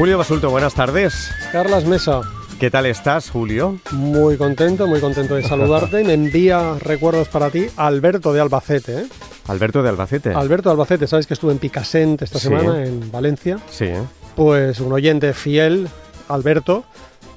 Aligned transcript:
Julio 0.00 0.16
Basulto, 0.16 0.48
buenas 0.48 0.72
tardes. 0.72 1.30
Carlas 1.52 1.84
Mesa. 1.84 2.22
¿Qué 2.58 2.70
tal 2.70 2.86
estás, 2.86 3.28
Julio? 3.28 3.78
Muy 3.92 4.38
contento, 4.38 4.86
muy 4.86 4.98
contento 4.98 5.34
de 5.34 5.42
saludarte. 5.42 6.02
Me 6.04 6.14
envía 6.14 6.76
recuerdos 6.78 7.28
para 7.28 7.50
ti 7.50 7.66
Alberto 7.76 8.32
de 8.32 8.40
Albacete. 8.40 9.00
¿eh? 9.00 9.06
Alberto 9.46 9.82
de 9.82 9.90
Albacete. 9.90 10.32
Alberto 10.32 10.70
de 10.70 10.72
Albacete, 10.72 11.06
sabes 11.06 11.26
que 11.26 11.34
estuve 11.34 11.52
en 11.52 11.58
Picassent 11.58 12.22
esta 12.22 12.38
Sí. 12.38 12.44
semana 12.48 12.82
en 12.82 13.12
Valencia. 13.12 13.58
Sí. 13.68 13.90
Pues 14.36 14.80
un 14.80 14.90
oyente 14.90 15.34
fiel, 15.34 15.86
Alberto, 16.28 16.84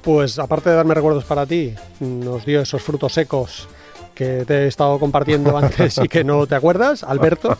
pues 0.00 0.38
aparte 0.38 0.70
de 0.70 0.76
darme 0.76 0.94
recuerdos 0.94 1.24
para 1.24 1.44
ti, 1.44 1.74
nos 2.00 2.46
dio 2.46 2.62
esos 2.62 2.80
frutos 2.82 3.12
secos 3.12 3.68
que 4.14 4.44
te 4.46 4.64
he 4.64 4.66
estado 4.68 4.98
compartiendo 4.98 5.56
antes 5.58 5.98
y 5.98 6.08
que 6.08 6.24
no 6.24 6.46
te 6.46 6.54
acuerdas, 6.54 7.02
Alberto. 7.02 7.56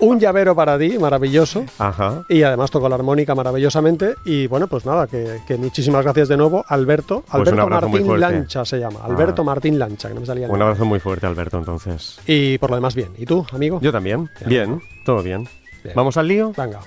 Un 0.00 0.18
llavero 0.18 0.54
para 0.56 0.78
ti, 0.78 0.98
maravilloso. 0.98 1.64
Ajá. 1.78 2.24
Y 2.28 2.42
además 2.42 2.70
tocó 2.70 2.88
la 2.88 2.96
armónica 2.96 3.34
maravillosamente. 3.34 4.14
Y 4.24 4.46
bueno, 4.46 4.66
pues 4.66 4.86
nada, 4.86 5.06
que, 5.06 5.40
que 5.46 5.56
muchísimas 5.56 6.02
gracias 6.04 6.28
de 6.28 6.36
nuevo, 6.36 6.64
Alberto. 6.68 7.22
Pues 7.30 7.48
Alberto 7.48 7.68
Martín. 7.68 8.20
Lancha 8.20 8.64
se 8.64 8.78
llama. 8.78 9.00
Alberto 9.04 9.42
Ah. 9.42 9.44
Martín 9.44 9.78
Lancha, 9.78 10.08
que 10.08 10.14
no 10.14 10.20
me 10.20 10.26
salía 10.26 10.48
Un 10.48 10.60
abrazo 10.60 10.84
muy 10.84 11.00
fuerte, 11.00 11.26
Alberto, 11.26 11.58
entonces. 11.58 12.18
Y 12.26 12.58
por 12.58 12.70
lo 12.70 12.76
demás, 12.76 12.94
bien. 12.94 13.10
¿Y 13.18 13.26
tú, 13.26 13.46
amigo? 13.52 13.78
Yo 13.80 13.92
también. 13.92 14.28
Bien, 14.46 14.80
todo 15.04 15.22
bien. 15.22 15.48
Bien. 15.82 15.94
¿Vamos 15.94 16.16
al 16.16 16.28
lío? 16.28 16.52
Venga. 16.56 16.80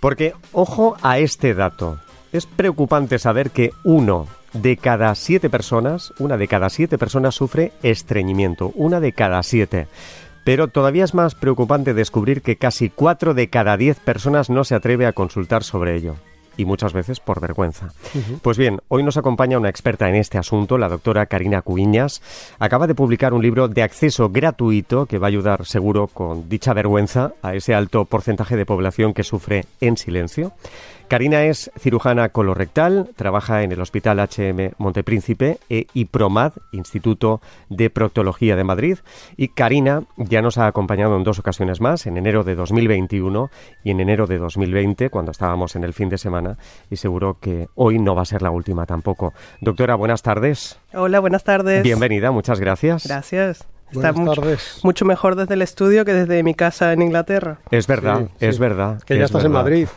Porque, 0.00 0.34
ojo 0.52 0.96
a 1.02 1.18
este 1.18 1.54
dato. 1.54 1.98
Es 2.36 2.44
preocupante 2.44 3.18
saber 3.18 3.50
que 3.50 3.70
uno 3.82 4.26
de 4.52 4.76
cada 4.76 5.14
siete 5.14 5.48
personas, 5.48 6.12
una 6.18 6.36
de 6.36 6.48
cada 6.48 6.68
siete 6.68 6.98
personas 6.98 7.34
sufre 7.34 7.72
estreñimiento. 7.82 8.72
Una 8.74 9.00
de 9.00 9.14
cada 9.14 9.42
siete. 9.42 9.86
Pero 10.44 10.68
todavía 10.68 11.04
es 11.04 11.14
más 11.14 11.34
preocupante 11.34 11.94
descubrir 11.94 12.42
que 12.42 12.56
casi 12.56 12.90
cuatro 12.90 13.32
de 13.32 13.48
cada 13.48 13.78
diez 13.78 13.98
personas 14.00 14.50
no 14.50 14.64
se 14.64 14.74
atreve 14.74 15.06
a 15.06 15.14
consultar 15.14 15.64
sobre 15.64 15.96
ello. 15.96 16.16
Y 16.58 16.66
muchas 16.66 16.92
veces 16.92 17.20
por 17.20 17.40
vergüenza. 17.40 17.92
Pues 18.42 18.58
bien, 18.58 18.80
hoy 18.88 19.02
nos 19.02 19.16
acompaña 19.16 19.58
una 19.58 19.70
experta 19.70 20.08
en 20.10 20.14
este 20.14 20.36
asunto, 20.36 20.76
la 20.76 20.90
doctora 20.90 21.24
Karina 21.24 21.62
Cuiñas. 21.62 22.20
Acaba 22.58 22.86
de 22.86 22.94
publicar 22.94 23.32
un 23.32 23.42
libro 23.42 23.68
de 23.68 23.82
acceso 23.82 24.28
gratuito 24.28 25.06
que 25.06 25.18
va 25.18 25.26
a 25.26 25.28
ayudar 25.28 25.64
seguro 25.64 26.06
con 26.06 26.50
dicha 26.50 26.74
vergüenza 26.74 27.32
a 27.40 27.54
ese 27.54 27.74
alto 27.74 28.04
porcentaje 28.04 28.56
de 28.56 28.66
población 28.66 29.14
que 29.14 29.22
sufre 29.22 29.64
en 29.80 29.96
silencio. 29.96 30.52
Karina 31.08 31.44
es 31.44 31.70
cirujana 31.78 32.30
colorectal, 32.30 33.10
trabaja 33.14 33.62
en 33.62 33.70
el 33.70 33.80
Hospital 33.80 34.18
HM 34.18 34.72
Montepríncipe 34.78 35.58
e 35.70 35.86
IPROMAD, 35.94 36.54
Instituto 36.72 37.40
de 37.68 37.90
Proctología 37.90 38.56
de 38.56 38.64
Madrid. 38.64 38.98
Y 39.36 39.48
Karina 39.48 40.02
ya 40.16 40.42
nos 40.42 40.58
ha 40.58 40.66
acompañado 40.66 41.16
en 41.16 41.22
dos 41.22 41.38
ocasiones 41.38 41.80
más, 41.80 42.06
en 42.06 42.16
enero 42.16 42.42
de 42.42 42.56
2021 42.56 43.50
y 43.84 43.92
en 43.92 44.00
enero 44.00 44.26
de 44.26 44.38
2020, 44.38 45.08
cuando 45.10 45.30
estábamos 45.30 45.76
en 45.76 45.84
el 45.84 45.94
fin 45.94 46.08
de 46.08 46.18
semana. 46.18 46.58
Y 46.90 46.96
seguro 46.96 47.38
que 47.40 47.68
hoy 47.76 48.00
no 48.00 48.16
va 48.16 48.22
a 48.22 48.26
ser 48.26 48.42
la 48.42 48.50
última 48.50 48.84
tampoco. 48.84 49.32
Doctora, 49.60 49.94
buenas 49.94 50.22
tardes. 50.22 50.80
Hola, 50.92 51.20
buenas 51.20 51.44
tardes. 51.44 51.84
Bienvenida, 51.84 52.32
muchas 52.32 52.58
gracias. 52.58 53.06
Gracias. 53.06 53.75
Está 53.92 54.10
Buenas 54.12 54.16
mucho, 54.16 54.40
tardes. 54.40 54.80
mucho 54.82 55.04
mejor 55.04 55.36
desde 55.36 55.54
el 55.54 55.62
estudio 55.62 56.04
que 56.04 56.12
desde 56.12 56.42
mi 56.42 56.54
casa 56.54 56.92
en 56.92 57.02
Inglaterra. 57.02 57.58
Es 57.70 57.86
verdad, 57.86 58.22
Sí, 58.38 58.46
es 58.46 58.56
sí. 58.56 58.60
verdad. 58.60 59.00
Que 59.04 59.14
ya 59.16 59.24
es 59.24 59.30
estás 59.30 59.44
en. 59.44 59.52
Madrid. 59.52 59.86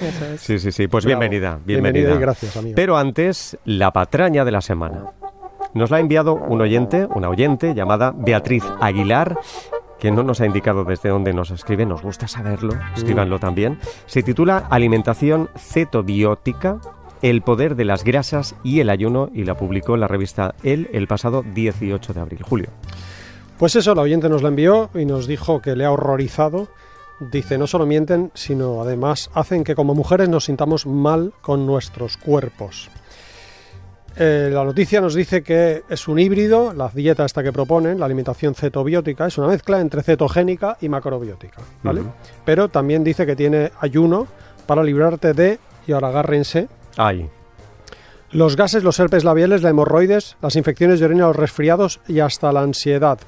Eso 0.00 0.24
es. 0.34 0.40
Sí, 0.40 0.58
sí, 0.58 0.72
sí. 0.72 0.88
Pues 0.88 1.04
Bravo. 1.04 1.20
bienvenida, 1.20 1.58
Bienvenida 1.64 1.92
bienvenida. 1.92 2.14
y 2.16 2.20
gracias, 2.20 2.56
amigo. 2.56 2.74
Pero 2.76 2.96
antes, 2.96 3.58
la 3.64 3.92
patraña 3.92 4.44
de 4.44 4.50
la 4.52 4.60
semana. 4.60 5.04
Nos 5.74 5.90
la 5.90 5.98
ha 5.98 6.00
enviado 6.00 6.34
un 6.34 6.60
oyente, 6.62 7.06
una 7.14 7.28
oyente 7.28 7.74
llamada 7.74 8.12
Beatriz 8.16 8.64
Aguilar, 8.80 9.36
que 10.00 10.10
no 10.10 10.22
nos 10.22 10.40
ha 10.40 10.46
indicado 10.46 10.84
desde 10.84 11.10
dónde 11.10 11.32
nos 11.34 11.50
escribe, 11.50 11.84
nos 11.86 12.02
gusta 12.02 12.26
saberlo, 12.26 12.72
escríbanlo 12.96 13.38
también. 13.38 13.78
Se 14.06 14.22
titula 14.22 14.66
Alimentación 14.70 15.48
cetobiótica, 15.56 16.78
el 17.22 17.42
poder 17.42 17.76
de 17.76 17.84
las 17.84 18.04
grasas 18.04 18.54
y 18.62 18.80
el 18.80 18.90
ayuno 18.90 19.30
y 19.32 19.44
la 19.44 19.56
publicó 19.56 19.96
la 19.96 20.08
revista 20.08 20.54
El 20.62 20.88
el 20.92 21.06
pasado 21.06 21.44
18 21.54 22.12
de 22.12 22.20
abril. 22.20 22.42
Julio. 22.42 22.68
Pues 23.58 23.76
eso, 23.76 23.94
la 23.94 24.02
oyente 24.02 24.28
nos 24.28 24.42
la 24.42 24.48
envió 24.48 24.88
y 24.94 25.04
nos 25.04 25.26
dijo 25.26 25.60
que 25.60 25.76
le 25.76 25.84
ha 25.84 25.92
horrorizado. 25.92 26.68
Dice, 27.20 27.58
no 27.58 27.66
solo 27.66 27.84
mienten, 27.84 28.30
sino 28.32 28.80
además 28.80 29.30
hacen 29.34 29.64
que 29.64 29.74
como 29.74 29.94
mujeres 29.94 30.30
nos 30.30 30.46
sintamos 30.46 30.86
mal 30.86 31.34
con 31.42 31.66
nuestros 31.66 32.16
cuerpos. 32.16 32.90
Eh, 34.16 34.50
la 34.50 34.64
noticia 34.64 35.00
nos 35.00 35.14
dice 35.14 35.42
que 35.42 35.82
es 35.88 36.08
un 36.08 36.18
híbrido, 36.18 36.72
la 36.72 36.88
dieta 36.88 37.24
esta 37.24 37.42
que 37.42 37.52
proponen, 37.52 38.00
la 38.00 38.06
alimentación 38.06 38.54
cetobiótica, 38.54 39.26
es 39.26 39.38
una 39.38 39.48
mezcla 39.48 39.80
entre 39.80 40.02
cetogénica 40.02 40.78
y 40.80 40.88
macrobiótica, 40.88 41.60
¿vale? 41.82 42.02
Pero 42.44 42.68
también 42.68 43.04
dice 43.04 43.24
que 43.26 43.36
tiene 43.36 43.70
ayuno 43.80 44.26
para 44.66 44.82
librarte 44.82 45.32
de, 45.32 45.58
y 45.86 45.92
ahora 45.92 46.08
agárrense, 46.08 46.68
Ay, 46.96 47.28
los 48.32 48.54
gases, 48.54 48.84
los 48.84 49.00
herpes 49.00 49.24
labiales, 49.24 49.62
la 49.62 49.70
hemorroides, 49.70 50.36
las 50.40 50.54
infecciones 50.54 51.00
de 51.00 51.06
orina, 51.06 51.26
los 51.26 51.36
resfriados 51.36 52.00
y 52.06 52.20
hasta 52.20 52.52
la 52.52 52.62
ansiedad. 52.62 53.18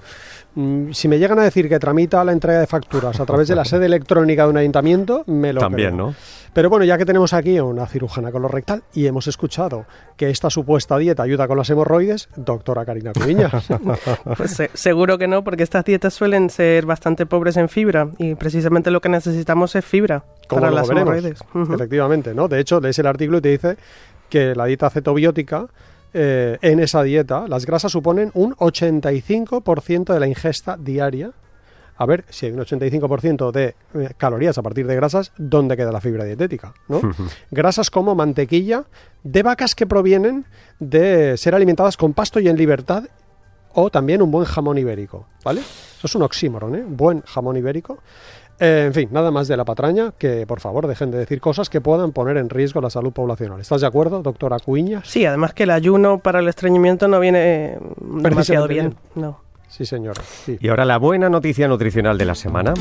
Mm, 0.55 0.91
Si 0.93 1.09
me 1.09 1.19
llegan 1.19 1.39
a 1.39 1.43
decir 1.45 1.69
que 1.69 1.79
tramita 1.79 2.23
la 2.25 2.33
entrega 2.33 2.61
de 2.61 2.67
facturas 2.67 3.19
a 3.21 3.25
través 3.27 3.49
de 3.49 3.57
la 3.57 3.65
sede 3.65 3.87
electrónica 3.87 4.45
de 4.45 4.51
un 4.51 4.57
ayuntamiento, 4.59 5.25
me 5.27 5.53
lo 5.53 5.61
también, 5.61 5.95
creo. 5.95 6.07
¿no? 6.09 6.15
Pero 6.53 6.69
bueno, 6.69 6.85
ya 6.85 6.99
que 6.99 7.07
tenemos 7.07 7.33
aquí 7.33 7.57
a 7.57 7.65
una 7.65 7.87
cirujana 7.87 8.31
colorectal 8.31 8.83
y 8.93 9.07
hemos 9.07 9.27
escuchado 9.27 9.87
que 10.19 10.29
esta 10.29 10.51
supuesta 10.51 10.99
dieta 10.99 11.23
ayuda 11.23 11.49
con 11.49 11.57
las 11.57 11.71
hemorroides, 11.71 12.29
doctora 12.37 12.85
Karina 12.85 13.13
Cubiñas. 13.15 13.53
Pues 14.37 14.51
se- 14.51 14.71
seguro 14.75 15.17
que 15.17 15.27
no, 15.29 15.43
porque 15.43 15.63
estas 15.63 15.85
dietas 15.87 16.13
suelen 16.13 16.51
ser 16.51 16.85
bastante 16.85 17.25
pobres 17.25 17.57
en 17.57 17.71
fibra 17.71 18.09
y 18.19 18.35
precisamente 18.35 18.91
lo 18.91 19.01
que 19.01 19.09
necesitamos 19.09 19.75
es 19.77 19.85
fibra 19.87 20.25
para 20.49 20.71
las 20.71 20.89
veremos. 20.89 21.15
hemorroides. 21.17 21.41
Efectivamente, 21.75 22.35
¿no? 22.35 22.49
De 22.49 22.61
hecho, 22.61 22.79
lees 22.81 22.99
el 22.99 23.07
artículo 23.07 23.39
y 23.39 23.41
te 23.41 23.49
dice 23.49 23.77
que 24.29 24.55
la 24.55 24.67
dieta 24.67 24.91
cetobiótica, 24.91 25.67
eh, 26.15 26.59
en 26.63 26.81
esa 26.81 27.03
dieta, 27.03 27.47
las 27.49 27.67
grasas 27.67 27.93
suponen 27.93 28.31
un 28.35 28.55
85% 28.57 30.13
de 30.13 30.21
la 30.21 30.27
ingesta 30.27 30.77
diaria. 30.77 31.33
A 31.97 32.07
ver, 32.07 32.25
si 32.31 32.47
hay 32.47 32.53
un 32.53 32.59
85% 32.59 33.53
de 33.53 33.75
eh, 33.95 34.11
calorías 34.17 34.59
a 34.59 34.63
partir 34.63 34.87
de 34.87 34.97
grasas, 34.97 35.33
¿dónde 35.37 35.77
queda 35.77 35.93
la 35.93 36.01
fibra 36.01 36.25
dietética? 36.25 36.75
¿no? 36.89 37.01
grasas 37.51 37.91
como 37.91 38.15
mantequilla 38.15 38.85
de 39.23 39.43
vacas 39.43 39.75
que 39.75 39.87
provienen 39.87 40.47
de 40.81 41.37
ser 41.37 41.55
alimentadas 41.55 41.97
con 41.97 42.13
pasto 42.13 42.41
y 42.41 42.49
en 42.49 42.57
libertad 42.57 43.05
o 43.75 43.91
también 43.91 44.23
un 44.23 44.31
buen 44.31 44.45
jamón 44.45 44.79
ibérico, 44.79 45.27
¿vale? 45.45 45.61
Eso 45.61 46.07
es 46.07 46.15
un 46.15 46.23
oxímoron, 46.23 46.75
¿eh? 46.75 46.85
Buen 46.87 47.23
jamón 47.23 47.57
ibérico. 47.57 47.99
Eh, 48.59 48.85
en 48.87 48.95
fin, 48.95 49.09
nada 49.11 49.31
más 49.31 49.49
de 49.49 49.57
la 49.57 49.65
patraña, 49.65 50.13
que 50.17 50.47
por 50.47 50.61
favor 50.61 50.87
dejen 50.87 51.11
de 51.11 51.19
decir 51.19 51.41
cosas 51.41 51.69
que 51.69 51.81
puedan 51.81 52.13
poner 52.13 52.37
en 52.37 52.49
riesgo 52.49 52.81
la 52.81 52.91
salud 52.91 53.13
poblacional. 53.13 53.61
¿Estás 53.61 53.81
de 53.81 53.87
acuerdo, 53.87 54.23
doctora 54.23 54.59
Cuiñas? 54.59 55.09
Sí, 55.09 55.25
además 55.25 55.55
que 55.55 55.65
el 55.65 55.71
ayuno 55.71 56.19
para 56.19 56.41
el 56.41 56.49
estreñimiento 56.49 57.09
no 57.09 57.19
viene 57.19 57.79
demasiado 58.01 58.69
bien. 58.69 58.95
No. 59.15 59.41
Sí, 59.73 59.87
señora. 59.87 60.23
sí. 60.23 60.59
Y 60.61 60.69
ahora 60.69 60.85
la 60.85 60.99
buena 60.99 61.31
noticia 61.31 61.67
nutricional 61.67 62.19
de 62.19 62.27
la 62.27 62.35
semana 62.35 62.75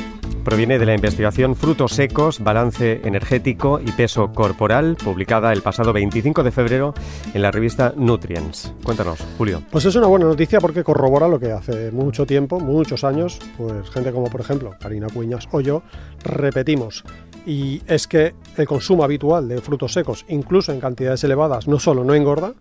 proviene 0.44 0.78
de 0.78 0.86
la 0.86 0.94
investigación 0.94 1.56
Frutos 1.56 1.94
secos, 1.94 2.42
balance 2.42 3.00
energético 3.06 3.80
y 3.80 3.94
peso 3.94 4.34
corporal, 4.34 4.98
publicada 5.02 5.54
el 5.54 5.62
pasado 5.62 5.94
25 5.94 6.44
de 6.44 6.52
febrero 6.52 6.94
en 7.34 7.44
la 7.44 7.50
revista 7.50 7.94
Nutrients. 7.96 8.74
Cuéntanos, 8.84 9.20
Julio. 9.38 9.62
Pues 9.72 9.86
es 9.86 9.96
una 9.96 10.08
buena 10.08 10.26
noticia 10.26 10.60
porque 10.60 10.84
corrobora 10.84 11.30
lo 11.30 11.40
que 11.40 11.54
hace 11.54 11.92
mucho 11.92 12.26
tiempo, 12.26 12.60
muchos 12.60 13.06
años, 13.06 13.40
pues 13.58 13.90
gente 13.92 14.12
como 14.12 14.30
por 14.30 14.42
ejemplo 14.42 14.76
Karina 14.78 15.08
Cuiñas 15.08 15.48
o 15.52 15.62
yo, 15.62 15.84
repetimos. 16.26 17.06
Y 17.46 17.82
es 17.88 18.06
que 18.06 18.36
el 18.58 18.68
consumo 18.68 19.06
habitual 19.06 19.48
de 19.48 19.62
frutos 19.62 19.94
secos, 19.94 20.26
incluso 20.28 20.74
en 20.74 20.82
cantidades 20.82 21.24
elevadas, 21.24 21.70
no 21.70 21.80
solo 21.80 22.04
no 22.04 22.14
engorda, 22.14 22.54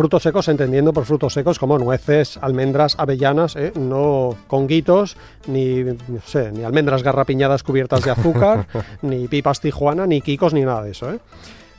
frutos 0.00 0.22
secos 0.22 0.48
entendiendo 0.48 0.94
por 0.94 1.04
frutos 1.04 1.34
secos 1.34 1.58
como 1.58 1.78
nueces, 1.78 2.38
almendras, 2.40 2.94
avellanas, 2.98 3.54
¿eh? 3.54 3.70
no 3.74 4.34
conguitos, 4.46 5.18
ni, 5.46 5.84
no 5.84 6.22
sé, 6.24 6.52
ni 6.52 6.64
almendras 6.64 7.02
garrapiñadas 7.02 7.62
cubiertas 7.62 8.02
de 8.02 8.10
azúcar, 8.10 8.66
ni 9.02 9.28
pipas 9.28 9.60
tijuana, 9.60 10.06
ni 10.06 10.22
quicos, 10.22 10.54
ni 10.54 10.62
nada 10.62 10.84
de 10.84 10.92
eso. 10.92 11.12
¿eh? 11.12 11.18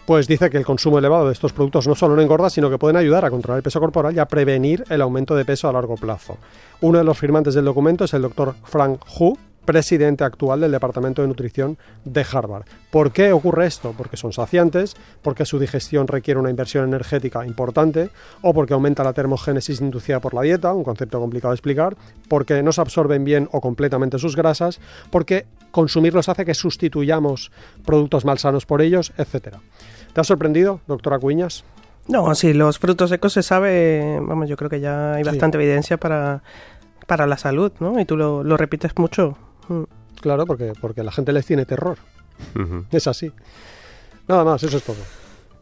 Pues 0.06 0.28
dice 0.28 0.52
que 0.52 0.58
el 0.58 0.66
consumo 0.66 1.00
elevado 1.00 1.26
de 1.26 1.34
estos 1.34 1.52
productos 1.52 1.88
no 1.88 1.96
solo 1.96 2.16
no 2.16 2.22
engorda, 2.22 2.52
sino 2.52 2.70
que 2.70 2.78
pueden 2.78 2.96
ayudar 2.96 3.26
a 3.26 3.32
controlar 3.32 3.58
el 3.58 3.64
peso 3.64 3.80
corporal 3.80 4.16
y 4.16 4.20
a 4.20 4.28
prevenir 4.28 4.84
el 4.92 5.02
aumento 5.02 5.36
de 5.36 5.44
peso 5.44 5.68
a 5.68 5.74
largo 5.74 5.96
plazo. 5.96 6.38
Uno 6.82 7.00
de 7.00 7.04
los 7.04 7.18
firmantes 7.18 7.56
del 7.56 7.66
documento 7.66 8.04
es 8.04 8.14
el 8.14 8.22
doctor 8.22 8.54
Frank 8.66 9.02
Hu, 9.18 9.36
presidente 9.66 10.24
actual 10.24 10.60
del 10.62 10.72
Departamento 10.72 11.22
de 11.22 11.28
Nutrición 11.28 11.78
de 12.04 12.26
Harvard. 12.32 12.64
¿Por 12.90 13.12
qué 13.12 13.32
ocurre 13.32 13.68
esto? 13.68 13.94
Porque 13.98 14.18
son 14.18 14.34
saciantes, 14.34 14.96
porque 15.22 15.46
su 15.46 15.60
digestión 15.60 16.08
requiere 16.08 16.40
una 16.40 16.50
inversión 16.50 16.88
energética 16.88 17.46
importante, 17.46 18.10
o 18.42 18.54
porque 18.54 18.74
aumenta 18.74 19.04
la 19.04 19.14
termogénesis 19.14 19.80
inducida 19.82 20.20
por 20.20 20.34
la 20.34 20.42
dieta, 20.42 20.74
un 20.74 20.84
concepto 20.84 21.20
complicado 21.20 21.52
de 21.52 21.56
explicar, 21.56 21.96
porque 22.28 22.64
no 22.64 22.72
se 22.72 22.82
absorben 22.82 23.24
bien 23.24 23.48
o 23.52 23.62
completamente 23.62 24.18
sus 24.20 24.36
grasas, 24.36 24.80
porque 25.12 25.46
consumirlos 25.72 26.28
hace 26.28 26.44
que 26.46 26.54
sustituyamos 26.54 27.52
productos 27.86 28.26
malsanos 28.26 28.66
por 28.66 28.82
ellos, 28.82 29.14
etc. 29.18 29.56
¿Te 30.14 30.22
ha 30.22 30.24
sorprendido, 30.24 30.82
doctora 30.88 31.20
Cuiñas? 31.20 31.64
No, 32.08 32.34
sí, 32.36 32.54
los 32.54 32.80
frutos 32.80 33.12
secos 33.12 33.34
se 33.34 33.44
sabe, 33.44 34.20
vamos, 34.22 34.50
yo 34.50 34.58
creo 34.58 34.70
que 34.70 34.80
ya 34.80 35.14
hay 35.14 35.24
Sí. 35.24 35.30
bastante 35.30 35.58
evidencia 35.58 35.98
para, 35.98 36.42
para 37.08 37.28
la 37.28 37.38
salud, 37.38 37.72
¿no? 37.80 38.00
Y 38.00 38.06
tú 38.06 38.18
lo, 38.18 38.44
lo 38.44 38.58
repites 38.58 38.92
mucho. 38.98 39.38
Mm. 39.68 39.84
Claro, 40.22 40.46
porque, 40.46 40.74
porque 40.80 41.04
la 41.04 41.12
gente 41.12 41.34
les 41.34 41.46
tiene 41.46 41.66
terror. 41.66 41.98
Es 42.92 43.08
así. 43.08 43.32
Nada 44.28 44.44
más, 44.44 44.64
eso 44.64 44.78
es 44.78 44.84
todo. 44.84 44.98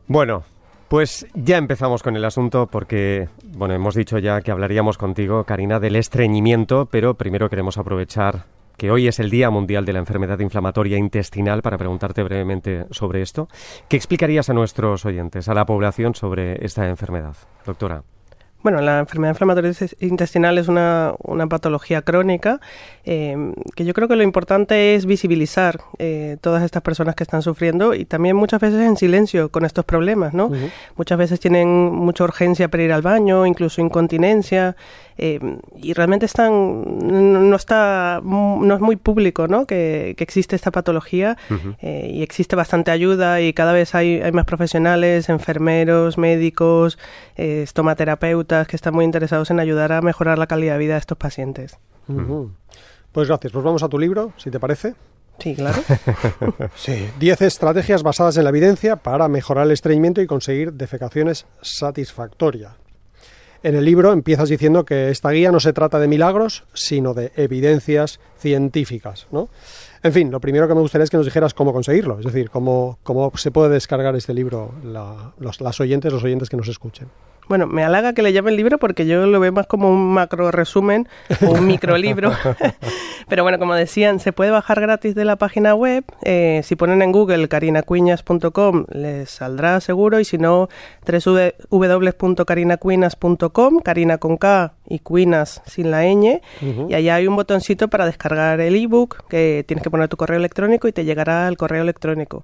Bueno, 0.08 0.44
pues 0.90 1.28
ya 1.34 1.58
empezamos 1.58 2.04
con 2.04 2.16
el 2.16 2.26
asunto 2.26 2.68
porque, 2.68 3.30
bueno, 3.44 3.74
hemos 3.74 3.96
dicho 3.96 4.18
ya 4.18 4.42
que 4.42 4.52
hablaríamos 4.52 4.98
contigo, 4.98 5.44
Karina, 5.44 5.80
del 5.80 5.96
estreñimiento, 5.96 6.88
pero 6.88 7.14
primero 7.14 7.50
queremos 7.50 7.78
aprovechar 7.78 8.46
que 8.76 8.92
hoy 8.92 9.08
es 9.08 9.20
el 9.20 9.30
Día 9.30 9.50
Mundial 9.50 9.86
de 9.86 9.94
la 9.94 10.00
Enfermedad 10.00 10.40
Inflamatoria 10.40 10.98
Intestinal 10.98 11.62
para 11.62 11.78
preguntarte 11.78 12.24
brevemente 12.24 12.86
sobre 12.92 13.22
esto. 13.22 13.50
¿Qué 13.88 13.98
explicarías 13.98 14.50
a 14.50 14.54
nuestros 14.54 15.06
oyentes, 15.06 15.50
a 15.50 15.54
la 15.54 15.66
población, 15.66 16.16
sobre 16.16 16.66
esta 16.66 16.88
enfermedad, 16.88 17.36
doctora? 17.66 18.04
Bueno, 18.62 18.82
la 18.82 19.00
enfermedad 19.00 19.32
inflamatoria 19.32 19.72
intestinal 20.02 20.58
es 20.58 20.68
una, 20.68 21.16
patología 21.50 22.02
crónica 22.02 22.60
eh, 23.06 23.54
que 23.76 23.86
yo 23.86 23.94
creo 23.94 24.10
que 24.10 24.18
lo 24.18 24.24
importante 24.24 24.96
es 24.96 25.06
visibilizar 25.06 25.80
eh, 25.98 26.36
todas 26.42 26.64
estas 26.64 26.82
personas 26.82 27.16
que 27.16 27.24
están 27.24 27.42
sufriendo 27.42 27.94
y 27.94 28.04
también 28.04 28.36
muchas 28.36 28.60
veces 28.60 28.82
en 28.82 28.98
silencio 28.98 29.50
con 29.50 29.64
estos 29.64 29.86
problemas, 29.86 30.34
¿no? 30.34 30.52
Muchas 30.98 31.18
veces 31.18 31.40
tienen 31.40 31.70
mucha 31.70 32.26
urgencia 32.26 32.68
para 32.68 32.84
ir 32.84 32.92
al 32.92 33.02
baño, 33.02 33.46
incluso 33.46 33.80
incontinencia 33.80 34.76
eh, 35.18 35.40
y 35.82 35.94
realmente 35.94 36.26
están 36.26 37.50
no 37.50 37.56
está 37.56 38.22
no 38.24 38.76
es 38.76 38.82
muy 38.82 38.98
público, 38.98 39.48
¿no? 39.48 39.66
Que, 39.66 40.16
existe 40.20 40.56
esta 40.56 40.70
patología 40.70 41.38
y 41.82 42.22
existe 42.22 42.56
bastante 42.56 42.92
ayuda 42.92 43.42
y 43.42 43.54
cada 43.54 43.72
vez 43.72 43.96
hay, 43.96 44.22
hay 44.22 44.32
más 44.32 44.46
profesionales, 44.46 45.30
enfermeros, 45.30 46.18
médicos, 46.18 47.00
estomaterapeutas 47.36 48.49
que 48.68 48.76
están 48.76 48.94
muy 48.94 49.06
interesados 49.06 49.52
en 49.52 49.60
ayudar 49.60 49.92
a 49.92 50.02
mejorar 50.02 50.38
la 50.38 50.48
calidad 50.48 50.74
de 50.74 50.80
vida 50.80 50.94
de 50.94 51.00
estos 51.00 51.18
pacientes. 51.18 51.78
Pues 53.12 53.28
gracias. 53.28 53.54
Pues 53.54 53.64
vamos 53.64 53.84
a 53.84 53.90
tu 53.90 54.00
libro, 54.00 54.34
si 54.38 54.50
te 54.50 54.60
parece. 54.60 54.96
Sí, 55.38 55.56
claro. 55.56 55.82
sí, 56.76 57.10
10 57.20 57.42
estrategias 57.44 58.04
basadas 58.04 58.36
en 58.38 58.44
la 58.44 58.50
evidencia 58.50 58.98
para 58.98 59.28
mejorar 59.28 59.68
el 59.68 59.72
estreñimiento 59.72 60.22
y 60.22 60.28
conseguir 60.28 60.74
defecaciones 60.74 61.46
satisfactorias. 61.62 62.74
En 63.62 63.76
el 63.76 63.84
libro 63.84 64.14
empiezas 64.14 64.50
diciendo 64.50 64.86
que 64.86 65.10
esta 65.10 65.32
guía 65.32 65.52
no 65.52 65.60
se 65.60 65.74
trata 65.74 66.00
de 66.00 66.08
milagros, 66.08 66.64
sino 66.74 67.14
de 67.14 67.32
evidencias 67.36 68.20
científicas, 68.38 69.28
¿no? 69.32 69.50
En 70.02 70.14
fin, 70.14 70.32
lo 70.32 70.40
primero 70.40 70.68
que 70.68 70.74
me 70.74 70.80
gustaría 70.80 71.04
es 71.04 71.10
que 71.10 71.18
nos 71.18 71.26
dijeras 71.26 71.54
cómo 71.54 71.74
conseguirlo, 71.74 72.20
es 72.20 72.26
decir, 72.26 72.50
cómo, 72.50 73.00
cómo 73.04 73.34
se 73.36 73.52
puede 73.52 73.70
descargar 73.70 74.16
este 74.16 74.34
libro 74.34 74.72
los, 74.84 75.60
las 75.60 75.80
oyentes, 75.82 76.12
los 76.14 76.24
oyentes 76.24 76.50
que 76.50 76.56
nos 76.56 76.70
escuchen. 76.70 77.10
Bueno, 77.50 77.66
me 77.66 77.84
halaga 77.84 78.14
que 78.14 78.22
le 78.22 78.32
llame 78.32 78.52
el 78.52 78.58
libro 78.58 78.78
porque 78.78 79.08
yo 79.08 79.26
lo 79.26 79.40
veo 79.40 79.52
más 79.52 79.66
como 79.66 79.90
un 79.90 80.14
macro 80.14 80.52
resumen 80.52 81.10
o 81.48 81.54
un 81.54 81.66
micro 81.66 81.98
libro. 81.98 82.32
Pero 83.28 83.42
bueno, 83.42 83.58
como 83.58 83.74
decían, 83.74 84.20
se 84.20 84.34
puede 84.34 84.52
bajar 84.52 84.80
gratis 84.80 85.16
de 85.16 85.26
la 85.26 85.36
página 85.36 85.74
web. 85.74 86.04
Eh, 86.22 86.62
si 86.64 86.76
ponen 86.76 87.02
en 87.02 87.12
Google 87.12 87.48
carinacuiñas.com 87.48 88.86
les 88.92 89.32
saldrá 89.32 89.82
seguro 89.82 90.20
y 90.20 90.26
si 90.26 90.38
no, 90.38 90.70
www.carinacuinas.com, 91.08 93.80
carina 93.80 94.20
con 94.20 94.38
K 94.38 94.76
y 94.90 95.00
cuinas 95.00 95.62
sin 95.66 95.92
la 95.92 96.04
ñ. 96.04 96.42
Y 96.90 96.94
allá 96.94 97.16
hay 97.16 97.28
un 97.28 97.36
botoncito 97.36 97.88
para 97.88 98.06
descargar 98.06 98.60
el 98.60 98.76
ebook 98.76 99.28
que 99.28 99.64
tienes 99.68 99.84
que 99.84 99.90
poner 99.90 100.10
tu 100.10 100.18
correo 100.18 100.38
electrónico 100.38 100.88
y 100.88 100.92
te 100.92 101.06
llegará 101.06 101.48
al 101.48 101.58
correo 101.58 101.84
electrónico. 101.84 102.44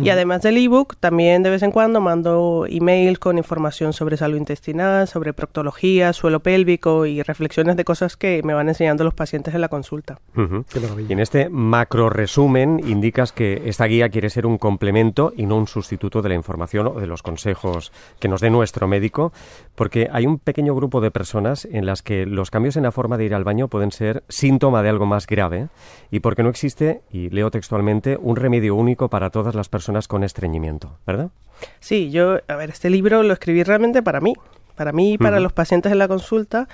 Y 0.00 0.10
además 0.10 0.42
del 0.42 0.58
ebook, 0.58 0.96
también 1.00 1.42
de 1.42 1.50
vez 1.50 1.62
en 1.62 1.70
cuando 1.70 2.00
mando 2.00 2.66
emails 2.68 3.18
con 3.18 3.38
información 3.38 3.92
sobre 3.92 4.16
salud 4.16 4.36
intestinal, 4.36 5.08
sobre 5.08 5.32
proctología, 5.32 6.12
suelo 6.12 6.40
pélvico 6.40 7.06
y 7.06 7.22
reflexiones 7.22 7.76
de 7.76 7.84
cosas 7.84 8.16
que 8.16 8.42
me 8.44 8.54
van 8.54 8.68
enseñando 8.68 9.04
los 9.04 9.14
pacientes 9.14 9.54
en 9.54 9.60
la 9.62 9.68
consulta. 9.68 10.18
Y 11.08 11.12
en 11.12 11.20
este 11.20 11.48
macro 11.48 12.10
resumen 12.10 12.80
indicas 12.86 13.32
que 13.32 13.62
esta 13.64 13.86
guía 13.86 14.10
quiere 14.10 14.28
ser 14.28 14.46
un 14.46 14.58
complemento 14.58 15.32
y 15.36 15.46
no 15.46 15.56
un 15.56 15.66
sustituto 15.66 16.20
de 16.22 16.28
la 16.28 16.34
información 16.34 16.86
o 16.86 17.00
de 17.00 17.06
los 17.06 17.22
consejos 17.22 17.92
que 18.18 18.28
nos 18.28 18.40
dé 18.40 18.50
nuestro 18.50 18.86
médico, 18.86 19.32
porque 19.74 20.08
hay 20.12 20.26
un 20.26 20.38
pequeño 20.38 20.74
grupo 20.74 21.00
de 21.00 21.10
personas 21.10 21.64
en 21.64 21.85
las 21.86 22.02
que 22.02 22.26
los 22.26 22.50
cambios 22.50 22.76
en 22.76 22.82
la 22.82 22.92
forma 22.92 23.16
de 23.16 23.24
ir 23.24 23.34
al 23.34 23.44
baño 23.44 23.68
pueden 23.68 23.92
ser 23.92 24.24
síntoma 24.28 24.82
de 24.82 24.88
algo 24.88 25.06
más 25.06 25.26
grave 25.26 25.68
y 26.10 26.20
porque 26.20 26.42
no 26.42 26.50
existe, 26.50 27.02
y 27.10 27.30
leo 27.30 27.50
textualmente, 27.50 28.18
un 28.20 28.36
remedio 28.36 28.74
único 28.74 29.08
para 29.08 29.30
todas 29.30 29.54
las 29.54 29.68
personas 29.68 30.08
con 30.08 30.24
estreñimiento, 30.24 30.98
¿verdad? 31.06 31.30
Sí, 31.80 32.10
yo, 32.10 32.38
a 32.48 32.56
ver, 32.56 32.70
este 32.70 32.90
libro 32.90 33.22
lo 33.22 33.32
escribí 33.32 33.62
realmente 33.62 34.02
para 34.02 34.20
mí, 34.20 34.34
para 34.76 34.92
mí 34.92 35.14
y 35.14 35.18
para 35.18 35.40
los 35.40 35.52
pacientes 35.52 35.90
en 35.90 35.98
la 35.98 36.08
consulta, 36.08 36.68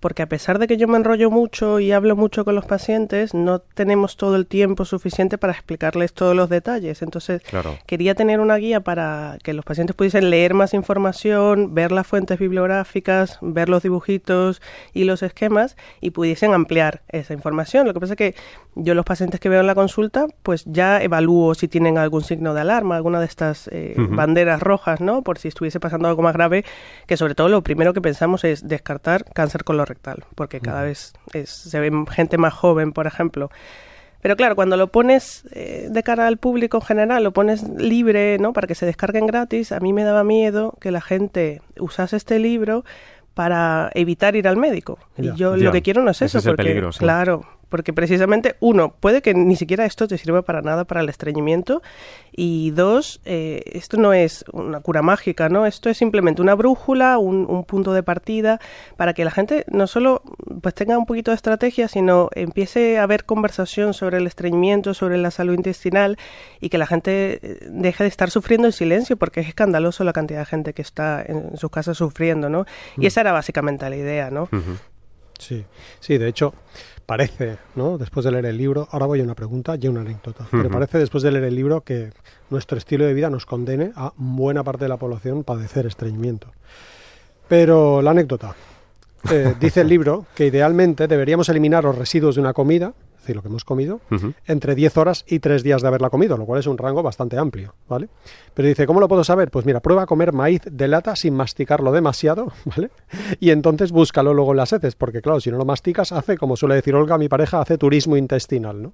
porque 0.00 0.22
a 0.22 0.28
pesar 0.28 0.58
de 0.58 0.66
que 0.66 0.76
yo 0.76 0.88
me 0.88 0.96
enrollo 0.96 1.30
mucho 1.30 1.80
y 1.80 1.92
hablo 1.92 2.16
mucho 2.16 2.44
con 2.44 2.54
los 2.54 2.64
pacientes, 2.64 3.34
no 3.34 3.58
tenemos 3.60 4.16
todo 4.16 4.36
el 4.36 4.46
tiempo 4.46 4.84
suficiente 4.84 5.38
para 5.38 5.52
explicarles 5.52 6.12
todos 6.12 6.34
los 6.34 6.48
detalles. 6.48 7.02
Entonces, 7.02 7.42
quería 7.86 8.14
tener 8.14 8.40
una 8.40 8.56
guía 8.56 8.80
para 8.80 9.38
que 9.42 9.52
los 9.52 9.64
pacientes 9.64 9.96
pudiesen 9.96 10.30
leer 10.30 10.54
más 10.54 10.74
información, 10.74 11.74
ver 11.74 11.92
las 11.92 12.06
fuentes 12.06 12.38
bibliográficas, 12.38 13.38
ver 13.40 13.68
los 13.68 13.82
dibujitos 13.82 14.62
y 14.92 15.04
los 15.04 15.22
esquemas 15.22 15.76
y 16.00 16.10
pudiesen 16.10 16.54
ampliar 16.54 17.02
esa 17.08 17.34
información. 17.34 17.86
Lo 17.86 17.94
que 17.94 18.00
pasa 18.00 18.12
es 18.14 18.18
que 18.18 18.34
yo 18.74 18.94
los 18.94 19.04
pacientes 19.04 19.40
que 19.40 19.48
veo 19.48 19.60
en 19.60 19.66
la 19.66 19.74
consulta, 19.74 20.26
pues 20.42 20.64
ya 20.66 21.02
evalúo 21.02 21.54
si 21.54 21.68
tienen 21.68 21.98
algún 21.98 22.22
signo 22.22 22.54
de 22.54 22.60
alarma, 22.60 22.96
alguna 22.96 23.20
de 23.20 23.26
estas 23.26 23.68
eh, 23.72 23.94
banderas 23.96 24.62
rojas, 24.62 25.00
¿no? 25.00 25.22
Por 25.22 25.38
si 25.38 25.48
estuviese 25.48 25.80
pasando 25.80 26.08
algo 26.08 26.22
más 26.22 26.34
grave, 26.34 26.64
que 27.06 27.16
sobre 27.16 27.34
todo 27.34 27.48
lo 27.48 27.62
primero 27.62 27.92
que 27.92 28.00
pensamos 28.00 28.44
es 28.44 28.66
descartar 28.68 29.24
cáncer 29.32 29.64
colorectal, 29.64 29.87
porque 30.34 30.60
cada 30.60 30.82
vez 30.82 31.12
se 31.44 31.80
ve 31.80 31.90
gente 32.10 32.38
más 32.38 32.54
joven, 32.54 32.92
por 32.92 33.06
ejemplo. 33.06 33.50
Pero 34.20 34.36
claro, 34.36 34.56
cuando 34.56 34.76
lo 34.76 34.88
pones 34.88 35.44
eh, 35.52 35.88
de 35.90 36.02
cara 36.02 36.26
al 36.26 36.38
público 36.38 36.78
en 36.78 36.82
general, 36.82 37.22
lo 37.22 37.32
pones 37.32 37.62
libre, 37.68 38.38
¿no? 38.38 38.52
Para 38.52 38.66
que 38.66 38.74
se 38.74 38.84
descarguen 38.84 39.26
gratis, 39.26 39.70
a 39.70 39.78
mí 39.78 39.92
me 39.92 40.02
daba 40.02 40.24
miedo 40.24 40.74
que 40.80 40.90
la 40.90 41.00
gente 41.00 41.62
usase 41.78 42.16
este 42.16 42.38
libro 42.38 42.84
para 43.34 43.90
evitar 43.94 44.34
ir 44.34 44.48
al 44.48 44.56
médico. 44.56 44.98
y 45.16 45.32
yo 45.34 45.56
lo 45.56 45.70
que 45.70 45.82
quiero 45.82 46.02
no 46.02 46.10
es 46.10 46.20
eso, 46.22 46.42
porque, 46.42 46.82
claro, 46.98 47.46
porque 47.68 47.92
precisamente, 47.92 48.56
uno, 48.60 48.94
puede 48.98 49.22
que 49.22 49.34
ni 49.34 49.56
siquiera 49.56 49.84
esto 49.84 50.08
te 50.08 50.18
sirva 50.18 50.42
para 50.42 50.62
nada 50.62 50.84
para 50.84 51.00
el 51.00 51.08
estreñimiento, 51.08 51.82
y 52.32 52.70
dos, 52.70 53.20
eh, 53.24 53.62
esto 53.72 53.96
no 53.96 54.12
es 54.12 54.44
una 54.52 54.80
cura 54.80 55.02
mágica, 55.02 55.48
¿no? 55.48 55.66
Esto 55.66 55.90
es 55.90 55.98
simplemente 55.98 56.40
una 56.40 56.54
brújula, 56.54 57.18
un, 57.18 57.64
punto 57.64 57.92
de 57.92 58.02
partida, 58.02 58.60
para 58.96 59.12
que 59.12 59.24
la 59.24 59.30
gente 59.30 59.64
no 59.68 59.86
solo 59.86 60.22
pues 60.62 60.74
tenga 60.74 60.96
un 60.96 61.06
poquito 61.06 61.30
de 61.32 61.34
estrategia, 61.34 61.88
sino 61.88 62.30
empiece 62.34 62.98
a 62.98 63.02
haber 63.02 63.24
conversación 63.24 63.94
sobre 63.94 64.18
el 64.18 64.26
estreñimiento, 64.26 64.94
sobre 64.94 65.18
la 65.18 65.30
salud 65.30 65.54
intestinal, 65.54 66.16
y 66.60 66.68
que 66.68 66.78
la 66.78 66.86
gente 66.86 67.40
eh, 67.42 67.58
deje 67.68 68.04
de 68.04 68.08
estar 68.08 68.30
sufriendo 68.30 68.68
en 68.68 68.72
silencio, 68.72 69.16
porque 69.16 69.40
es 69.40 69.48
escandaloso 69.48 70.04
la 70.04 70.12
cantidad 70.12 70.40
de 70.40 70.46
gente 70.46 70.72
que 70.72 70.82
está 70.82 71.22
en 71.26 71.56
sus 71.56 71.70
casas 71.70 71.96
sufriendo, 71.96 72.48
¿no? 72.48 72.64
Y 72.96 73.02
mm. 73.02 73.06
esa 73.06 73.20
era 73.20 73.32
básicamente 73.32 73.88
la 73.90 73.96
idea, 73.96 74.30
¿no? 74.30 74.48
Sí, 75.38 75.64
sí, 76.00 76.18
de 76.18 76.28
hecho, 76.28 76.52
parece, 77.08 77.56
¿no? 77.74 77.96
Después 77.96 78.22
de 78.24 78.32
leer 78.32 78.44
el 78.44 78.58
libro, 78.58 78.86
ahora 78.90 79.06
voy 79.06 79.20
a 79.20 79.22
una 79.22 79.34
pregunta 79.34 79.78
y 79.80 79.88
una 79.88 80.02
anécdota, 80.02 80.46
pero 80.50 80.68
parece 80.68 80.98
después 80.98 81.22
de 81.22 81.32
leer 81.32 81.44
el 81.44 81.54
libro 81.54 81.80
que 81.80 82.10
nuestro 82.50 82.76
estilo 82.76 83.06
de 83.06 83.14
vida 83.14 83.30
nos 83.30 83.46
condene 83.46 83.92
a 83.96 84.12
buena 84.18 84.62
parte 84.62 84.84
de 84.84 84.90
la 84.90 84.98
población 84.98 85.42
padecer 85.42 85.86
estreñimiento. 85.86 86.48
Pero 87.48 88.02
la 88.02 88.10
anécdota. 88.10 88.54
Eh, 89.30 89.54
dice 89.58 89.80
el 89.80 89.88
libro 89.88 90.26
que 90.34 90.46
idealmente 90.46 91.08
deberíamos 91.08 91.48
eliminar 91.48 91.82
los 91.82 91.96
residuos 91.96 92.34
de 92.34 92.42
una 92.42 92.52
comida, 92.52 92.92
lo 93.34 93.42
que 93.42 93.48
hemos 93.48 93.64
comido, 93.64 94.00
entre 94.46 94.74
10 94.74 94.96
horas 94.96 95.24
y 95.26 95.38
3 95.38 95.62
días 95.62 95.82
de 95.82 95.88
haberla 95.88 96.10
comido, 96.10 96.36
lo 96.36 96.46
cual 96.46 96.60
es 96.60 96.66
un 96.66 96.78
rango 96.78 97.02
bastante 97.02 97.38
amplio, 97.38 97.74
¿vale? 97.88 98.08
Pero 98.54 98.68
dice, 98.68 98.86
¿cómo 98.86 99.00
lo 99.00 99.08
puedo 99.08 99.24
saber? 99.24 99.50
Pues 99.50 99.66
mira, 99.66 99.80
prueba 99.80 100.02
a 100.02 100.06
comer 100.06 100.32
maíz 100.32 100.62
de 100.70 100.88
lata 100.88 101.16
sin 101.16 101.34
masticarlo 101.34 101.92
demasiado, 101.92 102.52
¿vale? 102.64 102.90
Y 103.40 103.50
entonces 103.50 103.92
búscalo 103.92 104.34
luego 104.34 104.52
en 104.52 104.58
las 104.58 104.72
heces, 104.72 104.94
porque 104.94 105.20
claro, 105.20 105.40
si 105.40 105.50
no 105.50 105.58
lo 105.58 105.64
masticas, 105.64 106.12
hace, 106.12 106.36
como 106.36 106.56
suele 106.56 106.74
decir 106.74 106.94
Olga, 106.94 107.18
mi 107.18 107.28
pareja, 107.28 107.60
hace 107.60 107.78
turismo 107.78 108.16
intestinal, 108.16 108.82
¿no? 108.82 108.92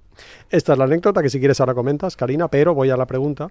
Esta 0.49 0.73
es 0.73 0.79
la 0.79 0.85
anécdota 0.85 1.21
que 1.21 1.29
si 1.29 1.39
quieres 1.39 1.59
ahora 1.59 1.73
comentas, 1.73 2.15
Karina, 2.15 2.47
pero 2.47 2.73
voy 2.73 2.89
a 2.89 2.97
la 2.97 3.05
pregunta, 3.05 3.49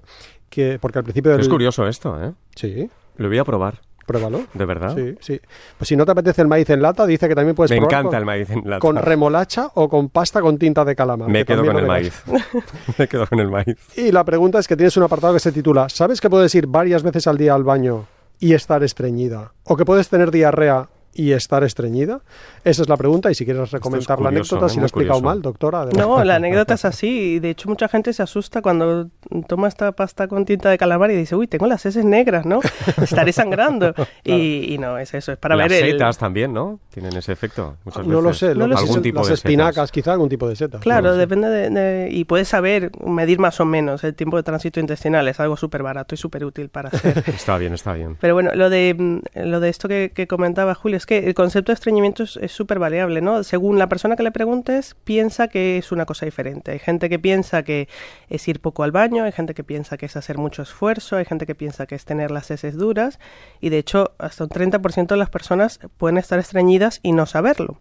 que 0.48 0.78
porque 0.80 0.98
al 0.98 1.04
principio 1.04 1.32
del... 1.32 1.40
Es 1.40 1.48
curioso 1.48 1.86
esto, 1.86 2.22
¿eh? 2.22 2.32
Sí. 2.54 2.88
Lo 3.16 3.28
voy 3.28 3.38
a 3.38 3.44
probar. 3.44 3.80
Pruébalo. 4.06 4.42
¿De 4.54 4.64
verdad? 4.64 4.94
Sí, 4.94 5.16
sí. 5.20 5.40
Pues 5.78 5.88
si 5.88 5.96
no 5.96 6.04
te 6.04 6.12
apetece 6.12 6.42
el 6.42 6.49
maíz 6.49 6.68
en 6.70 6.82
lata, 6.82 7.06
dice 7.06 7.28
que 7.28 7.34
también 7.34 7.54
puedes 7.54 7.70
Me 7.70 7.78
probar 7.78 7.92
encanta 7.92 8.18
el 8.18 8.25
maíz 8.25 8.50
en 8.50 8.62
lata. 8.64 8.80
Con 8.80 8.96
remolacha 8.96 9.70
o 9.75 9.88
con 9.88 10.08
pasta 10.08 10.40
con 10.40 10.58
tinta 10.58 10.84
de 10.84 10.94
calamar. 10.94 11.28
Me 11.28 11.44
quedo 11.44 11.64
con 11.64 11.76
el 11.76 11.87
maíz. 11.87 12.23
Me 12.99 13.08
quedo 13.08 13.26
con 13.26 13.40
el 13.40 13.50
maíz. 13.50 13.76
Y 13.96 14.12
la 14.12 14.25
pregunta 14.25 14.58
es 14.58 14.68
que 14.68 14.76
tienes 14.76 14.96
un 14.96 15.02
apartado 15.02 15.34
que 15.34 15.40
se 15.40 15.52
titula 15.52 15.88
¿Sabes 15.88 16.20
que 16.20 16.30
puedes 16.30 16.54
ir 16.54 16.66
varias 16.66 17.02
veces 17.02 17.26
al 17.26 17.38
día 17.38 17.54
al 17.54 17.64
baño 17.64 18.06
y 18.38 18.54
estar 18.54 18.82
estreñida? 18.82 19.52
¿O 19.64 19.76
que 19.76 19.84
puedes 19.84 20.08
tener 20.08 20.30
diarrea 20.30 20.88
y 21.14 21.33
estar 21.33 21.64
estreñida? 21.64 22.21
Esa 22.64 22.83
es 22.83 22.88
la 22.88 22.97
pregunta 22.97 23.30
y 23.30 23.35
si 23.35 23.44
quieres 23.44 23.71
recomendar 23.71 24.21
la 24.21 24.28
anécdota, 24.28 24.68
si 24.68 24.76
lo 24.76 24.83
he 24.83 24.87
explicado 24.87 25.21
mal, 25.21 25.42
doctora. 25.42 25.87
No, 25.97 26.23
la 26.25 26.37
anécdota 26.37 26.75
es 26.75 26.85
así 26.85 27.35
y 27.35 27.38
de 27.40 27.50
hecho 27.50 27.68
mucha 27.68 27.88
gente 27.88 28.12
se 28.12 28.23
asusta 28.23 28.62
cuando 28.62 29.09
toma 29.47 29.68
esta 29.68 29.92
pasta 29.92 30.28
con 30.28 30.44
tinta 30.44 30.71
de 30.71 30.78
calamar 30.78 31.11
y 31.11 31.16
dice, 31.16 31.37
uy, 31.37 31.47
tengo 31.47 31.66
las 31.66 31.85
heces 31.87 32.04
negras, 32.04 32.47
¿no? 32.47 32.61
Estaré 33.02 33.33
sangrando. 33.33 33.94
y, 34.25 34.76
no, 34.78 34.99
es 34.99 35.14
eso, 35.14 35.33
es 35.33 35.38
para 35.38 35.56
las 35.56 35.68
ver... 35.68 35.80
Las 35.83 35.90
setas 35.90 36.18
también, 36.18 36.52
¿no? 36.52 36.80
Tienen 36.90 37.16
ese 37.16 37.33
efecto 37.33 37.76
muchas 37.85 38.06
no 38.06 38.23
veces. 38.23 38.25
Lo 38.25 38.35
sé, 38.35 38.54
no 38.54 38.64
algún 38.76 39.02
tipo 39.02 39.18
las 39.18 39.28
de 39.28 39.35
espinacas, 39.35 39.92
quizá 39.92 40.12
algún 40.12 40.28
tipo 40.28 40.49
de 40.49 40.56
setas. 40.56 40.80
Claro, 40.80 41.16
depende 41.16 41.49
de, 41.49 42.09
Y 42.11 42.25
puedes 42.25 42.49
saber, 42.49 42.90
medir 43.04 43.38
más 43.38 43.61
o 43.61 43.64
menos 43.64 44.04
el 44.04 44.14
tiempo 44.14 44.37
de 44.37 44.42
tránsito 44.42 44.80
intestinal, 44.80 45.26
es 45.28 45.40
algo 45.40 45.56
súper 45.56 45.83
barato 45.83 46.14
y 46.14 46.18
súper 46.18 46.44
útil 46.44 46.68
para 46.68 46.88
hacer. 46.88 47.25
está 47.26 47.59
bien, 47.59 47.73
está 47.75 47.94
bien. 47.94 48.16
Pero 48.21 48.35
bueno, 48.35 48.50
lo 48.54 48.71
de, 48.71 49.21
lo 49.35 49.61
de 49.61 49.68
esto 49.68 49.88
que, 49.88 50.26
comentaba 50.28 50.75
Julio, 50.75 50.97
es 51.04 51.06
que 51.06 51.18
el 51.28 51.34
concepto 51.34 51.70
de 51.70 51.75
estreñimiento 51.75 52.25
es 52.25 52.52
súper 52.52 52.78
variable, 52.78 53.20
¿no? 53.20 53.44
Según 53.44 53.78
la 53.78 53.88
persona 53.90 54.16
que 54.16 54.23
le 54.23 54.30
preguntes, 54.30 54.96
piensa 55.04 55.49
que 55.49 55.76
es 55.76 55.92
una 55.92 56.06
cosa 56.06 56.25
diferente. 56.25 56.73
Hay 56.73 56.78
gente 56.78 57.11
que 57.11 57.18
piensa 57.18 57.62
que 57.62 57.88
es 58.30 58.49
ir 58.49 58.61
poco 58.61 58.84
al 58.84 58.90
baño, 58.90 59.25
hay 59.25 59.32
gente 59.32 59.52
que 59.52 59.64
piensa 59.64 59.99
que 59.99 60.06
es 60.06 60.16
hacer 60.16 60.38
mucho 60.38 60.62
esfuerzo, 60.62 61.16
hay 61.16 61.26
gente 61.26 61.44
que 61.44 61.54
piensa 61.54 61.87
que 61.87 61.94
es 61.94 62.06
tener 62.06 62.30
las 62.30 62.50
heces 62.50 62.76
duras, 62.76 63.18
y 63.61 63.68
de 63.68 63.78
hecho, 63.78 64.12
hasta 64.18 64.44
un 64.44 64.50
30% 64.50 65.08
de 65.08 65.16
las 65.16 65.28
personas 65.28 65.78
pueden 65.99 66.16
estar 66.16 66.38
estreñidas 66.38 67.00
y 67.02 67.12
no 67.12 67.26
saberlo. 67.26 67.80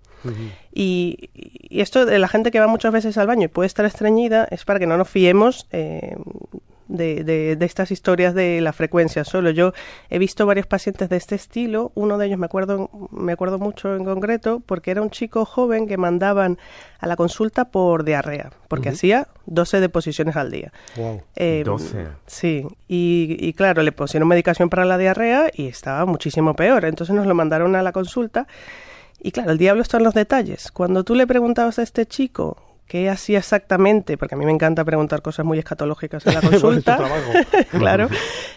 y, 0.74 1.30
esto 1.70 2.06
de 2.06 2.20
la 2.20 2.28
gente 2.28 2.52
que 2.52 2.60
va 2.60 2.68
muchas 2.68 2.92
veces 2.92 3.18
al 3.18 3.28
baño 3.28 3.46
y 3.46 3.48
puede 3.48 3.68
estar 3.68 3.86
estreñida 3.86 4.48
es 4.52 4.64
para 4.64 4.80
que 4.80 4.88
no 4.88 4.98
nos 4.98 5.10
fiemos 5.10 5.68
eh, 5.72 6.16
de, 6.94 7.24
de, 7.24 7.66
estas 7.66 7.92
historias 7.92 8.34
de 8.34 8.62
la 8.62 8.72
frecuencia 8.72 9.26
solo. 9.26 9.50
Yo 9.50 9.74
he 10.10 10.20
visto 10.20 10.46
varios 10.46 10.68
pacientes 10.68 11.10
de 11.10 11.18
este 11.18 11.36
estilo, 11.36 11.92
uno 11.96 12.18
de 12.18 12.28
ellos 12.28 12.38
me 12.38 12.46
acuerdo, 12.46 12.90
me 13.12 13.34
acuerdo 13.34 13.60
mucho 13.60 13.96
en 13.96 14.06
concreto, 14.06 14.62
porque 14.66 14.92
era 14.92 15.02
un 15.02 15.10
chico 15.10 15.44
joven 15.44 15.88
que 15.88 15.98
mandaban 15.98 16.58
a 17.00 17.08
la 17.08 17.16
consulta 17.16 17.66
por 17.66 18.06
diarrea, 18.06 18.52
porque 18.68 18.90
hacía 18.90 19.28
12 19.48 19.82
deposiciones 19.82 20.36
al 20.36 20.52
día. 20.52 20.72
Wow. 20.96 21.22
12. 21.66 22.00
Em, 22.00 22.08
sí, 22.28 22.68
y, 22.88 23.38
y, 23.40 23.54
claro, 23.54 23.82
le 23.82 23.92
pusieron 23.92 24.28
medicación 24.28 24.70
para 24.70 24.86
la 24.86 24.98
diarrea 24.98 25.52
y 25.54 25.68
estaba 25.68 26.06
muchísimo 26.06 26.56
peor, 26.56 26.86
entonces 26.86 27.16
nos 27.16 27.26
lo 27.26 27.36
mandaron 27.36 27.76
a 27.76 27.82
la 27.82 27.92
consulta. 27.92 28.48
Y 29.20 29.32
claro, 29.32 29.52
el 29.52 29.58
diablo 29.58 29.82
está 29.82 29.98
en 29.98 30.04
los 30.04 30.14
detalles. 30.14 30.72
Cuando 30.72 31.04
tú 31.04 31.16
le 31.16 31.26
preguntabas 31.26 31.80
a 31.80 31.84
este 31.84 32.06
chico 32.06 32.73
qué 32.88 33.10
hacía 33.10 33.40
exactamente, 33.40 34.18
porque 34.18 34.36
a 34.36 34.38
mí 34.38 34.46
me 34.46 34.52
encanta 34.52 34.84
preguntar 34.84 35.22
cosas 35.22 35.46
muy 35.46 35.58
escatológicas 35.58 36.26
en 36.28 36.34
la 36.34 36.42
consulta, 36.50 37.00
claro, 37.72 38.10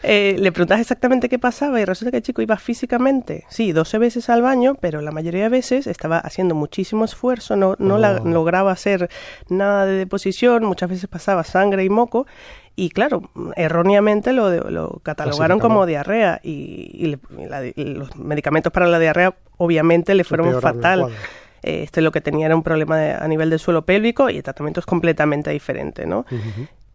eh, 0.02 0.36
le 0.38 0.52
preguntas 0.52 0.80
exactamente 0.80 1.28
qué 1.28 1.38
pasaba 1.38 1.80
y 1.80 1.84
resulta 1.84 2.10
que 2.10 2.18
el 2.18 2.22
chico 2.22 2.42
iba 2.42 2.56
físicamente, 2.56 3.44
sí, 3.48 3.72
12 3.72 3.98
veces 3.98 4.28
al 4.28 4.42
baño, 4.42 4.76
pero 4.80 5.00
la 5.00 5.10
mayoría 5.10 5.44
de 5.44 5.48
veces 5.48 5.86
estaba 5.86 6.18
haciendo 6.18 6.54
muchísimo 6.54 7.04
esfuerzo, 7.04 7.56
no, 7.56 7.76
no 7.78 7.96
oh. 7.96 8.24
lograba 8.24 8.72
hacer 8.72 9.08
nada 9.48 9.86
de 9.86 9.92
deposición, 9.92 10.64
muchas 10.64 10.90
veces 10.90 11.08
pasaba 11.08 11.44
sangre 11.44 11.84
y 11.84 11.88
moco, 11.88 12.26
y 12.78 12.90
claro, 12.90 13.30
erróneamente 13.56 14.34
lo, 14.34 14.50
lo 14.70 15.00
catalogaron 15.02 15.58
como 15.58 15.86
diarrea 15.86 16.40
y, 16.42 17.16
los 17.76 18.16
medicamentos 18.16 18.70
para 18.70 18.86
la 18.86 18.98
diarrea 18.98 19.34
obviamente 19.56 20.14
le 20.14 20.24
fueron 20.24 20.60
fatal. 20.60 21.08
Este 21.66 22.00
lo 22.00 22.12
que 22.12 22.20
tenía 22.20 22.46
era 22.46 22.56
un 22.56 22.62
problema 22.62 23.16
a 23.16 23.28
nivel 23.28 23.50
del 23.50 23.58
suelo 23.58 23.84
pélvico 23.84 24.30
y 24.30 24.36
el 24.36 24.42
tratamiento 24.42 24.80
es 24.80 24.86
completamente 24.86 25.50
diferente, 25.50 26.06
¿no? 26.06 26.24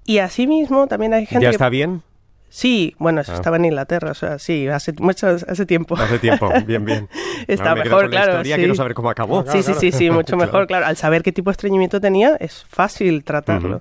Y 0.06 0.20
asimismo 0.20 0.88
también 0.88 1.13
hay 1.13 1.25
gente 1.25 1.44
¿Ya 1.44 1.50
está 1.50 1.70
bien? 1.70 2.01
Sí, 2.50 2.96
bueno, 3.00 3.22
eso 3.22 3.32
ah. 3.32 3.36
estaba 3.36 3.56
en 3.56 3.63
Inglaterra, 3.63 4.12
o 4.12 4.13
sea, 4.13 4.38
sí, 4.38 4.68
hace 4.68 4.92
mucho, 5.00 5.28
hace 5.28 5.66
tiempo. 5.66 5.96
Hace 5.96 6.20
tiempo, 6.20 6.51
bien, 6.66 6.84
bien. 6.84 7.08
Está 7.48 7.75
mejor, 7.75 8.10
claro. 8.10 8.44
sí. 8.44 8.51
Quiero 8.54 8.75
saber 8.75 8.94
cómo 8.94 9.10
acabó. 9.10 9.46
Sí, 9.50 9.63
sí, 9.63 9.74
sí, 9.80 9.94
sí, 9.94 10.10
mucho 10.12 10.36
mejor, 10.36 10.68
claro. 10.68 10.86
Al 10.86 10.98
saber 10.98 11.24
qué 11.24 11.32
tipo 11.32 11.50
de 11.50 11.54
estreñimiento 11.54 12.01
tenía, 12.01 12.36
es 12.42 12.66
fácil 12.68 13.24
tratarlo. 13.24 13.80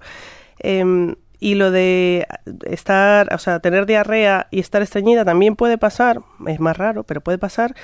Em, 0.61 1.17
y 1.41 1.57
lo 1.57 1.73
de 1.73 2.29
estar, 2.65 3.35
o 3.35 3.39
sea, 3.39 3.59
tener 3.59 3.87
diarrea 3.87 4.47
y 4.53 4.61
estar 4.61 4.83
estreñida 4.83 5.25
también 5.25 5.57
puede 5.57 5.77
pasar, 5.77 6.21
es 6.47 6.61
más 6.61 6.77
raro, 6.77 7.03
pero 7.03 7.23
puede 7.23 7.39
pasar 7.39 7.75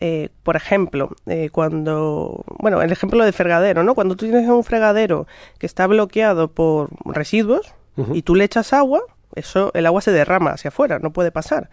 eh, 0.00 0.28
por 0.42 0.56
ejemplo, 0.56 1.10
eh, 1.26 1.50
cuando, 1.50 2.44
bueno, 2.58 2.82
el 2.82 2.92
ejemplo 2.92 3.24
de 3.24 3.32
fregadero, 3.32 3.84
¿no? 3.84 3.94
Cuando 3.94 4.16
tú 4.16 4.26
tienes 4.26 4.48
un 4.48 4.64
fregadero 4.64 5.26
que 5.58 5.66
está 5.66 5.86
bloqueado 5.86 6.48
por 6.48 6.90
residuos 7.04 7.74
y 8.12 8.22
tú 8.22 8.34
le 8.34 8.44
echas 8.44 8.72
agua, 8.72 9.02
eso, 9.36 9.70
el 9.74 9.86
agua 9.86 10.00
se 10.00 10.10
derrama 10.10 10.50
hacia 10.50 10.68
afuera, 10.68 10.98
no 10.98 11.12
puede 11.12 11.30
pasar. 11.30 11.70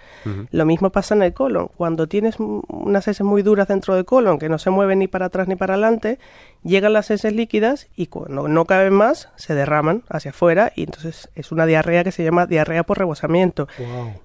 Lo 0.52 0.66
mismo 0.66 0.92
pasa 0.92 1.16
en 1.16 1.24
el 1.24 1.34
colon. 1.34 1.70
Cuando 1.78 2.08
tienes 2.08 2.36
unas 2.40 3.08
heces 3.08 3.26
muy 3.26 3.42
duras 3.42 3.68
dentro 3.68 3.96
del 3.96 4.06
colon, 4.06 4.40
que 4.40 4.50
no 4.50 4.58
se 4.58 4.70
mueven 4.70 5.00
ni 5.00 5.08
para 5.08 5.28
atrás 5.28 5.48
ni 5.48 5.56
para 5.56 5.74
adelante, 5.74 6.20
llegan 6.64 6.94
las 6.94 7.10
heces 7.12 7.34
líquidas 7.34 7.88
y 7.96 8.08
cuando 8.08 8.48
no 8.48 8.66
caben 8.66 8.94
más, 8.94 9.30
se 9.36 9.56
derraman 9.56 10.04
hacia 10.10 10.32
afuera 10.32 10.72
y 10.76 10.84
entonces 10.84 11.30
es 11.36 11.52
una 11.52 11.66
diarrea 11.66 12.04
que 12.04 12.12
se 12.12 12.24
llama 12.24 12.46
diarrea 12.46 12.84
por 12.84 12.98
rebosamiento. 12.98 13.68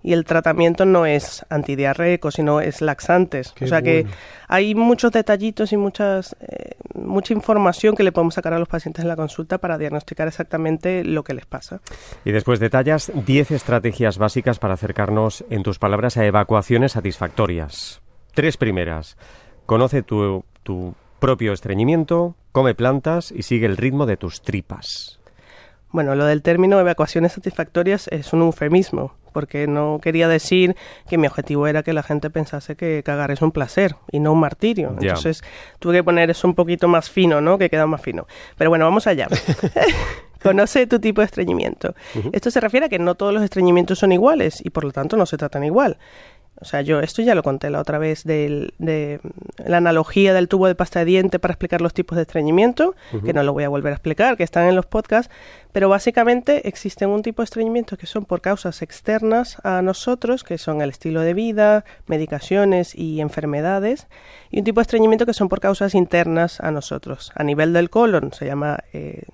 Y 0.02 0.12
el 0.12 0.24
tratamiento 0.24 0.84
no 0.84 1.06
es 1.06 1.44
antidiarreico, 1.48 2.30
sino 2.30 2.60
es 2.60 2.80
laxantes. 2.80 3.54
o 3.60 3.66
sea 3.66 3.82
que 3.82 4.06
hay 4.48 4.74
muchos 4.74 5.12
detallitos 5.12 5.72
y 5.72 5.76
muchas, 5.76 6.36
eh, 6.40 6.72
mucha 6.94 7.32
información 7.32 7.96
que 7.96 8.02
le 8.02 8.12
podemos 8.12 8.34
sacar 8.34 8.52
a 8.52 8.58
los 8.58 8.68
pacientes 8.68 9.02
en 9.02 9.08
la 9.08 9.16
consulta 9.16 9.58
para 9.58 9.78
diagnosticar 9.78 10.28
exactamente 10.28 11.04
lo 11.04 11.24
que 11.24 11.34
les 11.34 11.46
pasa. 11.46 11.80
Y 12.24 12.32
después 12.32 12.60
detallas 12.60 13.10
10 13.14 13.50
estrategias 13.50 14.18
básicas 14.18 14.58
para 14.58 14.74
acercarnos, 14.74 15.44
en 15.50 15.62
tus 15.62 15.78
palabras, 15.78 16.16
a 16.16 16.24
evacuaciones 16.24 16.92
satisfactorias. 16.92 18.02
Tres 18.34 18.56
primeras. 18.56 19.16
Conoce 19.64 20.02
tu, 20.02 20.44
tu 20.62 20.94
propio 21.18 21.52
estreñimiento, 21.52 22.34
come 22.52 22.74
plantas 22.74 23.32
y 23.32 23.42
sigue 23.42 23.66
el 23.66 23.76
ritmo 23.76 24.06
de 24.06 24.16
tus 24.16 24.42
tripas. 24.42 25.20
Bueno, 25.90 26.14
lo 26.14 26.26
del 26.26 26.42
término 26.42 26.78
evacuaciones 26.78 27.32
satisfactorias 27.32 28.08
es 28.08 28.32
un 28.32 28.42
eufemismo, 28.42 29.14
porque 29.32 29.66
no 29.66 29.98
quería 30.02 30.28
decir 30.28 30.76
que 31.08 31.18
mi 31.18 31.26
objetivo 31.26 31.66
era 31.66 31.82
que 31.82 31.92
la 31.92 32.02
gente 32.02 32.28
pensase 32.30 32.76
que 32.76 33.02
cagar 33.02 33.30
es 33.30 33.40
un 33.40 33.52
placer 33.52 33.96
y 34.10 34.18
no 34.18 34.32
un 34.32 34.40
martirio. 34.40 34.94
Entonces 34.98 35.42
tuve 35.78 35.96
que 35.96 36.04
poner 36.04 36.30
eso 36.30 36.48
un 36.48 36.54
poquito 36.54 36.88
más 36.88 37.08
fino, 37.08 37.40
¿no? 37.40 37.56
Que 37.56 37.70
queda 37.70 37.86
más 37.86 38.02
fino. 38.02 38.26
Pero 38.56 38.70
bueno, 38.70 38.84
vamos 38.84 39.06
allá. 39.06 39.28
Conoce 40.42 40.86
tu 40.86 41.00
tipo 41.00 41.20
de 41.20 41.26
estreñimiento. 41.26 41.94
Esto 42.32 42.50
se 42.50 42.60
refiere 42.60 42.86
a 42.86 42.88
que 42.88 42.98
no 42.98 43.14
todos 43.14 43.32
los 43.32 43.42
estreñimientos 43.42 43.98
son 43.98 44.12
iguales 44.12 44.60
y 44.64 44.70
por 44.70 44.84
lo 44.84 44.92
tanto 44.92 45.16
no 45.16 45.26
se 45.26 45.36
tratan 45.36 45.64
igual. 45.64 45.98
O 46.60 46.64
sea, 46.64 46.80
yo 46.80 47.00
esto 47.00 47.22
ya 47.22 47.34
lo 47.34 47.42
conté 47.42 47.68
la 47.68 47.80
otra 47.80 47.98
vez 47.98 48.24
de 48.24 48.70
la 48.78 49.76
analogía 49.76 50.32
del 50.32 50.48
tubo 50.48 50.66
de 50.66 50.74
pasta 50.74 51.00
de 51.00 51.04
diente 51.04 51.38
para 51.38 51.52
explicar 51.52 51.80
los 51.80 51.92
tipos 51.92 52.16
de 52.16 52.22
estreñimiento, 52.22 52.94
que 53.24 53.32
no 53.34 53.42
lo 53.42 53.52
voy 53.52 53.64
a 53.64 53.68
volver 53.68 53.92
a 53.92 53.96
explicar, 53.96 54.36
que 54.36 54.44
están 54.44 54.66
en 54.66 54.74
los 54.74 54.86
podcasts, 54.86 55.30
pero 55.72 55.90
básicamente 55.90 56.66
existen 56.68 57.10
un 57.10 57.22
tipo 57.22 57.42
de 57.42 57.44
estreñimiento 57.44 57.98
que 57.98 58.06
son 58.06 58.24
por 58.24 58.40
causas 58.40 58.80
externas 58.80 59.58
a 59.64 59.82
nosotros, 59.82 60.44
que 60.44 60.56
son 60.56 60.80
el 60.80 60.88
estilo 60.88 61.20
de 61.20 61.34
vida, 61.34 61.84
medicaciones 62.06 62.94
y 62.94 63.20
enfermedades, 63.20 64.06
y 64.50 64.60
un 64.60 64.64
tipo 64.64 64.80
de 64.80 64.82
estreñimiento 64.82 65.26
que 65.26 65.34
son 65.34 65.50
por 65.50 65.60
causas 65.60 65.94
internas 65.94 66.60
a 66.60 66.70
nosotros. 66.70 67.32
A 67.34 67.44
nivel 67.44 67.74
del 67.74 67.90
colon 67.90 68.32
se 68.32 68.46
llama 68.46 68.78
eh, 68.94 69.24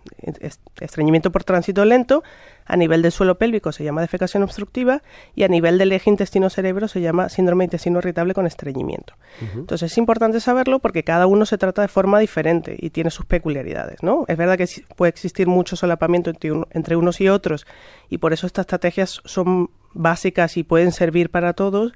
estreñimiento 0.80 1.30
por 1.30 1.44
tránsito 1.44 1.84
lento, 1.84 2.24
a 2.66 2.76
nivel 2.76 3.02
del 3.02 3.12
suelo 3.12 3.38
pélvico 3.38 3.72
se 3.72 3.84
llama 3.84 4.00
defecación 4.00 4.42
obstructiva 4.42 5.02
y 5.34 5.44
a 5.44 5.48
nivel 5.48 5.78
del 5.78 5.92
eje 5.92 6.10
intestino-cerebro 6.10 6.88
se 6.88 7.00
llama 7.00 7.28
síndrome 7.28 7.62
de 7.62 7.66
intestino 7.66 7.98
irritable 7.98 8.34
con 8.34 8.46
estreñimiento. 8.46 9.14
Entonces 9.54 9.92
es 9.92 9.98
importante 9.98 10.40
saberlo 10.40 10.78
porque 10.78 11.04
cada 11.04 11.26
uno 11.26 11.46
se 11.46 11.58
trata 11.58 11.82
de 11.82 11.88
forma 11.88 12.18
diferente 12.18 12.76
y 12.78 12.90
tiene 12.90 13.10
sus 13.10 13.26
peculiaridades, 13.26 14.02
¿no? 14.02 14.24
Es 14.28 14.36
verdad 14.36 14.56
que 14.56 14.66
puede 14.96 15.10
existir 15.10 15.46
mucho 15.46 15.76
solapamiento 15.76 16.30
entre, 16.30 16.52
entre 16.70 16.96
unos 16.96 17.20
y 17.20 17.28
otros 17.28 17.66
y 18.08 18.18
por 18.18 18.32
eso 18.32 18.46
estas 18.46 18.64
estrategias 18.64 19.20
son 19.24 19.70
básicas 19.94 20.56
y 20.56 20.62
pueden 20.62 20.92
servir 20.92 21.30
para 21.30 21.52
todos, 21.52 21.92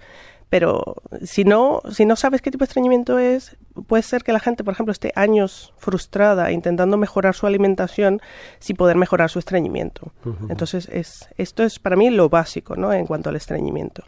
pero 0.48 0.96
si 1.24 1.44
no, 1.44 1.80
si 1.90 2.04
no 2.04 2.14
sabes 2.14 2.40
qué 2.40 2.50
tipo 2.50 2.62
de 2.62 2.68
estreñimiento 2.68 3.18
es, 3.18 3.56
puede 3.88 4.02
ser 4.02 4.22
que 4.22 4.32
la 4.32 4.40
gente, 4.40 4.62
por 4.62 4.74
ejemplo, 4.74 4.92
esté 4.92 5.12
años 5.16 5.72
frustrada 5.76 6.52
intentando 6.52 6.96
mejorar 6.96 7.34
su 7.34 7.46
alimentación 7.46 8.20
sin 8.60 8.76
poder 8.76 8.96
mejorar 8.96 9.28
su 9.28 9.38
estreñimiento. 9.38 10.12
Entonces, 10.48 10.88
es, 10.92 11.28
esto 11.36 11.64
es 11.64 11.78
para 11.78 11.96
mí 11.96 12.10
lo 12.10 12.28
básico 12.28 12.76
¿no? 12.76 12.92
en 12.92 13.06
cuanto 13.06 13.30
al 13.30 13.36
estreñimiento. 13.36 14.04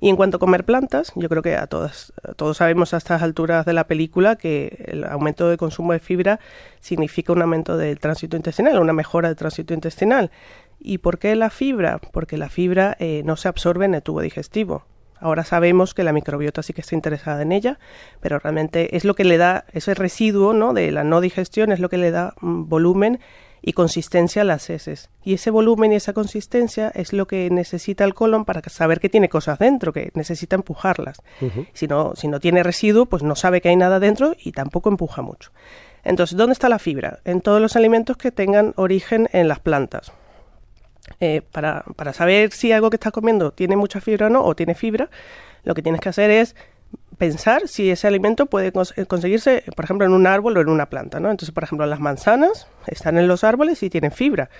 Y 0.00 0.08
en 0.08 0.16
cuanto 0.16 0.36
a 0.36 0.40
comer 0.40 0.64
plantas, 0.64 1.12
yo 1.16 1.28
creo 1.28 1.42
que 1.42 1.56
a 1.56 1.66
todas, 1.66 2.12
todos 2.36 2.58
sabemos 2.58 2.94
a 2.94 2.98
estas 2.98 3.20
alturas 3.20 3.66
de 3.66 3.72
la 3.72 3.88
película 3.88 4.36
que 4.36 4.84
el 4.86 5.04
aumento 5.04 5.48
de 5.48 5.56
consumo 5.56 5.92
de 5.92 5.98
fibra 5.98 6.38
significa 6.80 7.32
un 7.32 7.42
aumento 7.42 7.76
del 7.76 7.98
tránsito 7.98 8.36
intestinal, 8.36 8.78
una 8.78 8.92
mejora 8.92 9.28
del 9.28 9.36
tránsito 9.36 9.74
intestinal. 9.74 10.30
¿Y 10.78 10.98
por 10.98 11.18
qué 11.18 11.34
la 11.34 11.50
fibra? 11.50 12.00
Porque 12.12 12.38
la 12.38 12.48
fibra 12.48 12.96
eh, 13.00 13.22
no 13.24 13.36
se 13.36 13.48
absorbe 13.48 13.86
en 13.86 13.94
el 13.96 14.02
tubo 14.02 14.20
digestivo. 14.20 14.84
Ahora 15.20 15.44
sabemos 15.44 15.94
que 15.94 16.04
la 16.04 16.12
microbiota 16.12 16.62
sí 16.62 16.72
que 16.72 16.80
está 16.80 16.94
interesada 16.94 17.42
en 17.42 17.52
ella, 17.52 17.78
pero 18.20 18.38
realmente 18.38 18.96
es 18.96 19.04
lo 19.04 19.14
que 19.14 19.24
le 19.24 19.36
da 19.36 19.64
ese 19.72 19.94
residuo 19.94 20.52
¿no? 20.52 20.72
de 20.72 20.90
la 20.90 21.04
no 21.04 21.20
digestión, 21.20 21.72
es 21.72 21.80
lo 21.80 21.88
que 21.88 21.98
le 21.98 22.10
da 22.10 22.34
mm, 22.40 22.68
volumen 22.68 23.20
y 23.60 23.72
consistencia 23.72 24.44
las 24.44 24.70
heces. 24.70 25.10
Y 25.24 25.34
ese 25.34 25.50
volumen 25.50 25.92
y 25.92 25.96
esa 25.96 26.12
consistencia 26.12 26.90
es 26.94 27.12
lo 27.12 27.26
que 27.26 27.50
necesita 27.50 28.04
el 28.04 28.14
colon 28.14 28.44
para 28.44 28.62
saber 28.68 29.00
que 29.00 29.08
tiene 29.08 29.28
cosas 29.28 29.58
dentro, 29.58 29.92
que 29.92 30.10
necesita 30.14 30.56
empujarlas. 30.56 31.20
si, 31.72 31.86
no, 31.86 32.14
si 32.14 32.28
no 32.28 32.40
tiene 32.40 32.62
residuo, 32.62 33.06
pues 33.06 33.22
no 33.22 33.34
sabe 33.34 33.60
que 33.60 33.68
hay 33.68 33.76
nada 33.76 34.00
dentro 34.00 34.34
y 34.38 34.52
tampoco 34.52 34.88
empuja 34.88 35.22
mucho. 35.22 35.50
Entonces, 36.04 36.36
¿dónde 36.36 36.52
está 36.52 36.68
la 36.68 36.78
fibra? 36.78 37.18
En 37.24 37.40
todos 37.40 37.60
los 37.60 37.76
alimentos 37.76 38.16
que 38.16 38.30
tengan 38.30 38.72
origen 38.76 39.28
en 39.32 39.48
las 39.48 39.60
plantas. 39.60 40.12
Eh, 41.20 41.42
para, 41.52 41.84
para 41.96 42.12
saber 42.12 42.52
si 42.52 42.72
algo 42.72 42.90
que 42.90 42.96
estás 42.96 43.12
comiendo 43.12 43.50
tiene 43.50 43.76
mucha 43.76 44.00
fibra 44.00 44.26
o 44.26 44.30
no, 44.30 44.44
o 44.44 44.54
tiene 44.54 44.74
fibra, 44.74 45.10
lo 45.64 45.74
que 45.74 45.82
tienes 45.82 46.00
que 46.00 46.08
hacer 46.08 46.30
es 46.30 46.54
pensar 47.18 47.66
si 47.66 47.90
ese 47.90 48.06
alimento 48.06 48.46
puede 48.46 48.72
eh, 48.96 49.06
conseguirse, 49.06 49.64
por 49.74 49.84
ejemplo, 49.84 50.06
en 50.06 50.12
un 50.12 50.26
árbol 50.26 50.56
o 50.56 50.60
en 50.60 50.68
una 50.68 50.86
planta, 50.86 51.20
¿no? 51.20 51.30
Entonces, 51.30 51.52
por 51.52 51.64
ejemplo, 51.64 51.86
las 51.86 52.00
manzanas 52.00 52.68
están 52.86 53.18
en 53.18 53.28
los 53.28 53.44
árboles 53.44 53.82
y 53.82 53.90
tienen 53.90 54.12
fibra. 54.12 54.50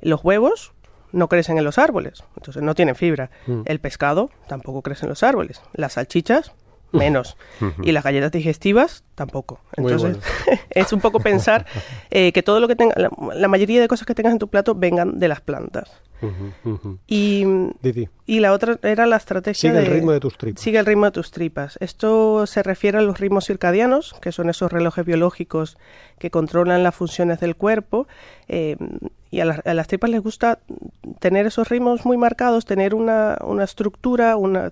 Los 0.00 0.24
huevos 0.24 0.72
no 1.12 1.28
crecen 1.28 1.58
en 1.58 1.64
los 1.64 1.78
árboles, 1.78 2.24
entonces 2.36 2.62
no 2.62 2.74
tienen 2.74 2.96
fibra. 2.96 3.30
Mm. 3.46 3.62
El 3.66 3.80
pescado 3.80 4.30
tampoco 4.48 4.82
crece 4.82 5.04
en 5.04 5.10
los 5.10 5.22
árboles. 5.22 5.60
Las 5.74 5.94
salchichas 5.94 6.52
menos. 6.92 7.36
y 7.82 7.92
las 7.92 8.04
galletas 8.04 8.32
digestivas 8.32 9.04
tampoco. 9.14 9.60
Entonces, 9.76 10.18
es 10.70 10.92
un 10.92 11.00
poco 11.00 11.20
pensar 11.20 11.66
eh, 12.10 12.32
que 12.32 12.42
todo 12.42 12.60
lo 12.60 12.68
que 12.68 12.76
tenga, 12.76 12.94
la, 12.96 13.48
mayoría 13.48 13.80
de 13.80 13.88
cosas 13.88 14.06
que 14.06 14.14
tengas 14.14 14.32
en 14.32 14.38
tu 14.38 14.48
plato 14.48 14.74
vengan 14.74 15.18
de 15.18 15.28
las 15.28 15.40
plantas. 15.40 15.90
Y, 17.06 17.44
y, 18.26 18.40
la 18.40 18.52
otra 18.52 18.78
era 18.82 19.06
la 19.06 19.16
estrategia. 19.16 19.70
Sigue 19.70 19.78
el 19.78 19.86
ritmo 19.86 20.12
de 20.12 20.20
tus 20.20 20.36
tripas. 20.36 20.62
Sigue 20.62 20.78
el 20.78 20.84
ritmo 20.84 21.06
de 21.06 21.12
tus 21.12 21.30
tripas. 21.30 21.78
Esto 21.80 22.46
se 22.46 22.62
refiere 22.62 22.98
a 22.98 23.00
los 23.00 23.18
ritmos 23.18 23.46
circadianos, 23.46 24.14
que 24.20 24.30
son 24.30 24.50
esos 24.50 24.70
relojes 24.70 25.06
biológicos 25.06 25.78
que 26.18 26.30
controlan 26.30 26.82
las 26.82 26.94
funciones 26.94 27.40
del 27.40 27.56
cuerpo. 27.56 28.06
Eh, 28.48 28.76
y 29.30 29.40
a, 29.40 29.44
las 29.46 29.86
tripas 29.86 30.10
les 30.10 30.20
gusta 30.20 30.58
tener 31.20 31.46
esos 31.46 31.68
ritmos 31.68 32.04
muy 32.04 32.16
marcados, 32.16 32.64
tener 32.64 32.94
una, 32.94 33.38
una 33.42 33.64
estructura, 33.64 34.36
una, 34.36 34.70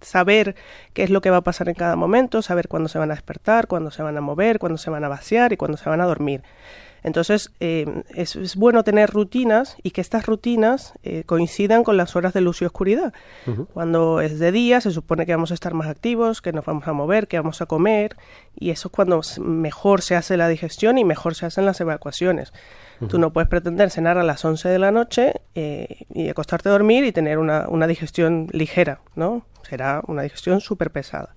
saber 0.00 0.54
qué 0.92 1.02
es 1.02 1.10
lo 1.10 1.20
que 1.20 1.30
va 1.30 1.38
a 1.38 1.42
pasar 1.42 1.68
en 1.68 1.74
cada 1.74 1.96
momento, 1.96 2.42
saber 2.42 2.68
cuándo 2.68 2.88
se 2.88 2.98
van 2.98 3.10
a 3.10 3.14
despertar, 3.14 3.66
cuándo 3.66 3.90
se 3.90 4.02
van 4.02 4.16
a 4.16 4.20
mover, 4.20 4.58
cuándo 4.58 4.78
se 4.78 4.90
van 4.90 5.04
a 5.04 5.08
vaciar 5.08 5.52
y 5.52 5.56
cuándo 5.56 5.76
se 5.76 5.88
van 5.88 6.00
a 6.00 6.06
dormir. 6.06 6.42
Entonces, 7.02 7.52
eh, 7.60 8.02
es, 8.14 8.56
bueno 8.56 8.82
tener 8.84 9.10
rutinas 9.10 9.76
y 9.82 9.92
que 9.92 10.00
estas 10.00 10.26
rutinas 10.26 10.94
eh, 11.02 11.22
coincidan 11.24 11.84
con 11.84 11.96
las 11.96 12.16
horas 12.16 12.32
de 12.32 12.40
luz 12.40 12.60
y 12.62 12.64
oscuridad. 12.64 13.12
Cuando 13.72 14.20
es 14.20 14.38
de 14.38 14.52
día, 14.52 14.80
se 14.80 14.90
supone 14.90 15.24
que 15.24 15.32
vamos 15.32 15.50
a 15.50 15.54
estar 15.54 15.74
más 15.74 15.86
activos, 15.86 16.42
que 16.42 16.52
nos 16.52 16.64
vamos 16.64 16.86
a 16.86 16.92
mover, 16.92 17.28
que 17.28 17.38
vamos 17.38 17.62
a 17.62 17.66
comer, 17.66 18.16
y 18.58 18.70
eso 18.70 18.88
es 18.88 18.92
cuando 18.92 19.20
mejor 19.40 20.02
se 20.02 20.16
hace 20.16 20.36
la 20.36 20.48
digestión 20.48 20.98
y 20.98 21.04
mejor 21.04 21.34
se 21.34 21.46
hacen 21.46 21.66
las 21.66 21.80
evacuaciones. 21.80 22.52
Tú 23.08 23.18
no 23.18 23.32
puedes 23.32 23.48
pretender 23.48 23.90
cenar 23.90 24.18
a 24.18 24.24
las 24.24 24.44
11 24.44 24.68
de 24.68 24.78
la 24.80 24.90
noche 24.90 25.40
eh, 25.54 26.04
y 26.12 26.28
acostarte 26.28 26.68
a 26.68 26.72
dormir 26.72 27.04
y 27.04 27.12
tener 27.12 27.38
una, 27.38 27.68
una 27.68 27.86
digestión 27.86 28.48
ligera, 28.50 29.00
¿no? 29.14 29.46
Será 29.68 30.02
una 30.06 30.22
digestión 30.22 30.60
súper 30.60 30.90
pesada. 30.90 31.34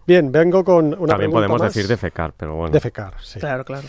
Bien, 0.07 0.31
vengo 0.31 0.63
con 0.63 0.68
una 0.77 1.07
También 1.07 1.31
podemos 1.31 1.61
decir 1.61 1.88
defecar, 1.88 2.33
pero 2.35 2.55
bueno. 2.55 2.71
Defecar, 2.71 3.13
sí. 3.21 3.39
Claro, 3.39 3.65
claro. 3.65 3.88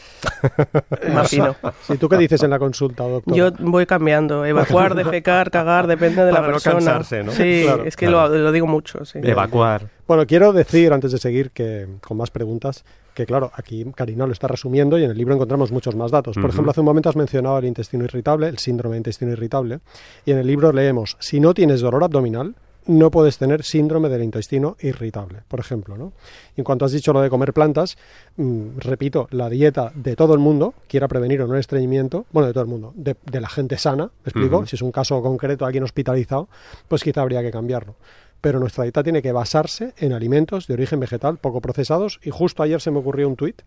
Imagino. 1.07 1.57
¿Y 1.89 1.97
tú 1.97 2.09
qué 2.09 2.17
dices 2.17 2.43
en 2.43 2.51
la 2.51 2.59
consulta, 2.59 3.05
doctor? 3.05 3.35
Yo 3.35 3.51
voy 3.59 3.87
cambiando. 3.87 4.45
Evacuar, 4.45 4.95
defecar, 4.95 5.51
cagar, 5.53 5.87
depende 5.87 6.25
de 6.25 6.33
la 6.33 6.45
persona. 6.45 6.81
No 6.81 6.87
cansarse, 6.87 7.23
¿no? 7.23 7.33
Sí, 7.33 7.67
es 7.85 7.97
que 7.97 8.09
lo, 8.09 8.53
digo 8.53 8.67
mucho. 8.67 9.05
Sí. 9.05 9.21
Evacuar. 9.23 9.89
Bueno, 10.07 10.27
quiero 10.27 10.53
decir, 10.53 10.93
antes 10.93 11.13
de 11.13 11.19
seguir, 11.19 11.53
que 11.53 11.87
con 12.01 12.17
más 12.17 12.31
preguntas, 12.31 12.85
que 13.15 13.27
claro, 13.27 13.53
aquí 13.55 13.85
Karina 13.95 14.27
lo 14.27 14.33
está 14.33 14.49
resumiendo 14.49 14.99
y 14.99 15.05
en 15.05 15.11
el 15.11 15.19
libro 15.19 15.35
encontramos 15.35 15.71
muchos 15.71 15.95
más 15.95 16.11
datos. 16.11 16.37
Por 16.37 16.51
ejemplo, 16.51 16.71
hace 16.71 16.81
un 16.81 16.87
momento 16.87 17.09
has 17.09 17.17
mencionado 17.17 17.59
el 17.59 17.67
intestino 17.67 18.05
irritable, 18.05 18.49
el 18.49 18.59
síndrome 18.59 18.95
de 18.95 18.99
intestino 18.99 19.33
irritable, 19.33 19.81
y 20.25 20.33
en 20.33 20.39
el 20.39 20.47
libro 20.47 20.73
leemos, 20.73 21.17
si 21.21 21.39
no 21.39 21.55
tienes 21.55 21.81
dolor 21.81 22.03
abdominal, 22.03 22.55
no 22.91 23.11
puedes 23.13 23.39
tener 23.39 23.63
síndrome 23.63 24.09
del 24.09 24.25
intestino 24.25 24.77
irritable, 24.81 25.43
por 25.47 25.61
ejemplo. 25.61 25.97
¿no? 25.97 26.13
en 26.57 26.65
cuanto 26.65 26.85
has 26.85 26.93
dicho 26.93 27.13
lo 27.13 27.21
de 27.21 27.31
comer 27.31 27.53
plantas, 27.53 27.97
mm, 28.37 28.79
repito, 28.79 29.29
la 29.31 29.49
dieta 29.49 29.93
de 29.95 30.17
todo 30.17 30.35
el 30.35 30.41
mundo, 30.41 30.75
quiera 30.89 31.07
prevenir 31.07 31.41
o 31.43 31.47
no 31.47 31.55
el 31.55 31.61
estreñimiento, 31.61 32.27
bueno, 32.33 32.49
de 32.49 32.53
todo 32.53 32.65
el 32.65 32.69
mundo, 32.69 32.93
de, 32.97 33.17
la 33.41 33.49
gente 33.49 33.79
sana, 33.79 34.11
¿me 34.25 34.31
explico? 34.31 34.67
Si 34.67 34.77
es 34.77 34.83
un 34.83 34.91
caso 34.91 35.23
concreto, 35.23 35.65
alguien 35.65 35.85
hospitalizado, 35.85 36.49
pues 36.89 37.03
quizá 37.03 37.23
habría 37.23 37.43
que 37.43 37.51
cambiarlo. 37.51 37.95
Pero 38.41 38.59
nuestra 38.59 38.85
dieta 38.85 39.03
tiene 39.03 39.23
que 39.23 39.33
basarse 39.33 39.95
en 39.99 40.13
alimentos 40.13 40.67
de 40.67 40.75
origen 40.75 40.99
vegetal 40.99 41.39
poco 41.39 41.61
procesados. 41.61 42.19
Y 42.25 42.31
justo 42.31 42.63
ayer 42.63 42.81
se 42.81 42.91
me 42.91 42.99
ocurrió 42.99 43.29
un 43.29 43.37
tuit, 43.37 43.63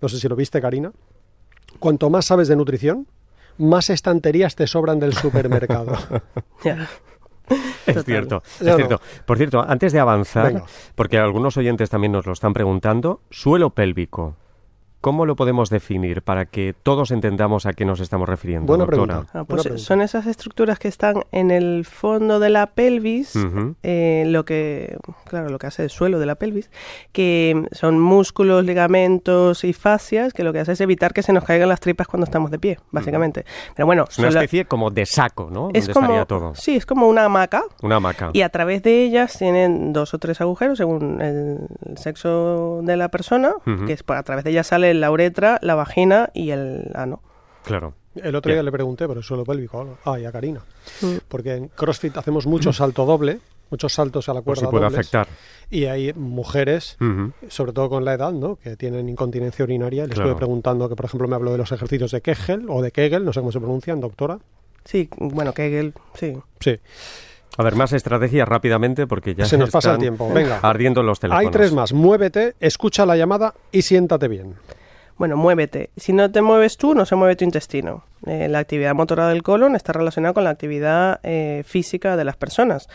no 0.00 0.08
sé 0.08 0.18
si 0.18 0.28
lo 0.28 0.36
viste, 0.36 0.60
Karina. 0.60 0.92
Cuanto 1.78 2.10
más 2.10 2.26
sabes 2.26 2.48
de 2.48 2.56
nutrición, 2.56 3.06
más 3.56 3.90
estanterías 3.90 4.56
te 4.56 4.66
sobran 4.66 5.00
del 5.00 5.14
supermercado. 5.14 5.96
Es 7.86 8.04
cierto, 8.04 8.42
es 8.60 8.76
cierto. 8.76 9.00
Por 9.24 9.38
cierto, 9.38 9.64
antes 9.66 9.92
de 9.92 10.00
avanzar, 10.00 10.62
porque 10.94 11.18
algunos 11.18 11.56
oyentes 11.56 11.88
también 11.90 12.12
nos 12.12 12.26
lo 12.26 12.32
están 12.32 12.52
preguntando, 12.52 13.22
suelo 13.30 13.70
pélvico. 13.70 14.36
¿Cómo 15.00 15.26
lo 15.26 15.36
podemos 15.36 15.70
definir 15.70 16.22
para 16.22 16.46
que 16.46 16.74
todos 16.82 17.12
entendamos 17.12 17.66
a 17.66 17.72
qué 17.72 17.84
nos 17.84 18.00
estamos 18.00 18.28
refiriendo? 18.28 18.66
Buena 18.66 18.84
pregunta. 18.86 19.26
Ah, 19.32 19.44
pues 19.44 19.80
son 19.80 20.00
esas 20.00 20.26
estructuras 20.26 20.80
que 20.80 20.88
están 20.88 21.22
en 21.30 21.52
el 21.52 21.84
fondo 21.84 22.40
de 22.40 22.50
la 22.50 22.66
pelvis, 22.66 23.34
eh, 23.84 24.24
lo 24.26 24.44
que, 24.44 24.96
claro, 25.26 25.50
lo 25.50 25.58
que 25.60 25.68
hace 25.68 25.84
el 25.84 25.90
suelo 25.90 26.18
de 26.18 26.26
la 26.26 26.34
pelvis, 26.34 26.70
que 27.12 27.64
son 27.70 28.00
músculos, 28.00 28.64
ligamentos 28.64 29.62
y 29.62 29.72
fascias, 29.72 30.32
que 30.32 30.42
lo 30.42 30.52
que 30.52 30.58
hace 30.58 30.72
es 30.72 30.80
evitar 30.80 31.12
que 31.12 31.22
se 31.22 31.32
nos 31.32 31.44
caigan 31.44 31.68
las 31.68 31.78
tripas 31.78 32.08
cuando 32.08 32.24
estamos 32.24 32.50
de 32.50 32.58
pie, 32.58 32.78
básicamente. 32.90 33.44
Pero 33.76 33.86
bueno, 33.86 34.04
es 34.08 34.18
una 34.18 34.28
especie 34.28 34.64
como 34.64 34.90
de 34.90 35.06
saco, 35.06 35.48
¿no? 35.48 35.70
Es 35.74 35.88
como, 35.88 36.26
todo. 36.26 36.56
Sí, 36.56 36.74
es 36.74 36.86
como 36.86 37.06
una 37.06 37.24
hamaca. 37.24 37.62
Una 37.82 37.96
hamaca. 37.96 38.30
Y 38.32 38.42
a 38.42 38.48
través 38.48 38.82
de 38.82 39.04
ellas 39.04 39.38
tienen 39.38 39.92
dos 39.92 40.12
o 40.12 40.18
tres 40.18 40.40
agujeros 40.40 40.78
según 40.78 41.20
el 41.20 41.96
sexo 41.96 42.80
de 42.82 42.96
la 42.96 43.10
persona, 43.10 43.52
que 43.86 43.92
es 43.92 44.02
a 44.08 44.22
través 44.24 44.42
de 44.42 44.50
ellas 44.50 44.66
sale 44.66 44.87
la 44.94 45.10
uretra, 45.10 45.58
la 45.62 45.74
vagina 45.74 46.30
y 46.34 46.50
el 46.50 46.90
ano. 46.94 47.22
Claro. 47.64 47.94
El 48.14 48.34
otro 48.34 48.52
día 48.52 48.62
le 48.62 48.72
pregunté 48.72 49.06
por 49.06 49.16
el 49.16 49.22
suelo 49.22 49.44
pélvico 49.44 49.98
ah, 50.04 50.16
a 50.26 50.32
Karina. 50.32 50.60
Mm. 51.02 51.16
Porque 51.28 51.54
en 51.54 51.68
CrossFit 51.68 52.16
hacemos 52.16 52.46
mucho 52.46 52.72
salto 52.72 53.04
doble, 53.04 53.38
muchos 53.70 53.92
saltos 53.92 54.28
a 54.28 54.34
la 54.34 54.42
cuerda. 54.42 54.62
Pues 54.62 54.70
puede 54.70 54.86
afectar. 54.86 55.28
Y 55.70 55.84
hay 55.84 56.12
mujeres, 56.14 56.96
sobre 57.48 57.72
todo 57.72 57.88
con 57.90 58.04
la 58.04 58.14
edad, 58.14 58.32
¿no? 58.32 58.56
que 58.56 58.76
tienen 58.76 59.08
incontinencia 59.08 59.64
urinaria. 59.64 60.06
Les 60.06 60.16
estuve 60.16 60.34
preguntando 60.34 60.88
que, 60.88 60.96
por 60.96 61.06
ejemplo, 61.06 61.28
me 61.28 61.36
habló 61.36 61.52
de 61.52 61.58
los 61.58 61.70
ejercicios 61.70 62.10
de 62.10 62.22
Kegel 62.22 62.66
o 62.68 62.82
de 62.82 62.90
Kegel, 62.90 63.24
no 63.24 63.32
sé 63.32 63.40
cómo 63.40 63.52
se 63.52 63.60
pronuncian, 63.60 64.00
doctora. 64.00 64.38
Sí, 64.84 65.08
bueno, 65.18 65.52
Kegel, 65.52 65.92
sí. 66.14 66.38
Sí. 66.60 66.78
A 67.58 67.62
ver, 67.62 67.74
más 67.74 67.92
estrategias 67.92 68.48
rápidamente 68.48 69.06
porque 69.06 69.34
ya 69.34 69.44
se 69.44 69.58
nos 69.58 69.70
pasa 69.70 69.92
el 69.92 69.98
tiempo. 69.98 70.32
Venga. 70.32 70.60
Ardiendo 70.62 71.02
los 71.02 71.18
teléfonos. 71.18 71.44
Hay 71.44 71.50
tres 71.50 71.72
más. 71.72 71.92
Muévete, 71.92 72.54
escucha 72.60 73.04
la 73.04 73.16
llamada 73.16 73.52
y 73.72 73.82
siéntate 73.82 74.28
bien. 74.28 74.54
Bueno, 75.18 75.36
muévete. 75.36 75.90
Si 75.96 76.12
no 76.12 76.30
te 76.30 76.42
mueves 76.42 76.76
tú, 76.76 76.94
no 76.94 77.04
se 77.04 77.16
mueve 77.16 77.36
tu 77.36 77.44
intestino. 77.44 78.04
Eh, 78.26 78.48
la 78.48 78.60
actividad 78.60 78.94
motora 78.94 79.28
del 79.28 79.42
colon 79.42 79.76
está 79.76 79.92
relacionada 79.92 80.32
con 80.32 80.44
la 80.44 80.50
actividad 80.50 81.20
eh, 81.24 81.62
física 81.66 82.16
de 82.16 82.24
las 82.24 82.36
personas. 82.36 82.88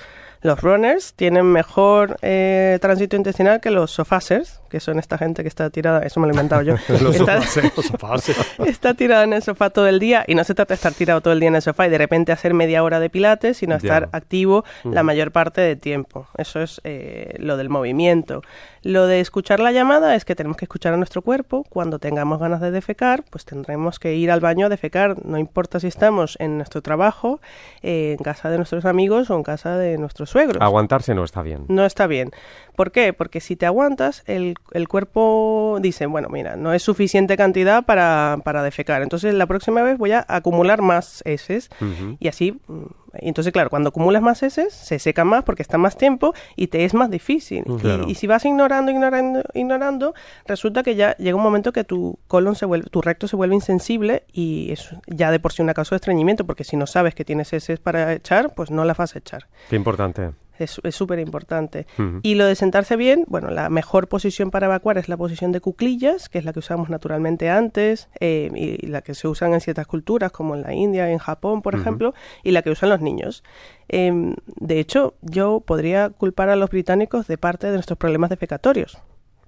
Los 0.44 0.60
runners 0.60 1.14
tienen 1.14 1.46
mejor 1.46 2.18
eh, 2.22 2.78
tránsito 2.82 3.16
intestinal 3.16 3.62
que 3.62 3.72
los 3.72 3.92
sofásers, 3.92 4.60
que 4.70 4.82
son 4.82 5.00
esta 5.00 5.18
gente 5.18 5.42
que 5.42 5.48
está 5.48 5.70
tirada, 5.70 6.02
eso 6.02 6.20
me 6.20 6.28
lo 6.28 6.32
he 6.32 6.36
inventado 6.36 6.62
yo. 6.64 6.76
está, 7.14 7.40
está 8.66 8.94
tirada 8.94 9.24
en 9.24 9.32
el 9.32 9.42
sofá 9.42 9.70
todo 9.70 9.88
el 9.88 10.00
día 10.00 10.26
y 10.28 10.36
no 10.36 10.44
se 10.44 10.54
trata 10.54 10.74
de 10.74 10.76
estar 10.76 10.92
tirado 10.92 11.22
todo 11.22 11.32
el 11.34 11.40
día 11.40 11.48
en 11.48 11.56
el 11.56 11.62
sofá 11.62 11.88
y 11.88 11.90
de 11.90 11.98
repente 11.98 12.34
hacer 12.34 12.54
media 12.54 12.84
hora 12.84 13.00
de 13.00 13.10
pilates, 13.10 13.56
sino 13.58 13.76
estar 13.76 14.10
activo 14.12 14.66
la 14.84 15.02
mayor 15.02 15.32
parte 15.32 15.62
del 15.62 15.80
tiempo. 15.80 16.28
Eso 16.38 16.62
es 16.62 16.82
eh, 16.84 17.36
lo 17.40 17.56
del 17.56 17.70
movimiento. 17.70 18.42
Lo 18.84 19.08
de 19.08 19.22
escuchar 19.22 19.62
la 19.62 19.72
llamada 19.72 20.14
es 20.16 20.26
que 20.26 20.36
tenemos 20.36 20.58
que 20.58 20.66
escuchar 20.66 20.94
a 20.94 20.98
nuestro 20.98 21.22
cuerpo. 21.22 21.66
Cuando 21.70 22.00
tengamos 22.00 22.40
ganas 22.40 22.60
de 22.60 22.70
defecar, 22.70 23.24
pues 23.30 23.46
tendremos 23.46 23.98
que 23.98 24.16
ir 24.16 24.30
al 24.30 24.42
baño 24.42 24.66
a 24.66 24.70
defecar. 24.70 25.26
No 25.26 25.38
importa 25.38 25.80
si 25.80 25.88
estamos 25.88 26.36
en 26.42 26.58
nuestro 26.58 26.82
trabajo, 26.82 27.40
en 27.82 28.18
casa 28.18 28.50
de 28.50 28.58
nuestros 28.58 28.84
amigos 28.84 29.30
o 29.30 29.36
en 29.36 29.44
casa 29.44 29.78
de 29.78 29.98
nuestros 29.98 30.30
suegros. 30.30 30.62
Aguantarse 30.62 31.16
no 31.16 31.24
está 31.24 31.42
bien. 31.42 31.66
No 31.70 31.86
está 31.86 32.08
bien. 32.08 32.32
¿Por 32.76 32.92
qué? 32.92 33.14
Porque 33.14 33.40
si 33.40 33.56
te 33.56 33.66
aguantas, 33.66 34.24
el, 34.26 34.56
el 34.72 34.88
cuerpo 34.90 35.78
dice, 35.82 36.06
bueno, 36.06 36.28
mira, 36.30 36.58
no 36.58 36.74
es 36.74 36.84
suficiente 36.84 37.38
cantidad 37.38 37.86
para, 37.86 38.40
para, 38.44 38.64
defecar. 38.64 39.02
Entonces 39.02 39.34
la 39.34 39.46
próxima 39.48 39.82
vez 39.82 39.98
voy 39.98 40.12
a 40.12 40.26
acumular 40.28 40.82
más 40.82 41.22
heces 41.26 41.70
y 42.20 42.28
así... 42.28 42.60
Entonces, 43.14 43.54
claro, 43.54 43.70
cuando 43.70 43.90
acumulas 43.90 44.22
más 44.22 44.44
heces, 44.44 44.74
se 44.74 45.00
seca 45.00 45.24
más 45.24 45.44
porque 45.44 45.62
está 45.62 45.78
más 45.78 45.98
tiempo 45.98 46.34
y 46.56 46.68
te 46.68 46.86
es 46.86 46.94
más 46.94 47.10
difícil. 47.10 47.64
Y, 48.08 48.12
y, 48.12 48.16
si 48.16 48.28
vas 48.28 48.46
ignorando, 48.46 48.92
ignorando, 48.92 49.44
ignorando, 49.54 50.14
resulta 50.46 50.84
que 50.84 50.96
ya 50.96 51.16
llega 51.18 51.36
un 51.36 51.44
momento 51.44 51.72
que 51.74 51.84
tu 51.84 52.20
colon 52.28 52.56
se 52.56 52.66
vuelve, 52.66 52.90
tu 52.90 53.02
recto 53.02 53.28
se 53.28 53.36
vuelve 53.36 53.56
insensible 53.56 54.24
y 54.32 54.72
es 54.72 54.90
ya 55.08 55.32
de 55.32 55.40
por 55.40 55.54
sí 55.54 55.62
una 55.62 55.74
causa 55.74 55.96
de 55.96 55.98
estreñimiento, 55.98 56.46
porque 56.46 56.64
si 56.64 56.78
no 56.78 56.88
sabes 56.88 57.16
que 57.16 57.26
tienes 57.26 57.54
heces 57.54 57.80
para 57.80 58.14
echar, 58.14 58.54
pues 58.56 58.72
no 58.72 58.86
las 58.86 58.98
vas 58.98 59.16
a 59.16 59.20
echar. 59.20 59.48
Qué 59.70 59.76
importante. 59.76 60.32
Es 60.60 60.80
súper 60.92 61.20
importante. 61.20 61.88
Y 62.22 62.36
lo 62.36 62.46
de 62.46 62.56
sentarse 62.56 62.96
bien, 62.96 63.26
bueno, 63.28 63.50
la 63.50 63.70
mejor 63.70 64.08
posición 64.08 64.52
para 64.52 64.68
evacuar 64.68 64.98
es 64.98 65.10
la 65.10 65.18
posición 65.18 65.52
de 65.52 65.62
cuclillas, 65.62 66.30
que 66.30 66.38
es 66.38 66.46
la 66.46 66.54
que 66.54 66.60
usamos 66.60 66.90
naturalmente 66.90 67.50
antes, 67.50 68.10
eh, 68.20 68.50
y, 68.54 68.88
la 68.88 69.02
que 69.02 69.16
se 69.16 69.28
usan 69.28 69.54
en 69.54 69.62
ciertas 69.62 69.88
culturas, 69.88 70.32
como 70.32 70.56
en 70.56 70.62
la 70.62 70.74
India, 70.74 71.10
en 71.10 71.18
Japón, 71.18 71.62
por 71.62 71.76
ejemplo, 71.76 72.14
y 72.44 72.52
la 72.52 72.62
que 72.62 72.70
usan 72.70 72.90
los 72.90 73.02
niños. 73.02 73.44
Em, 73.88 74.36
de 74.46 74.80
hecho, 74.80 75.16
yo 75.22 75.62
podría 75.62 76.10
culpar 76.10 76.50
a 76.50 76.56
los 76.56 76.70
británicos 76.70 77.28
de 77.28 77.38
parte 77.38 77.68
de 77.68 77.74
nuestros 77.74 77.98
problemas 77.98 78.30
defecatorios 78.30 78.98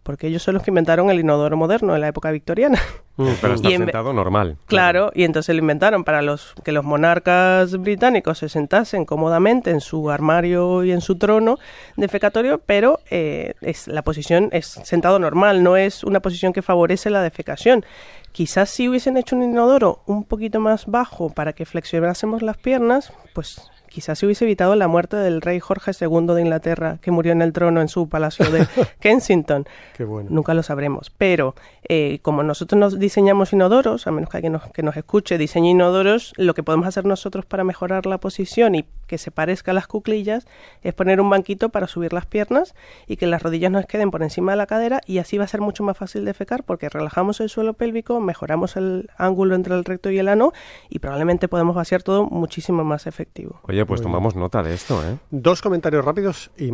porque 0.06 0.28
ellos 0.28 0.44
son 0.44 0.54
los 0.54 0.62
que 0.62 0.70
inventaron 0.70 1.10
el 1.10 1.20
inodoro 1.20 1.58
moderno 1.58 1.96
en 1.96 2.02
la 2.02 2.08
época 2.08 2.30
victoriana. 2.30 2.80
Mm, 3.18 3.30
pero 3.42 3.54
está 3.56 3.70
sentado 3.70 4.14
normal. 4.14 4.56
Claro, 4.68 5.12
y 5.16 5.24
entonces 5.24 5.56
lo 5.56 5.62
inventaron 5.62 6.04
para 6.04 6.22
los 6.22 6.54
que 6.64 6.72
los 6.72 6.86
monarcas 6.86 7.76
británicos 7.78 8.38
se 8.38 8.48
sentasen 8.48 9.06
cómodamente 9.06 9.72
en 9.72 9.82
su 9.82 10.12
armario 10.12 10.84
y 10.84 10.92
en 10.92 11.02
su 11.02 11.18
trono 11.18 11.58
defecatorio, 11.98 12.62
pero 12.64 13.00
eh, 13.10 13.56
es, 13.62 13.88
la 13.88 14.04
posición 14.04 14.50
es 14.52 14.68
sentado 14.68 15.18
normal, 15.18 15.64
no 15.64 15.76
es 15.76 16.04
una 16.04 16.20
posición 16.20 16.54
que 16.54 16.62
favorece 16.62 17.10
la 17.10 17.24
defecación. 17.24 17.84
Quizás 18.32 18.70
si 18.70 18.88
hubiesen 18.88 19.18
hecho 19.18 19.36
un 19.36 19.42
inodoro 19.42 20.04
un 20.06 20.24
poquito 20.24 20.60
más 20.60 20.86
bajo 20.86 21.32
para 21.32 21.54
que 21.54 21.66
flexionásemos 21.66 22.44
las 22.44 22.58
piernas, 22.58 23.12
pues 23.34 23.72
quizás 23.96 24.20
se 24.20 24.26
hubiese 24.26 24.44
evitado 24.44 24.76
la 24.76 24.90
muerte 24.90 25.16
del 25.16 25.40
rey 25.40 25.62
Jorge 25.62 25.92
II 25.98 26.34
de 26.36 26.42
Inglaterra, 26.42 26.98
que 27.02 27.12
murió 27.12 27.32
en 27.32 27.42
el 27.42 27.54
trono 27.54 27.80
en 27.80 27.88
su 27.88 28.10
palacio 28.10 28.52
de 28.52 28.68
Kensington. 29.00 29.66
Qué 29.96 30.04
bueno. 30.04 30.30
Nunca 30.30 30.54
lo 30.54 30.64
sabremos. 30.64 31.14
Pero 31.18 31.56
eh, 31.88 32.20
como 32.22 32.44
nosotros 32.44 32.78
nos 32.78 33.00
diseñamos 33.00 33.54
inodoros, 33.54 34.06
a 34.06 34.12
menos 34.12 34.30
que 34.30 34.36
alguien 34.36 34.52
nos, 34.52 34.70
que 34.74 34.84
nos 34.84 34.98
escuche, 34.98 35.38
diseñe 35.38 35.70
inodoros, 35.70 36.34
lo 36.36 36.54
que 36.54 36.62
podemos 36.62 36.88
hacer 36.88 37.06
nosotros 37.06 37.46
para 37.46 37.64
mejorar 37.64 38.06
la 38.06 38.18
posición 38.18 38.76
y 38.76 38.84
que 39.08 39.18
se 39.18 39.32
parezca 39.32 39.72
a 39.72 39.74
las 39.74 39.88
cuclillas 39.88 40.48
es 40.82 40.94
poner 40.94 41.22
un 41.22 41.30
banquito 41.30 41.70
para 41.70 41.88
subir 41.88 42.14
las 42.14 42.26
piernas 42.26 42.76
y 43.08 43.18
que 43.18 43.28
las 43.28 43.42
rodillas 43.42 43.72
nos 43.72 43.86
queden 43.86 44.12
por 44.12 44.24
encima 44.24 44.52
de 44.54 44.58
la 44.58 44.66
cadera 44.66 45.02
y 45.06 45.20
así 45.20 45.38
va 45.38 45.46
a 45.46 45.48
ser 45.48 45.62
mucho 45.62 45.84
más 45.84 45.98
fácil 45.98 46.26
de 46.26 46.34
fecar 46.34 46.64
porque 46.64 46.90
relajamos 46.90 47.40
el 47.40 47.50
suelo 47.50 47.74
pélvico, 47.74 48.20
mejoramos 48.20 48.76
el 48.78 49.10
ángulo 49.18 49.56
entre 49.56 49.76
el 49.76 49.86
recto 49.86 50.10
y 50.10 50.20
el 50.20 50.28
ano 50.28 50.54
y 50.90 51.00
probablemente 51.00 51.48
podemos 51.48 51.76
vaciar 51.76 52.04
todo 52.04 52.26
muchísimo 52.26 52.84
más 52.84 53.08
efectivo. 53.08 53.60
Oye, 53.64 53.86
pues 53.86 54.02
tomamos 54.02 54.36
nota 54.36 54.64
de 54.64 54.74
esto, 54.74 55.02
¿eh? 55.04 55.18
Dos 55.32 55.62
comentarios 55.62 56.04
rápidos 56.04 56.52
y, 56.58 56.72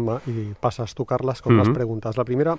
pasas 0.59 0.95
tú, 0.95 1.05
Carlas, 1.05 1.41
con 1.41 1.57
las 1.57 1.69
preguntas. 1.69 2.17
La 2.17 2.23
primera, 2.23 2.57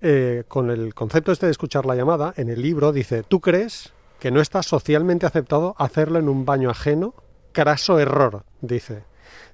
eh, 0.00 0.44
con 0.48 0.70
el 0.70 0.94
concepto 0.94 1.32
este 1.32 1.46
de 1.46 1.52
escuchar 1.52 1.86
la 1.86 1.94
llamada, 1.94 2.34
en 2.36 2.48
el 2.48 2.62
libro 2.62 2.92
dice, 2.92 3.22
¿tú 3.22 3.40
crees 3.40 3.92
que 4.18 4.30
no 4.30 4.40
está 4.40 4.62
socialmente 4.62 5.26
aceptado 5.26 5.74
hacerlo 5.78 6.18
en 6.18 6.28
un 6.28 6.44
baño 6.44 6.70
ajeno? 6.70 7.14
Craso 7.56 7.98
error, 7.98 8.44
dice. 8.60 9.04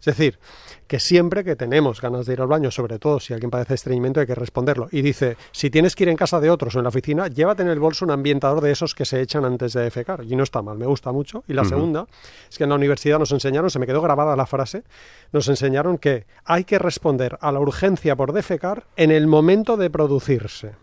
Es 0.01 0.07
decir, 0.07 0.41
que 0.89 0.99
siempre 0.99 1.45
que 1.45 1.55
tenemos 1.55 2.01
ganas 2.01 2.27
de 2.27 2.33
ir 2.33 2.41
al 2.41 2.49
baño, 2.49 2.73
sobre 2.73 2.99
todo 2.99 3.21
si 3.21 3.33
alguien 3.33 3.49
padece 3.49 3.75
estreñimiento, 3.75 4.19
hay 4.19 4.27
que 4.27 4.35
responderlo. 4.35 4.89
Y 4.91 5.03
dice, 5.03 5.37
si 5.53 5.71
tienes 5.71 5.95
que 5.95 6.03
ir 6.03 6.09
en 6.09 6.17
casa 6.17 6.41
de 6.41 6.51
otros 6.51 6.75
o 6.75 6.81
en 6.81 6.83
la 6.83 6.89
oficina, 6.89 7.29
llévate 7.29 7.63
en 7.63 7.69
el 7.69 7.79
bolso 7.79 8.05
un 8.05 8.11
ambientador 8.11 8.61
de 8.61 8.73
esos 8.73 8.97
que 8.97 9.05
se 9.05 9.21
echan 9.21 9.45
antes 9.45 9.75
de 9.75 9.83
defecar. 9.83 10.25
Y 10.25 10.35
no 10.35 10.43
está 10.43 10.63
mal, 10.63 10.79
me 10.79 10.87
gusta 10.87 11.13
mucho. 11.13 11.45
Y 11.47 11.53
la 11.53 11.65
segunda 11.65 12.09
es 12.51 12.59
que 12.59 12.65
en 12.65 12.71
la 12.71 12.75
universidad 12.75 13.21
nos 13.21 13.31
enseñaron, 13.31 13.71
se 13.71 13.79
me 13.79 13.87
quedó 13.87 14.03
grabada 14.03 14.35
la 14.35 14.47
frase, 14.47 14.83
nos 15.31 15.47
enseñaron 15.47 15.97
que 15.97 16.27
hay 16.45 16.65
que 16.65 16.81
responder 16.81 17.39
a 17.41 17.53
la 17.53 17.61
urgencia 17.61 18.17
por 18.17 18.33
defecar 18.33 18.89
en 18.97 19.13
el 19.13 19.29
momento 19.29 19.77
de 19.77 19.91
producirse. 19.91 20.82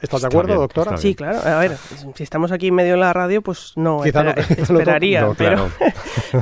¿Estás 0.00 0.22
de 0.22 0.26
acuerdo, 0.28 0.54
doctora? 0.54 0.96
Sí, 0.96 1.14
claro. 1.14 1.38
A 1.44 1.58
ver, 1.58 1.76
si 2.14 2.22
estamos 2.22 2.52
aquí 2.52 2.68
en 2.68 2.74
medio 2.74 2.92
de 2.92 3.00
la 3.00 3.12
radio, 3.12 3.42
pues 3.42 3.72
no, 3.76 4.04
esperaría. 4.04 5.28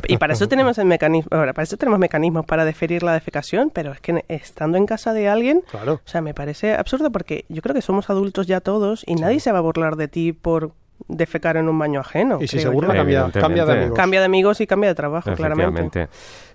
y 0.07 0.17
para 0.17 0.33
eso 0.33 0.49
tenemos 0.49 0.79
el 0.79 0.87
mecanismo, 0.87 1.29
ahora, 1.37 1.53
para 1.53 1.65
eso 1.65 1.77
tenemos 1.77 1.99
mecanismos 1.99 2.47
para 2.47 2.65
deferir 2.65 3.03
la 3.03 3.13
defecación, 3.15 3.71
pero 3.71 3.93
es 3.93 4.01
que 4.01 4.25
estando 4.29 4.79
en 4.79 4.87
casa 4.87 5.13
de 5.13 5.29
alguien, 5.29 5.63
o 5.87 6.01
sea, 6.05 6.21
me 6.21 6.35
parece 6.35 6.75
absurdo 6.75 7.11
porque 7.11 7.45
yo 7.49 7.63
creo 7.63 7.75
que 7.75 7.83
somos 7.83 8.11
adultos 8.11 8.47
ya 8.47 8.61
todos 8.61 9.05
y 9.07 9.15
nadie 9.15 9.41
se 9.41 9.53
va 9.53 9.59
a 9.59 9.63
burlar 9.63 9.97
de 9.97 10.09
ti 10.09 10.33
por 10.33 10.73
defecar 11.07 11.57
en 11.57 11.69
un 11.69 11.79
baño 11.79 12.01
ajeno. 12.01 12.39
Y 12.41 12.49
si 12.49 12.59
seguro 12.59 12.89
cambia, 12.89 13.31
cambia, 13.31 13.65
de 13.65 13.73
amigos. 13.73 13.97
Cambia 13.97 14.21
de 14.21 14.27
amigos 14.27 14.61
y 14.61 14.67
cambia 14.67 14.91
de 14.91 14.95
trabajo, 14.95 15.33
claramente. 15.35 16.09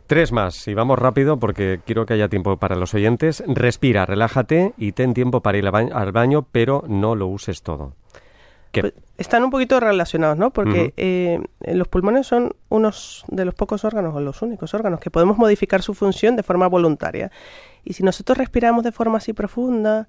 Tres 0.05 0.33
más, 0.33 0.67
y 0.67 0.73
vamos 0.73 0.99
rápido 0.99 1.39
porque 1.39 1.79
quiero 1.85 2.05
que 2.05 2.13
haya 2.13 2.27
tiempo 2.27 2.57
para 2.57 2.75
los 2.75 2.93
oyentes. 2.93 3.41
Respira, 3.47 4.05
relájate 4.05 4.73
y 4.77 4.91
ten 4.91 5.13
tiempo 5.13 5.41
para 5.41 5.57
ir 5.57 5.65
al 5.67 6.11
baño, 6.11 6.45
pero 6.51 6.83
no 6.87 7.15
lo 7.15 7.27
uses 7.27 7.63
todo. 7.63 7.93
Pues, 8.81 8.93
están 9.17 9.43
un 9.43 9.51
poquito 9.51 9.79
relacionados, 9.79 10.37
¿no? 10.37 10.51
Porque 10.51 10.93
eh, 10.97 11.39
los 11.61 11.87
pulmones 11.87 12.25
son 12.25 12.55
unos 12.69 13.23
de 13.27 13.45
los 13.45 13.53
pocos 13.53 13.85
órganos, 13.85 14.15
o 14.15 14.19
los 14.19 14.41
únicos 14.41 14.73
órganos, 14.73 14.99
que 14.99 15.11
podemos 15.11 15.37
modificar 15.37 15.81
su 15.81 15.93
función 15.93 16.35
de 16.35 16.43
forma 16.43 16.67
voluntaria. 16.67 17.31
Y 17.83 17.93
si 17.93 18.03
nosotros 18.03 18.37
respiramos 18.37 18.83
de 18.83 18.91
forma 18.91 19.19
así 19.19 19.31
profunda 19.33 20.07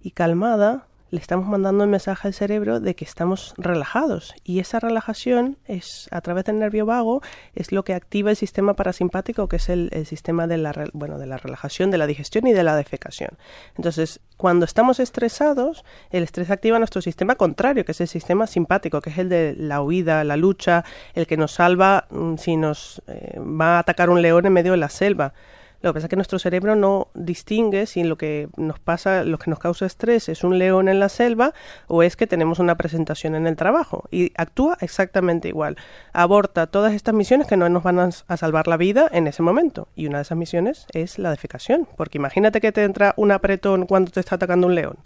y 0.00 0.12
calmada, 0.12 0.86
le 1.10 1.20
estamos 1.20 1.46
mandando 1.46 1.84
el 1.84 1.90
mensaje 1.90 2.26
al 2.26 2.34
cerebro 2.34 2.80
de 2.80 2.94
que 2.96 3.04
estamos 3.04 3.54
relajados. 3.58 4.34
Y 4.44 4.58
esa 4.58 4.80
relajación 4.80 5.56
es 5.66 6.08
a 6.10 6.20
través 6.20 6.44
del 6.44 6.58
nervio 6.58 6.84
vago 6.86 7.22
es 7.54 7.70
lo 7.72 7.84
que 7.84 7.94
activa 7.94 8.30
el 8.30 8.36
sistema 8.36 8.74
parasimpático 8.74 9.48
que 9.48 9.56
es 9.56 9.68
el, 9.68 9.90
sistema 10.06 10.46
de 10.46 10.58
la 10.58 10.72
bueno 10.92 11.18
de 11.18 11.26
la 11.26 11.36
relajación 11.36 11.90
de 11.90 11.98
la 11.98 12.06
digestión 12.06 12.46
y 12.46 12.52
de 12.52 12.62
la 12.62 12.76
defecación. 12.76 13.30
Entonces 13.76 14.20
cuando 14.36 14.64
estamos 14.64 15.00
estresados 15.00 15.84
el 16.10 16.22
estrés 16.22 16.50
activa 16.50 16.78
nuestro 16.78 17.00
sistema 17.00 17.36
contrario 17.36 17.84
que 17.84 17.92
es 17.92 18.00
el 18.00 18.08
sistema 18.08 18.46
simpático 18.46 19.00
que 19.00 19.10
es 19.10 19.18
el 19.18 19.28
de 19.28 19.54
la 19.56 19.80
huida 19.80 20.24
la 20.24 20.36
lucha 20.36 20.84
el 21.14 21.26
que 21.26 21.36
nos 21.36 21.52
salva 21.52 22.06
mm, 22.10 22.36
si 22.36 22.56
nos 22.56 23.02
eh, 23.06 23.38
va 23.38 23.76
a 23.76 23.78
atacar 23.80 24.10
un 24.10 24.20
león 24.22 24.46
en 24.46 24.52
medio 24.52 24.72
de 24.72 24.78
la 24.78 24.88
selva 24.88 25.32
lo 25.82 25.90
que 25.90 25.94
pasa 25.94 26.06
es 26.06 26.10
que 26.10 26.16
nuestro 26.16 26.38
cerebro 26.38 26.74
no 26.74 27.08
distingue 27.14 27.86
si 27.86 28.02
lo 28.02 28.16
que 28.16 28.48
nos 28.56 28.78
pasa, 28.78 29.24
lo 29.24 29.38
que 29.38 29.50
nos 29.50 29.58
causa 29.58 29.84
estrés 29.84 30.28
es 30.28 30.42
un 30.42 30.58
león 30.58 30.88
en 30.88 30.98
la 30.98 31.08
selva 31.08 31.52
o 31.86 32.02
es 32.02 32.16
que 32.16 32.26
tenemos 32.26 32.58
una 32.58 32.76
presentación 32.76 33.34
en 33.34 33.46
el 33.46 33.56
trabajo. 33.56 34.04
Y 34.10 34.32
actúa 34.36 34.78
exactamente 34.80 35.48
igual. 35.48 35.76
Aborta 36.12 36.66
todas 36.66 36.94
estas 36.94 37.14
misiones 37.14 37.46
que 37.46 37.56
no 37.56 37.68
nos 37.68 37.82
van 37.82 37.98
a, 37.98 38.36
salvar 38.36 38.68
la 38.68 38.76
vida 38.76 39.08
en 39.12 39.26
ese 39.26 39.42
momento. 39.42 39.88
Y 39.94 40.06
una 40.06 40.18
de 40.18 40.22
esas 40.22 40.38
misiones 40.38 40.86
es 40.92 41.18
la 41.18 41.30
defecación. 41.30 41.86
Porque 41.96 42.18
imagínate 42.18 42.60
que 42.60 42.72
te 42.72 42.82
entra 42.82 43.12
un 43.16 43.30
apretón 43.30 43.86
cuando 43.86 44.10
te 44.10 44.20
está 44.20 44.36
atacando 44.36 44.66
un 44.66 44.74
león. 44.74 44.96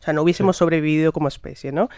O 0.00 0.02
sea, 0.04 0.12
no 0.12 0.22
hubiésemos 0.22 0.56
sobrevivido 0.56 1.12
como 1.12 1.28
especie, 1.28 1.72
¿no? 1.72 1.88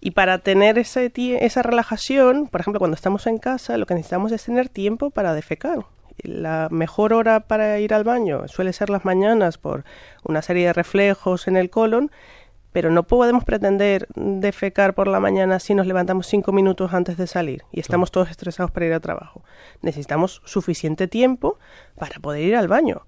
Y 0.00 0.12
para 0.12 0.38
tener 0.38 0.78
ese, 0.78 1.12
esa 1.16 1.62
relajación, 1.62 2.48
por 2.48 2.60
ejemplo, 2.60 2.80
cuando 2.80 2.96
estamos 2.96 3.26
en 3.26 3.38
casa, 3.38 3.76
lo 3.76 3.86
que 3.86 3.94
necesitamos 3.94 4.32
es 4.32 4.44
tener 4.44 4.68
tiempo 4.68 5.10
para 5.10 5.32
defecar 5.32 5.84
la 6.18 6.68
mejor 6.70 7.12
hora 7.12 7.40
para 7.40 7.78
ir 7.80 7.94
al 7.94 8.04
baño 8.04 8.48
suele 8.48 8.72
ser 8.72 8.90
las 8.90 9.04
mañanas 9.04 9.58
por 9.58 9.84
una 10.24 10.42
serie 10.42 10.66
de 10.66 10.72
reflejos 10.72 11.48
en 11.48 11.56
el 11.56 11.70
colon, 11.70 12.10
pero 12.72 12.90
no 12.90 13.02
podemos 13.02 13.44
pretender 13.44 14.08
defecar 14.14 14.94
por 14.94 15.06
la 15.08 15.20
mañana 15.20 15.60
si 15.60 15.74
nos 15.74 15.86
levantamos 15.86 16.26
cinco 16.26 16.52
minutos 16.52 16.94
antes 16.94 17.16
de 17.16 17.26
salir 17.26 17.64
y 17.70 17.80
estamos 17.80 18.10
todos 18.10 18.30
estresados 18.30 18.70
para 18.70 18.86
ir 18.86 18.92
al 18.94 19.00
trabajo. 19.00 19.42
Necesitamos 19.82 20.40
suficiente 20.44 21.06
tiempo 21.06 21.58
para 21.96 22.18
poder 22.20 22.42
ir 22.42 22.56
al 22.56 22.68
baño. 22.68 23.02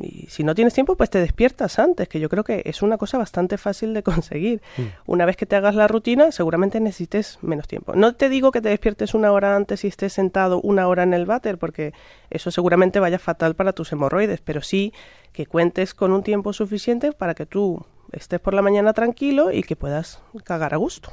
Y 0.00 0.26
si 0.28 0.44
no 0.44 0.54
tienes 0.54 0.74
tiempo, 0.74 0.96
pues 0.96 1.10
te 1.10 1.18
despiertas 1.18 1.78
antes, 1.78 2.08
que 2.08 2.20
yo 2.20 2.28
creo 2.28 2.44
que 2.44 2.62
es 2.64 2.82
una 2.82 2.98
cosa 2.98 3.18
bastante 3.18 3.58
fácil 3.58 3.94
de 3.94 4.02
conseguir. 4.02 4.62
Mm. 4.76 4.82
Una 5.06 5.26
vez 5.26 5.36
que 5.36 5.46
te 5.46 5.56
hagas 5.56 5.74
la 5.74 5.88
rutina, 5.88 6.32
seguramente 6.32 6.80
necesites 6.80 7.38
menos 7.42 7.68
tiempo. 7.68 7.94
No 7.94 8.14
te 8.14 8.28
digo 8.28 8.52
que 8.52 8.60
te 8.60 8.68
despiertes 8.68 9.14
una 9.14 9.32
hora 9.32 9.56
antes 9.56 9.84
y 9.84 9.88
estés 9.88 10.12
sentado 10.12 10.60
una 10.60 10.88
hora 10.88 11.02
en 11.02 11.14
el 11.14 11.26
váter, 11.26 11.58
porque 11.58 11.92
eso 12.30 12.50
seguramente 12.50 13.00
vaya 13.00 13.18
fatal 13.18 13.54
para 13.54 13.72
tus 13.72 13.92
hemorroides, 13.92 14.40
pero 14.40 14.62
sí 14.62 14.92
que 15.32 15.46
cuentes 15.46 15.94
con 15.94 16.12
un 16.12 16.22
tiempo 16.22 16.52
suficiente 16.52 17.12
para 17.12 17.34
que 17.34 17.46
tú 17.46 17.84
estés 18.12 18.40
por 18.40 18.52
la 18.52 18.62
mañana 18.62 18.92
tranquilo 18.92 19.50
y 19.50 19.62
que 19.62 19.74
puedas 19.74 20.20
cagar 20.44 20.74
a 20.74 20.76
gusto. 20.76 21.12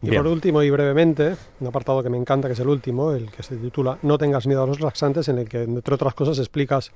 Y 0.00 0.10
por 0.10 0.26
último 0.26 0.62
y 0.62 0.70
brevemente, 0.70 1.36
un 1.60 1.66
apartado 1.66 2.02
que 2.02 2.08
me 2.08 2.16
encanta, 2.16 2.48
que 2.48 2.54
es 2.54 2.60
el 2.60 2.68
último, 2.68 3.12
el 3.12 3.30
que 3.30 3.42
se 3.42 3.56
titula 3.56 3.98
No 4.02 4.16
tengas 4.16 4.46
miedo 4.46 4.62
a 4.62 4.66
los 4.66 4.80
laxantes, 4.80 5.28
en 5.28 5.38
el 5.38 5.48
que, 5.48 5.62
entre 5.62 5.94
otras 5.94 6.14
cosas, 6.14 6.38
explicas 6.38 6.92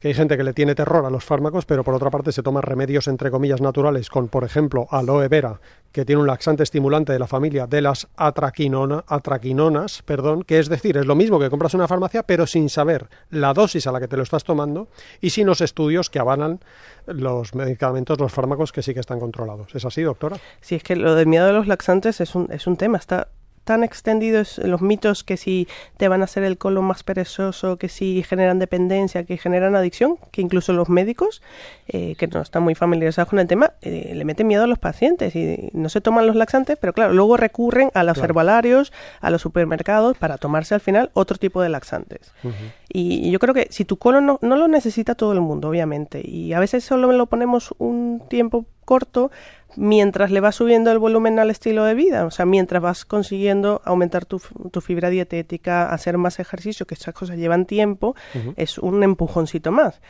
que 0.00 0.08
hay 0.08 0.14
gente 0.14 0.36
que 0.36 0.44
le 0.44 0.52
tiene 0.52 0.74
terror 0.74 1.04
a 1.04 1.10
los 1.10 1.24
fármacos, 1.24 1.64
pero 1.64 1.84
por 1.84 1.94
otra 1.94 2.10
parte 2.10 2.32
se 2.32 2.42
toma 2.42 2.60
remedios 2.60 3.08
entre 3.08 3.30
comillas 3.30 3.60
naturales 3.60 4.08
con, 4.10 4.28
por 4.28 4.44
ejemplo, 4.44 4.86
aloe 4.90 5.28
vera, 5.28 5.60
que 5.92 6.04
tiene 6.04 6.20
un 6.20 6.26
laxante 6.26 6.62
estimulante 6.62 7.12
de 7.12 7.18
la 7.18 7.26
familia 7.26 7.66
de 7.66 7.82
las 7.82 8.08
atraquinona, 8.16 9.04
atraquinonas, 9.06 10.02
perdón, 10.02 10.42
que 10.42 10.58
es 10.58 10.68
decir, 10.68 10.96
es 10.96 11.06
lo 11.06 11.14
mismo 11.14 11.38
que 11.38 11.50
compras 11.50 11.74
en 11.74 11.80
una 11.80 11.88
farmacia, 11.88 12.22
pero 12.22 12.46
sin 12.46 12.68
saber 12.68 13.08
la 13.30 13.54
dosis 13.54 13.86
a 13.86 13.92
la 13.92 14.00
que 14.00 14.08
te 14.08 14.16
lo 14.16 14.22
estás 14.22 14.44
tomando 14.44 14.88
y 15.20 15.30
sin 15.30 15.46
los 15.46 15.60
estudios 15.60 16.10
que 16.10 16.18
avalan 16.18 16.60
los 17.06 17.54
medicamentos, 17.54 18.20
los 18.20 18.32
fármacos 18.32 18.72
que 18.72 18.82
sí 18.82 18.94
que 18.94 19.00
están 19.00 19.18
controlados. 19.18 19.74
¿Es 19.74 19.84
así, 19.84 20.02
doctora? 20.02 20.36
Sí, 20.60 20.76
es 20.76 20.82
que 20.82 20.94
lo 20.96 21.14
del 21.14 21.26
miedo 21.26 21.48
a 21.48 21.52
los 21.52 21.66
laxantes 21.66 22.20
es 22.20 22.34
un, 22.34 22.48
es 22.52 22.66
un 22.66 22.76
tema. 22.76 22.98
Está 22.98 23.28
tan 23.68 23.84
extendidos 23.84 24.56
los 24.56 24.80
mitos 24.80 25.24
que 25.24 25.36
si 25.36 25.68
te 25.98 26.08
van 26.08 26.22
a 26.22 26.24
hacer 26.24 26.42
el 26.42 26.56
colon 26.56 26.86
más 26.86 27.02
perezoso, 27.02 27.76
que 27.76 27.90
si 27.90 28.22
generan 28.22 28.58
dependencia, 28.58 29.24
que 29.24 29.36
generan 29.36 29.76
adicción, 29.76 30.16
que 30.30 30.40
incluso 30.40 30.72
los 30.72 30.88
médicos, 30.88 31.42
eh, 31.86 32.14
que 32.16 32.28
no 32.28 32.40
están 32.40 32.62
muy 32.62 32.74
familiarizados 32.74 33.28
con 33.28 33.40
el 33.40 33.46
tema, 33.46 33.74
eh, 33.82 34.12
le 34.14 34.24
meten 34.24 34.46
miedo 34.46 34.64
a 34.64 34.66
los 34.66 34.78
pacientes 34.78 35.36
y 35.36 35.68
no 35.74 35.90
se 35.90 36.00
toman 36.00 36.26
los 36.26 36.34
laxantes, 36.34 36.78
pero 36.80 36.94
claro, 36.94 37.12
luego 37.12 37.36
recurren 37.36 37.90
a 37.92 38.04
los 38.04 38.16
herbolarios, 38.16 38.90
a 39.20 39.28
los 39.28 39.42
supermercados 39.42 40.16
para 40.16 40.38
tomarse 40.38 40.74
al 40.74 40.80
final 40.80 41.10
otro 41.12 41.36
tipo 41.36 41.60
de 41.60 41.68
laxantes. 41.68 42.32
y, 42.88 43.30
yo 43.30 43.38
creo 43.38 43.52
que 43.52 43.66
si 43.68 43.84
tu 43.84 43.98
colon 43.98 44.24
no, 44.24 44.38
no 44.40 44.56
lo 44.56 44.66
necesita 44.66 45.14
todo 45.14 45.34
el 45.34 45.42
mundo, 45.42 45.68
obviamente, 45.68 46.22
y 46.26 46.54
a 46.54 46.58
veces 46.58 46.84
solo 46.84 47.12
lo 47.12 47.26
ponemos 47.26 47.74
un 47.76 48.22
tiempo 48.30 48.64
corto, 48.86 49.30
mientras 49.76 50.30
le 50.30 50.40
vas 50.40 50.56
subiendo 50.56 50.90
el 50.90 50.98
volumen 50.98 51.38
al 51.38 51.50
estilo 51.50 51.84
de 51.84 51.94
vida, 51.94 52.24
o 52.24 52.30
sea, 52.30 52.46
mientras 52.46 52.82
vas 52.82 53.04
consiguiendo 53.04 53.82
aumentar 53.84 54.24
tu, 54.24 54.38
fibra 54.80 55.10
dietética, 55.10 55.90
hacer 55.90 56.18
más 56.18 56.40
ejercicio, 56.40 56.86
que 56.86 56.94
estas 56.94 57.14
cosas 57.14 57.36
llevan 57.36 57.66
tiempo, 57.66 58.14
es 58.56 58.78
un 58.78 59.02
empujoncito 59.02 59.72
más. 59.72 60.00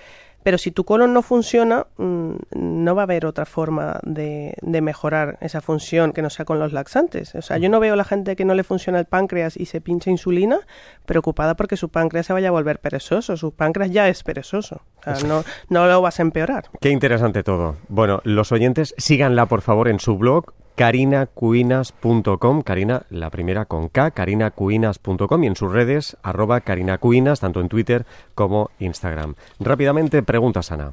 Pero 0.48 0.56
si 0.56 0.70
tu 0.70 0.84
colon 0.84 1.12
no 1.12 1.20
funciona, 1.20 1.88
mm, 1.98 2.32
no 2.54 2.94
va 2.94 3.02
a 3.02 3.04
haber 3.04 3.26
otra 3.26 3.44
forma 3.44 4.00
de, 4.02 4.56
mejorar 4.62 5.36
esa 5.42 5.60
función 5.60 6.14
que 6.14 6.22
no 6.22 6.30
sea 6.30 6.46
con 6.46 6.58
los 6.58 6.72
laxantes. 6.72 7.34
O 7.34 7.42
sea, 7.42 7.58
yo 7.58 7.68
no 7.68 7.80
veo 7.80 7.92
a 7.92 7.96
la 7.96 8.04
gente 8.04 8.34
que 8.34 8.46
no 8.46 8.54
le 8.54 8.64
funciona 8.64 8.98
el 8.98 9.04
páncreas 9.04 9.58
y 9.58 9.66
se 9.66 9.82
pincha 9.82 10.08
insulina 10.08 10.60
preocupada 11.04 11.54
porque 11.54 11.76
su 11.76 11.90
páncreas 11.90 12.24
se 12.24 12.32
vaya 12.32 12.48
a 12.48 12.50
volver 12.50 12.78
perezoso. 12.78 13.36
Su 13.36 13.52
páncreas 13.52 13.90
ya 13.90 14.08
es 14.08 14.22
perezoso. 14.22 14.80
O 15.00 15.14
sea, 15.14 15.28
no, 15.28 15.44
no 15.68 15.86
lo 15.86 16.00
vas 16.00 16.18
a 16.18 16.22
empeorar. 16.22 16.70
Qué 16.80 16.88
interesante 16.88 17.42
todo. 17.42 17.76
Bueno, 17.90 18.22
los 18.24 18.50
oyentes, 18.50 18.94
síganla 18.96 19.44
por 19.44 19.60
favor 19.60 19.86
en 19.86 20.00
su 20.00 20.16
blog 20.16 20.54
carinacuinas.com, 20.78 22.62
Carina, 22.62 23.02
la 23.10 23.30
primera 23.30 23.64
con 23.64 23.88
K, 23.88 24.12
carinacuinas.com 24.12 25.42
y 25.42 25.46
en 25.48 25.56
sus 25.56 25.72
redes, 25.72 26.16
arroba 26.22 26.60
carinacuinas, 26.60 27.40
tanto 27.40 27.60
en 27.60 27.68
Twitter 27.68 28.06
como 28.36 28.70
Instagram. 28.78 29.34
Rápidamente, 29.58 30.22
preguntas, 30.22 30.70
Ana. 30.70 30.92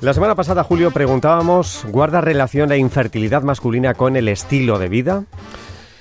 La 0.00 0.14
semana 0.14 0.36
pasada, 0.36 0.62
Julio, 0.62 0.92
preguntábamos, 0.92 1.84
¿guarda 1.90 2.20
relación 2.20 2.68
la 2.68 2.76
infertilidad 2.76 3.42
masculina 3.42 3.94
con 3.94 4.14
el 4.14 4.28
estilo 4.28 4.78
de 4.78 4.88
vida? 4.88 5.24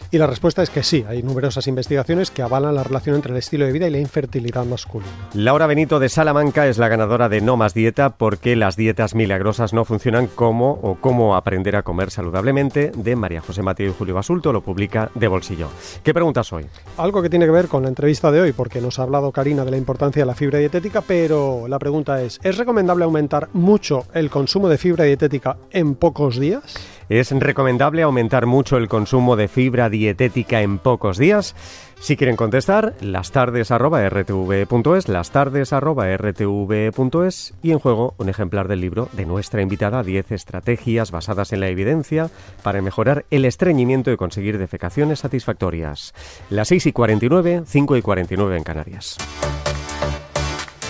Y 0.10 0.18
la 0.18 0.28
respuesta 0.28 0.64
es 0.64 0.70
que 0.70 0.84
sí, 0.84 1.04
hay 1.08 1.22
numerosas 1.22 1.68
investigaciones 1.68 2.32
que 2.32 2.42
avalan 2.42 2.76
la 2.76 2.84
relación 2.84 3.16
entre 3.16 3.34
el 3.34 3.38
estilo 3.38 3.66
de 3.66 3.74
vida 3.74 3.88
y 3.88 3.92
la 3.92 4.00
infertilidad 4.00 4.64
masculina. 4.64 5.12
Laura 5.34 5.68
Benito 5.68 6.00
de 6.00 6.08
Salamanca 6.08 6.68
es 6.68 6.78
la 6.78 6.88
ganadora 6.88 7.28
de 7.28 7.42
No 7.42 7.58
Más 7.58 7.74
Dieta 7.74 8.12
porque 8.12 8.56
las 8.56 8.78
dietas 8.78 9.16
milagrosas 9.16 9.74
no 9.74 9.84
funcionan 9.84 10.28
como 10.28 10.80
o 10.82 10.96
cómo 11.02 11.36
aprender 11.36 11.76
a 11.76 11.84
comer 11.84 12.10
saludablemente 12.10 12.92
de 12.96 13.16
María 13.16 13.42
José 13.42 13.64
Mateo 13.64 13.90
y 13.90 13.94
Julio 13.94 14.16
Basulto, 14.16 14.54
lo 14.54 14.62
publica 14.62 15.12
de 15.14 15.28
bolsillo. 15.28 15.68
¿Qué 16.04 16.14
preguntas 16.14 16.54
hoy? 16.54 16.66
Algo 16.98 17.22
que 17.22 17.30
tiene 17.30 17.46
que 17.46 17.52
ver 17.52 17.68
con 17.68 17.84
la 17.84 17.90
entrevista 17.90 18.32
de 18.32 18.40
hoy, 18.40 18.54
porque 18.54 18.80
nos 18.80 19.00
ha 19.00 19.04
hablado 19.04 19.32
Karina 19.32 19.66
de 19.66 19.72
la 19.72 19.78
importancia 19.78 20.22
de 20.22 20.26
la 20.26 20.36
fibra 20.36 20.60
dietética, 20.60 21.02
pero 21.02 21.68
la 21.68 21.80
pregunta 21.80 22.22
es, 22.22 22.40
¿es 22.44 22.58
recomendable 22.58 23.04
aumentar 23.04 23.50
mucho 23.54 24.06
el 24.14 24.30
consumo 24.30 24.70
de 24.70 24.78
fibra 24.78 25.04
dietética 25.04 25.58
en 25.72 25.96
pocos 25.96 26.40
días? 26.40 26.76
¿Es 27.10 27.32
recomendable 27.32 28.02
aumentar 28.02 28.48
mucho 28.48 28.76
el 28.76 28.90
consumo 28.90 29.38
de 29.38 29.48
fibra 29.48 29.90
dietética 29.90 30.62
en 30.62 30.78
pocos 30.78 31.18
días? 31.18 31.56
Si 32.00 32.18
quieren 32.18 32.36
contestar, 32.36 32.96
lastardes.rtv.es, 33.02 35.08
lastardes.rtv.es 35.08 37.54
y 37.64 37.72
en 37.72 37.80
juego 37.80 38.14
un 38.18 38.30
ejemplar 38.30 38.68
del 38.68 38.82
libro 38.82 39.08
de 39.14 39.26
nuestra 39.26 39.62
invitada 39.62 40.04
10 40.04 40.34
estrategias 40.34 41.12
basadas 41.12 41.54
en 41.54 41.62
la 41.62 41.70
evidencia 41.70 42.30
para 42.62 42.82
mejorar 42.82 43.24
el 43.32 43.46
estreñimiento 43.46 44.12
y 44.12 44.18
conseguir 44.18 44.58
defecaciones 44.58 45.20
satisfactorias. 45.20 46.14
Las 46.50 46.68
6 46.68 46.88
y 46.88 46.92
49, 46.92 47.64
5 47.66 47.96
y 47.96 48.02
49 48.02 48.58
en 48.58 48.64
Canarias. 48.64 49.16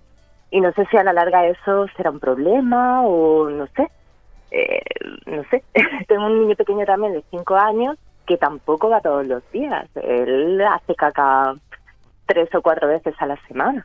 Y 0.50 0.60
no 0.60 0.72
sé 0.72 0.86
si 0.90 0.96
a 0.96 1.04
la 1.04 1.12
larga 1.12 1.46
eso 1.46 1.86
será 1.96 2.10
un 2.10 2.20
problema 2.20 3.02
o 3.02 3.48
no 3.50 3.66
sé. 3.68 3.88
Eh, 4.50 4.82
no 5.26 5.42
sé. 5.50 5.62
Tengo 6.08 6.26
un 6.26 6.40
niño 6.40 6.56
pequeño 6.56 6.84
también 6.86 7.12
de 7.12 7.24
5 7.30 7.56
años 7.56 7.98
que 8.26 8.36
tampoco 8.36 8.88
va 8.88 9.00
todos 9.00 9.26
los 9.26 9.42
días. 9.52 9.86
Él 9.96 10.60
hace 10.62 10.94
caca 10.94 11.54
tres 12.26 12.54
o 12.54 12.62
cuatro 12.62 12.88
veces 12.88 13.14
a 13.18 13.26
la 13.26 13.36
semana. 13.46 13.84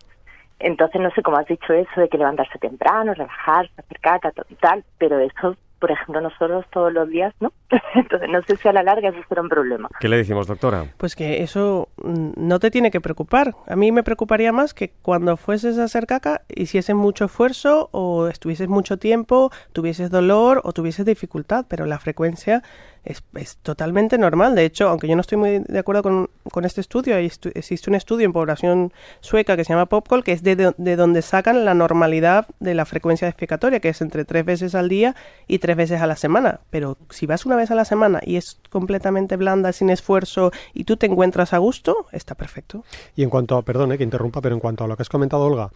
Entonces, 0.60 1.02
no 1.02 1.10
sé 1.12 1.22
cómo 1.22 1.38
has 1.38 1.48
dicho 1.48 1.74
eso 1.74 2.00
de 2.00 2.10
que 2.10 2.18
levantarse 2.18 2.58
temprano, 2.60 3.14
relajarse, 3.14 3.72
hacer 3.78 4.00
caca, 4.00 4.32
tal, 4.60 4.84
pero 4.98 5.20
eso 5.20 5.56
por 5.80 5.92
ejemplo, 5.92 6.22
nosotros 6.22 6.66
todos 6.72 6.92
los 6.92 7.10
días, 7.10 7.34
¿no? 7.40 7.54
Entonces, 7.96 8.30
no 8.30 8.42
sé 8.44 8.58
si 8.58 8.68
a 8.68 8.74
la 8.74 8.84
larga 8.84 9.10
eso 9.10 9.20
será 9.28 9.42
un 9.42 9.50
problema. 9.50 9.90
¿Qué 10.00 10.10
le 10.10 10.18
decimos, 10.18 10.48
doctora? 10.48 10.86
Pues 10.98 11.16
que 11.16 11.42
eso 11.42 11.90
mm, 12.04 12.32
no 12.36 12.60
te 12.60 12.70
tiene 12.70 12.92
que 12.92 13.02
preocupar. 13.02 13.56
A 13.68 13.76
mí 13.76 13.92
me 13.92 14.04
preocuparía 14.04 14.52
más 14.52 14.74
que 14.74 14.92
cuando 15.02 15.38
fueses 15.38 15.80
a 15.80 15.86
hacer 15.86 16.06
caca 16.06 16.42
hicieses 16.50 16.96
mucho 16.96 17.26
esfuerzo 17.26 17.90
o 17.92 18.28
estuvieses 18.28 18.68
mucho 18.68 18.98
tiempo, 18.98 19.52
tuvieses 19.74 20.10
dolor 20.10 20.62
o 20.64 20.74
tuvieses 20.74 21.06
dificultad, 21.06 21.66
pero 21.70 21.86
la 21.86 22.00
frecuencia 22.00 22.62
es, 23.04 23.24
es, 23.36 23.58
totalmente 23.58 24.18
normal. 24.18 24.56
De 24.56 24.66
hecho, 24.66 24.90
aunque 24.90 25.08
yo 25.08 25.16
no 25.16 25.22
estoy 25.22 25.38
muy 25.38 25.60
de 25.60 25.80
acuerdo 25.80 26.04
con, 26.04 26.30
con 26.52 26.66
este 26.66 26.82
estudio, 26.82 27.18
existe 27.18 27.90
un 27.90 27.96
estudio 27.96 28.26
en 28.26 28.34
población 28.34 28.94
sueca 29.22 29.56
que 29.56 29.64
se 29.64 29.74
llama 29.74 29.88
PopCall, 29.88 30.24
que 30.24 30.32
es 30.32 30.44
de, 30.44 30.74
de, 30.78 30.96
donde 30.96 31.22
sacan 31.22 31.66
la 31.66 31.74
normalidad 31.74 32.48
de 32.60 32.74
la 32.74 32.86
frecuencia 32.86 33.28
explicatoria, 33.28 33.80
que 33.80 33.90
es 33.90 34.02
entre 34.02 34.26
tres 34.26 34.46
veces 34.46 34.76
al 34.76 34.90
día 34.90 35.16
y 35.48 35.60
tres 35.60 35.76
veces 35.76 36.02
a 36.02 36.08
la 36.08 36.16
semana. 36.16 36.62
Pero 36.70 36.98
si 37.10 37.26
vas 37.26 37.46
una 37.46 37.56
vez 37.56 37.72
a 37.72 37.76
la 37.76 37.86
semana 37.86 38.20
y 38.24 38.36
es 38.36 38.60
completamente 38.70 39.36
blanda, 39.38 39.72
sin 39.74 39.90
esfuerzo, 39.90 40.52
y 40.74 40.84
tú 40.84 40.98
te 40.98 41.06
encuentras 41.06 41.54
a 41.54 41.58
gusto, 41.58 42.08
está 42.12 42.36
perfecto. 42.36 42.84
Y 43.16 43.24
en 43.24 43.30
cuanto 43.30 43.58
a, 43.58 43.62
perdón, 43.64 43.98
que 43.98 44.04
interrumpa, 44.04 44.42
pero 44.42 44.56
en 44.56 44.62
cuanto 44.62 44.84
a 44.84 44.88
lo 44.88 44.96
que 44.96 45.04
has 45.04 45.10
comentado, 45.10 45.44
Olga, 45.44 45.70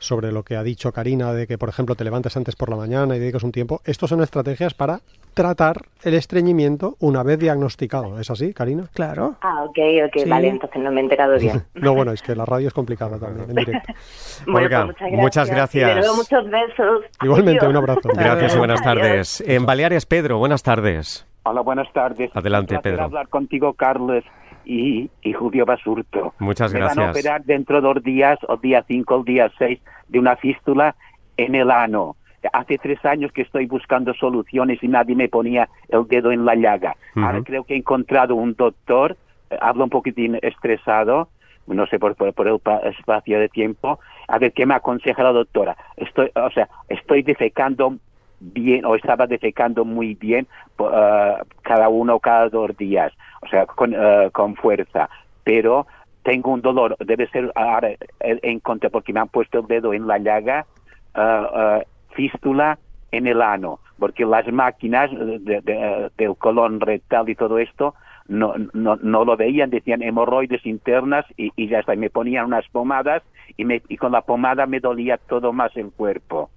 sobre 0.00 0.32
lo 0.32 0.42
que 0.42 0.56
ha 0.56 0.62
dicho 0.64 0.90
Karina 0.92 1.32
de 1.32 1.46
que, 1.46 1.58
por 1.58 1.68
ejemplo, 1.68 1.94
te 1.94 2.02
levantes 2.02 2.36
antes 2.36 2.56
por 2.56 2.68
la 2.70 2.76
mañana 2.76 3.14
y 3.14 3.20
dedicas 3.20 3.44
un 3.44 3.52
tiempo. 3.52 3.80
Estos 3.84 4.10
son 4.10 4.22
estrategias 4.22 4.74
para 4.74 5.00
tratar 5.34 5.82
el 6.02 6.14
estreñimiento 6.14 6.96
una 6.98 7.22
vez 7.22 7.38
diagnosticado. 7.38 8.18
¿Es 8.18 8.30
así, 8.30 8.52
Karina? 8.52 8.84
Claro. 8.92 9.36
Ah, 9.42 9.64
ok, 9.64 9.78
ok, 10.06 10.28
vale, 10.28 10.48
entonces 10.48 10.82
no 10.82 10.90
me 10.90 11.00
he 11.00 11.04
enterado 11.04 11.38
bien. 11.38 11.62
no, 11.74 11.94
bueno, 11.94 12.12
es 12.12 12.22
que 12.22 12.34
la 12.34 12.44
radio 12.44 12.68
es 12.68 12.74
complicada 12.74 13.18
también, 13.18 13.50
en 13.50 13.56
directo. 13.56 13.92
bueno, 14.46 14.92
pues 14.98 15.12
muchas 15.12 15.50
gracias. 15.50 15.96
Muchas 15.96 16.16
muchos 16.16 16.50
besos. 16.50 17.04
Igualmente, 17.22 17.66
un 17.66 17.76
abrazo. 17.76 18.08
Gracias 18.14 18.54
y 18.54 18.58
buenas 18.58 18.82
tardes. 18.82 19.40
En 19.46 19.66
Baleares, 19.66 20.06
Pedro, 20.06 20.38
buenas 20.38 20.62
tardes. 20.62 21.26
Hola, 21.44 21.62
buenas 21.62 21.90
tardes. 21.92 22.30
Adelante, 22.34 22.78
Pedro. 22.80 23.04
hablar 23.04 23.28
contigo, 23.28 23.72
Carlos 23.74 24.24
y, 24.70 25.10
y 25.22 25.32
Julio 25.32 25.66
Basurto. 25.66 26.32
Muchas 26.38 26.72
Me 26.72 26.80
van 26.80 26.90
a 26.90 26.94
gracias. 26.94 27.10
operar 27.16 27.44
dentro 27.44 27.76
de 27.80 27.82
dos 27.82 28.02
días, 28.04 28.38
o 28.48 28.56
día 28.56 28.84
5 28.86 29.16
o 29.16 29.24
día 29.24 29.50
6, 29.58 29.80
de 30.08 30.18
una 30.18 30.36
fístula 30.36 30.94
en 31.36 31.54
el 31.56 31.70
ano. 31.70 32.16
Hace 32.52 32.78
tres 32.78 33.04
años 33.04 33.32
que 33.32 33.42
estoy 33.42 33.66
buscando 33.66 34.14
soluciones 34.14 34.82
y 34.82 34.88
nadie 34.88 35.14
me 35.16 35.28
ponía 35.28 35.68
el 35.88 36.06
dedo 36.08 36.30
en 36.32 36.44
la 36.44 36.54
llaga. 36.54 36.96
Ahora 37.16 37.42
creo 37.42 37.64
que 37.64 37.74
he 37.74 37.78
encontrado 37.78 38.34
un 38.36 38.54
doctor, 38.54 39.16
eh, 39.50 39.58
hablo 39.60 39.84
un 39.84 39.90
poquitín 39.90 40.38
estresado, 40.40 41.28
no 41.66 41.86
sé 41.86 41.98
por, 41.98 42.14
por, 42.14 42.32
por 42.32 42.48
el 42.48 42.58
pa- 42.60 42.78
espacio 42.78 43.38
de 43.38 43.48
tiempo, 43.48 43.98
a 44.28 44.38
ver 44.38 44.52
qué 44.52 44.64
me 44.66 44.74
aconseja 44.74 45.22
la 45.22 45.32
doctora. 45.32 45.76
Estoy, 45.96 46.30
o 46.34 46.50
sea, 46.50 46.68
estoy 46.88 47.22
defecando 47.22 47.96
bien 48.40 48.86
o 48.86 48.94
estaba 48.94 49.26
defecando 49.26 49.84
muy 49.84 50.14
bien 50.14 50.46
eh, 50.78 51.34
cada 51.62 51.88
uno 51.90 52.14
o 52.14 52.20
cada 52.20 52.48
dos 52.48 52.74
días, 52.78 53.12
o 53.40 53.46
sea, 53.48 53.66
con, 53.66 53.94
eh, 53.94 54.30
con 54.32 54.54
fuerza, 54.56 55.08
pero 55.44 55.86
tengo 56.22 56.52
un 56.52 56.60
dolor, 56.60 56.96
debe 57.00 57.26
ser 57.28 57.50
ahora 57.54 57.90
eh, 57.90 57.98
en 58.20 58.60
contra 58.60 58.90
porque 58.90 59.12
me 59.12 59.20
han 59.20 59.28
puesto 59.28 59.60
el 59.60 59.66
dedo 59.66 59.94
en 59.94 60.06
la 60.06 60.18
llaga, 60.18 60.66
eh, 61.14 61.42
eh, 61.54 61.84
fístula 62.14 62.78
en 63.12 63.26
el 63.26 63.40
ano, 63.42 63.80
porque 63.98 64.24
las 64.24 64.46
máquinas 64.52 65.10
de- 65.10 65.38
de- 65.38 65.60
de- 65.62 66.10
del 66.16 66.36
colon 66.36 66.80
rectal 66.80 67.28
y 67.28 67.34
todo 67.34 67.58
esto 67.58 67.94
no, 68.28 68.54
no, 68.74 68.96
no 68.96 69.24
lo 69.24 69.36
veían, 69.36 69.70
decían 69.70 70.02
hemorroides 70.02 70.64
internas 70.64 71.24
y, 71.36 71.50
y 71.56 71.68
ya 71.68 71.80
está, 71.80 71.96
me 71.96 72.10
ponían 72.10 72.46
unas 72.46 72.68
pomadas 72.68 73.22
y, 73.56 73.64
me, 73.64 73.82
y 73.88 73.96
con 73.96 74.12
la 74.12 74.20
pomada 74.20 74.66
me 74.66 74.78
dolía 74.78 75.16
todo 75.16 75.52
más 75.52 75.76
el 75.76 75.90
cuerpo. 75.90 76.50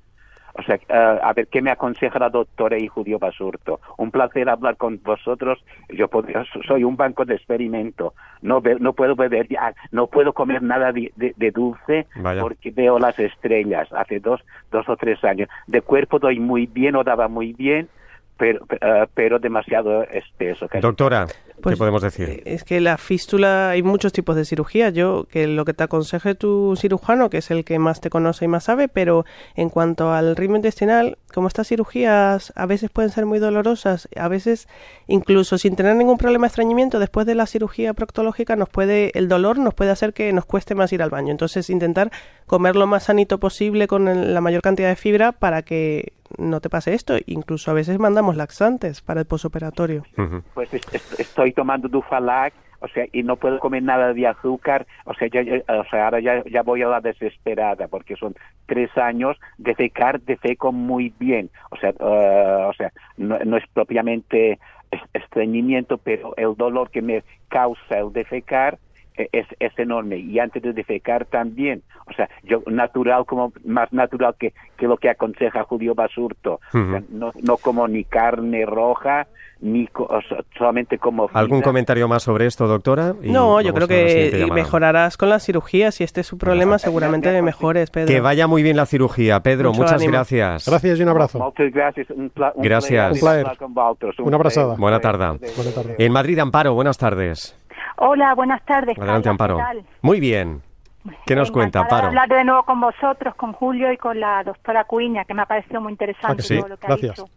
O 0.56 0.62
sea, 0.62 0.76
eh, 0.76 1.20
a 1.24 1.34
ver, 1.34 1.48
¿qué 1.48 1.62
me 1.64 1.72
aconseja 1.72 2.20
la 2.20 2.30
doctora 2.30 2.78
y 2.78 2.88
Julio 2.88 3.18
Basurto? 3.18 3.80
Un 3.98 4.12
placer 4.12 4.48
hablar 4.50 4.78
con 4.78 5.02
vosotros. 5.04 5.64
Yo 5.90 6.08
podría- 6.08 6.46
soy 6.68 6.84
un 6.84 6.96
banco 6.96 7.26
de 7.26 7.34
experimento. 7.36 8.14
No, 8.44 8.62
be- 8.62 8.78
no 8.80 8.94
puedo 8.94 9.16
beber, 9.16 9.48
ya, 9.48 9.74
no 9.92 10.06
puedo 10.08 10.32
comer 10.34 10.62
nada 10.62 10.92
de, 10.92 11.12
de- 11.16 11.34
de 11.38 11.52
dulce 11.52 12.06
Vaya. 12.16 12.42
porque 12.42 12.70
veo 12.70 13.00
las 13.00 13.18
estrellas 13.18 13.88
hace 13.94 14.20
dos, 14.20 14.42
dos 14.72 14.88
o 14.88 14.96
tres 14.96 15.24
años. 15.24 15.50
De 15.66 15.82
cuerpo 15.82 16.20
doy 16.20 16.40
muy 16.40 16.68
bien 16.68 16.96
o 16.96 17.04
daba 17.04 17.28
muy 17.28 17.54
bien, 17.54 17.90
pero, 18.38 18.66
eh, 18.80 19.08
pero 19.16 19.40
demasiado 19.40 20.04
espeso. 20.04 20.68
casi. 20.68 20.82
¿Qué 21.72 21.78
Pues, 21.78 21.80
podemos 21.80 22.02
decir? 22.02 22.30
eh, 22.30 22.42
Es 22.46 22.64
que 22.64 22.80
la 22.82 22.98
fístula, 22.98 23.70
hay 23.70 23.84
muchos 23.84 24.14
tipos 24.14 24.36
de 24.36 24.46
cirugía. 24.46 24.90
Yo, 24.90 25.26
que 25.30 25.48
lo 25.48 25.66
que 25.66 25.74
te 25.74 25.84
aconseje 25.84 26.36
tu 26.36 26.76
cirujano, 26.76 27.30
que 27.30 27.38
es 27.38 27.52
el 27.52 27.64
que 27.66 27.80
más 27.80 28.02
te 28.02 28.10
conoce 28.10 28.46
y 28.46 28.48
más 28.48 28.66
sabe, 28.66 28.88
pero 28.88 29.26
en 29.56 29.70
cuanto 29.70 30.12
al 30.12 30.36
ritmo 30.36 30.56
intestinal, 30.58 31.18
como 31.34 31.48
estas 31.48 31.68
cirugías 31.68 32.54
a 32.56 32.66
veces 32.66 32.90
pueden 32.90 33.12
ser 33.12 33.26
muy 33.26 33.40
dolorosas, 33.40 34.08
a 34.16 34.28
veces 34.28 34.68
incluso 35.08 35.58
sin 35.58 35.76
tener 35.76 35.96
ningún 35.96 36.18
problema 36.18 36.46
de 36.46 36.50
estreñimiento, 36.50 37.00
después 37.00 37.26
de 37.26 37.36
la 37.36 37.46
cirugía 37.46 37.94
proctológica 37.94 38.56
nos 38.56 38.70
puede, 38.70 39.12
el 39.18 39.28
dolor 39.28 39.58
nos 39.58 39.74
puede 39.74 39.92
hacer 39.92 40.14
que 40.14 40.32
nos 40.34 40.46
cueste 40.46 40.76
más 40.76 40.94
ir 40.94 41.02
al 41.02 41.10
baño. 41.10 41.32
Entonces 41.32 41.70
intentar 41.70 42.12
comer 42.48 42.76
lo 42.76 42.88
más 42.88 43.04
sanito 43.04 43.40
posible 43.40 43.88
con 43.88 44.08
el- 44.08 44.34
la 44.34 44.42
mayor 44.42 44.62
cantidad 44.62 44.90
de 44.90 44.96
fibra 44.96 45.32
para 45.32 45.62
que 45.64 46.14
no 46.38 46.62
te 46.62 46.70
pase 46.70 46.94
esto. 46.94 47.16
Incluso 47.26 47.72
a 47.72 47.74
veces 47.74 48.00
mandamos 48.00 48.36
laxantes 48.36 49.02
para 49.02 49.20
el 49.22 49.26
posoperatorio. 49.26 50.04
Pues 50.54 50.74
es- 50.74 50.82
es- 50.92 51.20
estoy 51.20 51.52
tomando 51.54 51.88
Dufalac, 51.88 52.54
o 52.84 52.88
sea, 52.90 53.06
y 53.14 53.24
no 53.24 53.38
puedo 53.38 53.60
comer 53.60 53.82
nada 53.82 54.14
de 54.14 54.28
azúcar, 54.28 54.86
o 55.06 55.14
sea, 55.14 55.30
ya, 55.30 55.42
o 55.42 55.86
sea 55.90 56.06
ahora 56.06 56.20
ya, 56.20 56.44
ya 56.52 56.62
voy 56.64 56.82
a 56.82 56.88
la 56.88 57.00
desesperada, 57.00 57.88
porque 57.88 58.16
son 58.18 58.36
tres 58.66 58.96
años 58.98 59.38
de 59.58 59.74
fecar, 59.74 60.20
defeco 60.22 60.74
muy 60.74 61.14
bien, 61.18 61.50
o 61.72 61.78
sea, 61.78 61.92
eh, 61.92 62.66
o 62.70 62.74
sea 62.74 62.92
no, 63.18 63.40
no 63.40 63.58
es 63.58 63.64
propiamente 63.74 64.60
es- 64.92 65.02
estreñimiento, 65.14 65.98
pero 65.98 66.36
el 66.36 66.56
dolor 66.56 66.92
que 66.92 67.02
me 67.02 67.24
causa 67.48 67.98
el 68.00 68.12
defecar 68.12 68.78
es, 69.16 69.48
es 69.60 69.78
enorme 69.80 70.18
y 70.18 70.40
antes 70.40 70.62
de 70.64 70.74
defecar 70.74 71.26
también, 71.26 71.84
o 72.08 72.14
sea, 72.14 72.30
yo 72.44 72.62
natural 72.68 73.26
como 73.26 73.54
más 73.66 73.92
natural 73.94 74.36
que, 74.40 74.54
que 74.78 74.88
lo 74.88 74.98
que 74.98 75.10
aconseja 75.10 75.64
Julio 75.64 75.94
Basurto, 75.96 76.54
o 76.56 76.60
sea, 76.72 76.82
Ujú. 76.82 77.06
no, 77.10 77.32
no 77.42 77.58
como 77.58 77.88
ni 77.88 78.04
carne 78.04 78.66
roja 78.66 79.28
ni 79.62 79.88
co- 79.88 80.04
o 80.04 80.22
sea, 80.28 80.40
solamente 80.58 80.98
como 80.98 81.30
¿Algún 81.32 81.62
comentario 81.62 82.08
más 82.10 82.24
sobre 82.24 82.48
esto, 82.48 82.68
doctora? 82.68 83.14
Y 83.24 83.32
No, 83.32 83.62
yo 83.62 83.74
creo 83.74 83.88
la 83.88 83.94
que 83.96 84.46
mejorarás 84.52 85.16
con 85.16 85.30
las 85.30 85.46
cirugías. 85.46 85.96
Si 85.96 86.04
este 86.04 86.20
es 86.20 86.28
su 86.28 86.38
problema, 86.38 86.78
seguramente 86.80 87.42
mejores, 87.42 87.90
Pedro. 87.90 88.08
Que 88.08 88.20
vaya 88.20 88.46
muy 88.48 88.62
bien 88.62 88.76
la 88.76 88.86
cirugía, 88.86 89.40
Pedro. 89.40 89.70
Mucho 89.70 89.84
muchas 89.84 90.02
ánimo. 90.02 90.12
gracias. 90.12 90.68
Gracias 90.68 91.00
y 91.00 91.04
un 91.04 91.10
abrazo. 91.10 91.40
Moltes 91.40 91.74
gràcies. 91.74 92.10
Un, 92.14 92.30
pla, 92.30 92.52
un 92.56 92.62
Gracias. 92.62 93.14
Un 93.14 93.20
Una. 94.34 94.76
Buena 94.78 95.00
tarde. 95.00 95.40
Buena 95.56 95.72
tarde. 95.72 95.96
En 95.98 96.12
Madrid, 96.12 96.40
Amparo, 96.40 96.74
buenas 96.74 96.98
tardes. 96.98 97.56
Hola, 97.98 98.34
buenas 98.36 98.64
tardes. 98.66 98.98
Adelante, 98.98 98.98
Carla, 98.98 99.22
¿qué 99.22 99.30
Amparo. 99.30 99.84
Muy 100.02 100.20
bien. 100.20 100.62
¿Qué 101.26 101.36
nos 101.36 101.52
cuenta, 101.52 101.82
Amparo? 101.82 102.08
hablar 102.08 102.30
de 102.30 102.44
nuevo 102.46 102.64
con 102.64 102.80
vosotros, 102.80 103.36
con 103.36 103.52
Julio 103.54 103.92
y 103.92 103.98
con 103.98 104.20
la 104.20 104.44
doctora 104.44 104.86
Cuiña, 104.86 105.26
que 105.26 105.34
me 105.34 105.42
ha 105.42 105.46
parecido 105.46 105.82
muy 105.82 105.92
interesante 105.92 106.34
Ah, 106.34 106.36
que 106.38 106.42
sí? 106.44 106.58
todo 106.58 106.70
lo 106.70 106.78
que 106.78 106.88
Gracias. 106.88 107.20
ha 107.20 107.24
dicho. 107.24 107.34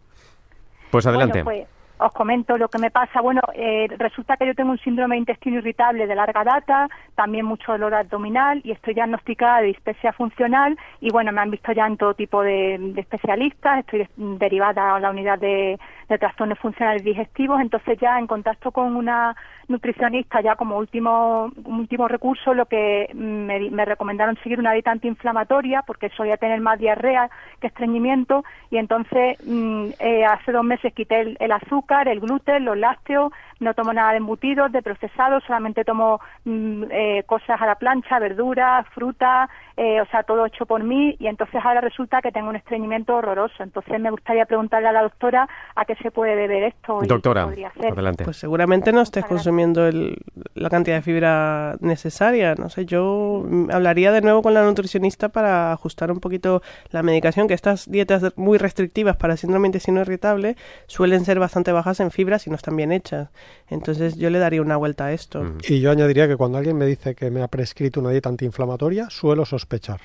Pues 0.89 1.05
adelante. 1.05 1.43
Bueno, 1.43 1.65
pues 1.65 1.77
os 1.99 2.13
comento 2.13 2.57
lo 2.57 2.69
que 2.69 2.77
me 2.77 2.91
pasa. 2.91 3.19
Bueno, 3.21 3.41
eh, 3.55 3.87
resulta 3.97 4.37
que 4.37 4.45
yo 4.45 4.53
tengo 4.55 4.71
un 4.71 4.77
síndrome 4.77 5.15
de 5.15 5.19
intestino 5.19 5.57
irritable 5.57 6.05
de 6.07 6.15
larga 6.15 6.43
data, 6.45 6.87
también 7.15 7.43
mucho 7.45 7.71
dolor 7.73 7.93
abdominal 7.95 8.61
y 8.63 8.71
estoy 8.71 8.93
diagnosticada 8.93 9.59
de 9.61 9.67
dispepsia 9.67 10.13
funcional 10.13 10.77
y 11.01 11.09
bueno, 11.11 11.31
me 11.33 11.41
han 11.41 11.49
visto 11.51 11.71
ya 11.73 11.87
en 11.87 11.97
todo 11.97 12.13
tipo 12.13 12.41
de, 12.43 12.77
de 12.79 13.01
especialistas, 13.01 13.79
estoy 13.79 14.07
derivada 14.15 14.95
a 14.95 14.99
la 14.99 15.09
unidad 15.09 15.39
de, 15.39 15.77
de 16.09 16.17
trastornos 16.17 16.59
funcionales 16.59 17.03
digestivos, 17.03 17.59
entonces 17.61 17.97
ya 17.99 18.17
en 18.17 18.27
contacto 18.27 18.71
con 18.71 18.95
una 18.95 19.35
nutricionista 19.67 20.39
ya 20.41 20.55
como 20.55 20.77
último 20.77 21.51
último 21.65 22.07
recurso 22.07 22.53
lo 22.53 22.65
que 22.67 23.09
me, 23.13 23.69
me 23.69 23.85
recomendaron 23.85 24.37
seguir 24.41 24.59
una 24.59 24.71
dieta 24.71 24.91
antiinflamatoria 24.91 25.83
porque 25.85 26.09
solía 26.09 26.37
tener 26.37 26.61
más 26.61 26.79
diarrea 26.79 27.29
que 27.59 27.67
estreñimiento 27.67 28.45
y 28.69 28.77
entonces 28.77 29.37
mm, 29.45 29.87
eh, 29.99 30.25
hace 30.25 30.53
dos 30.53 30.63
meses 30.63 30.93
quité 30.93 31.19
el, 31.19 31.37
el 31.39 31.51
azúcar, 31.51 32.07
el 32.07 32.21
gluten, 32.21 32.63
los 32.63 32.77
lácteos, 32.77 33.33
no 33.59 33.73
tomo 33.73 33.93
nada 33.93 34.11
de 34.11 34.17
embutidos, 34.17 34.71
de 34.71 34.81
procesados, 34.81 35.43
solamente 35.45 35.83
tomo 35.83 36.19
mm, 36.45 36.83
eh, 36.91 37.23
cosas 37.25 37.61
a 37.61 37.65
la 37.65 37.75
plancha, 37.75 38.19
verduras, 38.19 38.85
fruta, 38.93 39.49
eh, 39.75 40.01
o 40.01 40.05
sea, 40.07 40.23
todo 40.23 40.45
hecho 40.45 40.65
por 40.65 40.83
mí 40.83 41.15
y 41.19 41.27
entonces 41.27 41.61
ahora 41.63 41.81
resulta 41.81 42.21
que 42.21 42.31
tengo 42.31 42.49
un 42.49 42.55
estreñimiento 42.55 43.15
horroroso. 43.15 43.63
Entonces 43.63 43.99
me 43.99 44.09
gustaría 44.11 44.45
preguntarle 44.45 44.87
a 44.87 44.91
la 44.91 45.01
doctora 45.03 45.47
a 45.75 45.85
qué 45.85 45.95
se 45.95 46.11
puede 46.11 46.35
deber 46.35 46.63
esto 46.63 46.99
y 46.99 47.07
qué 47.07 47.13
Doctora, 47.13 47.45
podría 47.45 47.67
hacer. 47.69 47.91
adelante. 47.93 48.23
Pues 48.23 48.37
seguramente 48.37 48.91
no 48.91 49.01
estés 49.01 49.23
consumiendo 49.25 49.87
el- 49.87 50.17
la 50.55 50.69
cantidad 50.69 50.95
de 50.97 51.01
fibra 51.01 51.75
necesaria. 51.79 52.55
No 52.55 52.69
sé, 52.69 52.85
yo 52.85 53.43
mm, 53.47 53.69
hablaría 53.71 54.11
de 54.11 54.21
nuevo 54.21 54.41
con 54.41 54.53
la 54.53 54.63
nutricionista 54.63 55.29
para 55.29 55.71
ajustar 55.71 56.11
un 56.11 56.19
poquito 56.19 56.61
la 56.91 57.03
medicación, 57.03 57.47
que 57.47 57.53
estas 57.53 57.89
dietas 57.89 58.33
muy 58.37 58.57
restrictivas 58.57 59.15
para 59.17 59.37
síndrome 59.37 59.67
intestino 59.67 60.01
irritable 60.01 60.55
suelen 60.87 61.25
ser 61.25 61.39
bastante 61.39 61.71
bajas 61.71 61.99
en 61.99 62.11
fibra 62.11 62.39
si 62.39 62.49
no 62.49 62.55
están 62.55 62.75
bien 62.75 62.91
hechas. 62.91 63.29
Entonces 63.69 64.15
yo 64.15 64.29
le 64.29 64.39
daría 64.39 64.61
una 64.61 64.77
vuelta 64.77 65.05
a 65.05 65.13
esto. 65.13 65.43
Y 65.67 65.79
yo 65.79 65.91
añadiría 65.91 66.27
que 66.27 66.37
cuando 66.37 66.57
alguien 66.57 66.77
me 66.77 66.85
dice 66.85 67.15
que 67.15 67.29
me 67.31 67.41
ha 67.43 67.47
prescrito 67.47 67.99
una 67.99 68.11
dieta 68.11 68.29
antiinflamatoria, 68.29 69.09
suelo 69.09 69.45
sospechar. 69.45 69.99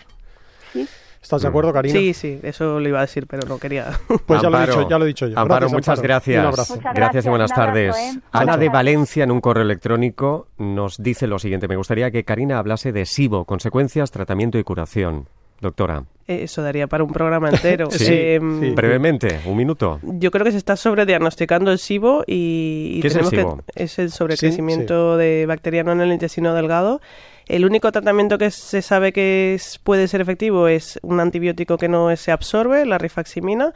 Sí. 0.72 0.86
¿Estás 1.22 1.42
de 1.42 1.48
acuerdo, 1.48 1.72
Karina? 1.72 1.96
Sí, 1.96 2.14
sí, 2.14 2.40
eso 2.42 2.80
lo 2.80 2.88
iba 2.88 2.98
a 2.98 3.02
decir, 3.02 3.28
pero 3.28 3.46
no 3.46 3.58
quería. 3.58 3.92
Pues 4.26 4.42
ya 4.42 4.50
lo, 4.50 4.58
he 4.60 4.66
dicho, 4.66 4.88
ya 4.88 4.98
lo 4.98 5.04
he 5.04 5.08
dicho 5.08 5.28
yo. 5.28 5.38
Amparo, 5.38 5.68
Gracias, 5.68 5.72
muchas 5.72 5.88
Amparo. 5.98 6.08
gracias. 6.08 6.34
Y 6.34 6.38
Un 6.40 6.46
abrazo. 6.46 6.74
Muchas 6.74 6.82
Gracias 6.82 6.96
y 6.96 7.00
gracias, 7.00 7.26
buenas 7.30 7.50
un 7.52 7.60
abrazo, 7.60 7.72
tardes. 7.72 7.96
¿eh? 8.16 8.20
Ana 8.32 8.56
de. 8.56 8.68
Valencia, 8.68 9.22
en 9.24 9.30
un 9.30 9.40
correo 9.40 9.62
electrónico, 9.62 10.48
nos 10.58 11.00
dice 11.00 11.28
lo 11.28 11.38
siguiente. 11.38 11.68
Me 11.68 11.76
gustaría 11.76 12.10
que 12.10 12.24
Karina 12.24 12.58
hablase 12.58 12.90
de 12.90 13.06
SIBO, 13.06 13.44
consecuencias, 13.44 14.10
tratamiento 14.10 14.58
y 14.58 14.64
curación. 14.64 15.28
Doctora, 15.62 16.04
Eso 16.26 16.60
daría 16.62 16.86
para 16.88 17.04
un 17.04 17.12
programa 17.12 17.48
entero. 17.48 17.88
Sí, 17.90 18.06
Em, 18.08 18.60
sí. 18.60 18.70
brevemente, 18.72 19.40
un 19.46 19.56
minuto. 19.56 19.98
Yo 20.02 20.30
creo 20.30 20.44
que 20.44 20.52
se 20.52 20.58
está 20.58 20.76
sobrediagnosticando 20.76 21.70
el 21.72 21.78
SIBO 21.78 22.24
y, 22.26 22.94
y 22.96 23.00
¿Qué 23.00 23.08
es 23.08 23.14
el 23.16 23.28
tenemos 23.30 23.54
SIBO? 23.54 23.64
que 23.74 23.82
es 23.84 23.98
el 23.98 24.10
sobrecrecimiento 24.10 25.16
de 25.16 25.46
bacteriano 25.46 25.92
en 25.92 26.00
el 26.00 26.12
intestino 26.12 26.52
delgado. 26.54 27.00
El 27.46 27.64
único 27.64 27.90
tratamiento 27.92 28.38
que 28.38 28.50
se 28.50 28.82
sabe 28.82 29.12
que 29.12 29.54
es- 29.54 29.78
puede 29.82 30.06
ser 30.08 30.20
efectivo 30.20 30.68
es 30.68 30.98
un 31.02 31.18
antibiótico 31.20 31.76
que 31.78 31.88
no 31.88 32.14
se 32.16 32.30
absorbe, 32.32 32.84
la 32.86 32.98
rifaximina, 32.98 33.72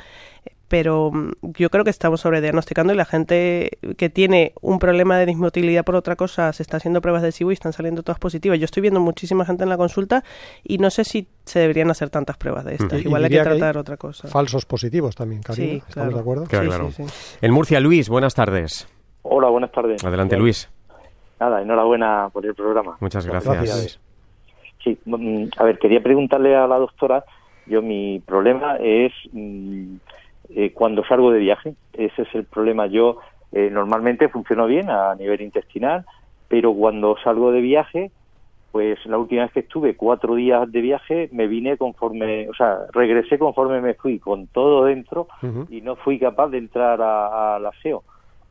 pero 0.68 1.10
mm, 1.12 1.30
yo 1.56 1.70
creo 1.70 1.84
que 1.84 1.90
estamos 1.90 2.20
sobrediagnosticando 2.20 2.92
y 2.92 2.96
la 2.96 3.04
gente 3.04 3.78
que 3.96 4.10
tiene 4.10 4.52
un 4.60 4.78
problema 4.78 5.18
de 5.18 5.26
dismotilidad 5.26 5.84
por 5.84 5.94
otra 5.96 6.16
cosa 6.16 6.52
se 6.52 6.62
está 6.62 6.78
haciendo 6.78 7.00
pruebas 7.00 7.22
de 7.22 7.32
SIBO 7.32 7.50
y 7.50 7.54
están 7.54 7.72
saliendo 7.72 8.02
todas 8.02 8.18
positivas. 8.18 8.58
Yo 8.58 8.64
estoy 8.64 8.80
viendo 8.80 9.00
muchísima 9.00 9.44
gente 9.44 9.62
en 9.62 9.68
la 9.68 9.76
consulta 9.76 10.24
y 10.64 10.78
no 10.78 10.90
sé 10.90 11.04
si 11.04 11.28
se 11.44 11.60
deberían 11.60 11.90
hacer 11.90 12.10
tantas 12.10 12.36
pruebas 12.36 12.64
de 12.64 12.74
estas. 12.74 13.04
Igual 13.04 13.24
hay 13.24 13.28
que 13.30 13.34
diría 13.34 13.44
que 13.44 13.50
hay 13.50 13.58
tratar 13.58 13.78
otra 13.78 13.96
cosa. 13.96 14.28
Falsos 14.28 14.64
positivos 14.64 15.14
también, 15.14 15.42
Karina. 15.42 15.66
Sí, 15.66 15.76
¿Estamos 15.76 15.92
claro. 15.94 16.14
de 16.14 16.20
acuerdo? 16.20 16.44
Claro, 16.46 16.64
Sí, 16.64 16.68
claro. 16.68 16.90
sí, 16.90 17.04
sí. 17.08 17.38
En 17.42 17.52
Murcia, 17.52 17.80
Luis, 17.80 18.08
buenas 18.08 18.34
tardes. 18.34 18.88
Hola, 19.22 19.48
buenas 19.48 19.72
tardes. 19.72 20.04
Adelante, 20.04 20.36
Luis. 20.36 20.68
Nada, 21.38 21.60
enhorabuena 21.60 22.28
por 22.32 22.46
el 22.46 22.54
programa. 22.54 22.96
Muchas 23.00 23.26
gracias. 23.26 23.54
Gracias. 23.54 24.00
Sí, 24.82 24.98
mm, 25.04 25.48
a 25.58 25.64
ver, 25.64 25.78
quería 25.78 26.02
preguntarle 26.02 26.56
a 26.56 26.66
la 26.66 26.78
doctora, 26.78 27.24
yo 27.66 27.82
mi 27.82 28.20
problema 28.20 28.76
es 28.76 29.12
mm, 29.32 29.96
eh, 30.58 30.72
cuando 30.72 31.04
salgo 31.04 31.30
de 31.30 31.38
viaje, 31.38 31.74
ese 31.92 32.22
es 32.22 32.34
el 32.34 32.46
problema. 32.46 32.86
Yo 32.86 33.18
eh, 33.52 33.68
normalmente 33.70 34.30
funciono 34.30 34.66
bien 34.66 34.88
a 34.88 35.14
nivel 35.14 35.42
intestinal, 35.42 36.06
pero 36.48 36.72
cuando 36.72 37.14
salgo 37.22 37.52
de 37.52 37.60
viaje, 37.60 38.10
pues 38.72 38.98
la 39.04 39.18
última 39.18 39.42
vez 39.42 39.52
que 39.52 39.60
estuve 39.60 39.96
cuatro 39.96 40.34
días 40.34 40.72
de 40.72 40.80
viaje, 40.80 41.28
me 41.30 41.46
vine 41.46 41.76
conforme, 41.76 42.48
o 42.48 42.54
sea, 42.54 42.78
regresé 42.94 43.38
conforme 43.38 43.82
me 43.82 43.94
fui, 43.94 44.18
con 44.18 44.48
todo 44.48 44.86
dentro, 44.86 45.28
y 45.68 45.82
no 45.82 45.96
fui 45.96 46.18
capaz 46.18 46.48
de 46.48 46.58
entrar 46.58 47.02
a- 47.02 47.56
al 47.56 47.66
aseo. 47.66 48.04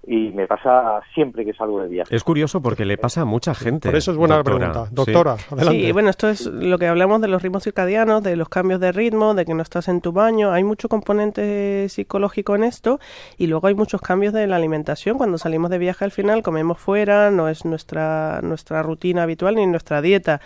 Y 0.08 0.30
me 0.30 0.48
pasa 0.48 1.02
siempre 1.14 1.44
que 1.44 1.54
salgo 1.54 1.82
de 1.82 1.88
viaje. 1.88 2.16
Es 2.16 2.24
curioso 2.24 2.62
porque 2.62 2.86
le 2.86 2.98
pasa 2.98 3.22
a 3.22 3.26
mucha 3.26 3.56
gente. 3.56 3.90
Por 3.90 3.98
eso 3.98 4.12
es 4.12 4.18
buena 4.18 4.36
doctora. 4.36 4.58
pregunta. 4.58 4.86
Sí. 4.90 4.96
Doctora, 4.96 5.36
adelante. 5.52 5.86
Sí, 5.86 5.92
bueno, 5.92 6.10
esto 6.10 6.30
es 6.30 6.46
lo 6.46 6.78
que 6.78 6.88
hablamos 6.88 7.22
de 7.22 7.28
los 7.28 7.42
ritmos 7.42 7.64
circadianos, 7.64 8.22
de 8.22 8.36
los 8.36 8.50
cambios 8.50 8.80
de 8.80 8.92
ritmo, 8.92 9.34
de 9.34 9.46
que 9.46 9.54
no 9.54 9.64
estás 9.64 9.88
en 9.88 10.02
tu 10.02 10.12
baño. 10.12 10.52
Hay 10.52 10.64
mucho 10.64 10.90
componente 10.90 11.90
psicológico 11.90 12.56
en 12.56 12.64
esto 12.66 13.00
y 13.38 13.48
luego 13.48 13.68
hay 13.68 13.74
muchos 13.74 14.02
cambios 14.02 14.34
de 14.34 14.46
la 14.46 14.58
alimentación. 14.58 15.18
Cuando 15.18 15.38
salimos 15.38 15.72
de 15.72 15.80
viaje 15.80 16.06
al 16.06 16.12
final 16.12 16.44
comemos 16.44 16.78
fuera, 16.80 17.32
no 17.32 17.50
es 17.50 17.66
nuestra, 17.66 18.42
nuestra 18.44 18.84
rutina 18.84 19.24
habitual 19.24 19.56
ni 19.56 19.66
nuestra 19.66 20.02
dieta. 20.02 20.40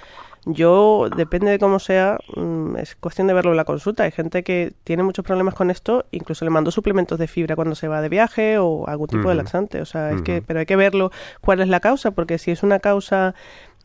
Yo, 0.46 1.10
depende 1.16 1.52
de 1.52 1.60
cómo 1.60 1.80
sea, 1.80 2.18
mm, 2.36 2.78
es 2.78 2.96
cuestión 2.96 3.28
de 3.28 3.34
verlo 3.34 3.52
en 3.52 3.58
la 3.58 3.66
consulta. 3.66 4.04
Hay 4.04 4.12
gente 4.12 4.44
que 4.44 4.74
tiene 4.84 5.04
muchos 5.04 5.26
problemas 5.26 5.54
con 5.54 5.70
esto, 5.70 6.06
incluso 6.12 6.46
le 6.46 6.52
mando 6.52 6.72
suplementos 6.72 7.20
de 7.20 7.28
fibra 7.28 7.56
cuando 7.56 7.76
se 7.76 7.88
va 7.88 8.02
de 8.02 8.10
viaje 8.10 8.58
o 8.58 8.88
algún 8.88 9.08
tipo 9.08 9.30
de 9.30 9.36
laxante. 9.36 9.82
O 9.82 9.86
sea, 9.86 10.12
es 10.12 10.22
que, 10.22 10.42
pero 10.42 10.60
hay 10.60 10.66
que 10.66 10.76
verlo 10.76 11.12
cuál 11.42 11.60
es 11.62 11.68
la 11.68 11.80
causa, 11.80 12.12
porque 12.12 12.38
si 12.38 12.52
es 12.52 12.64
una 12.64 12.80
causa 12.80 13.36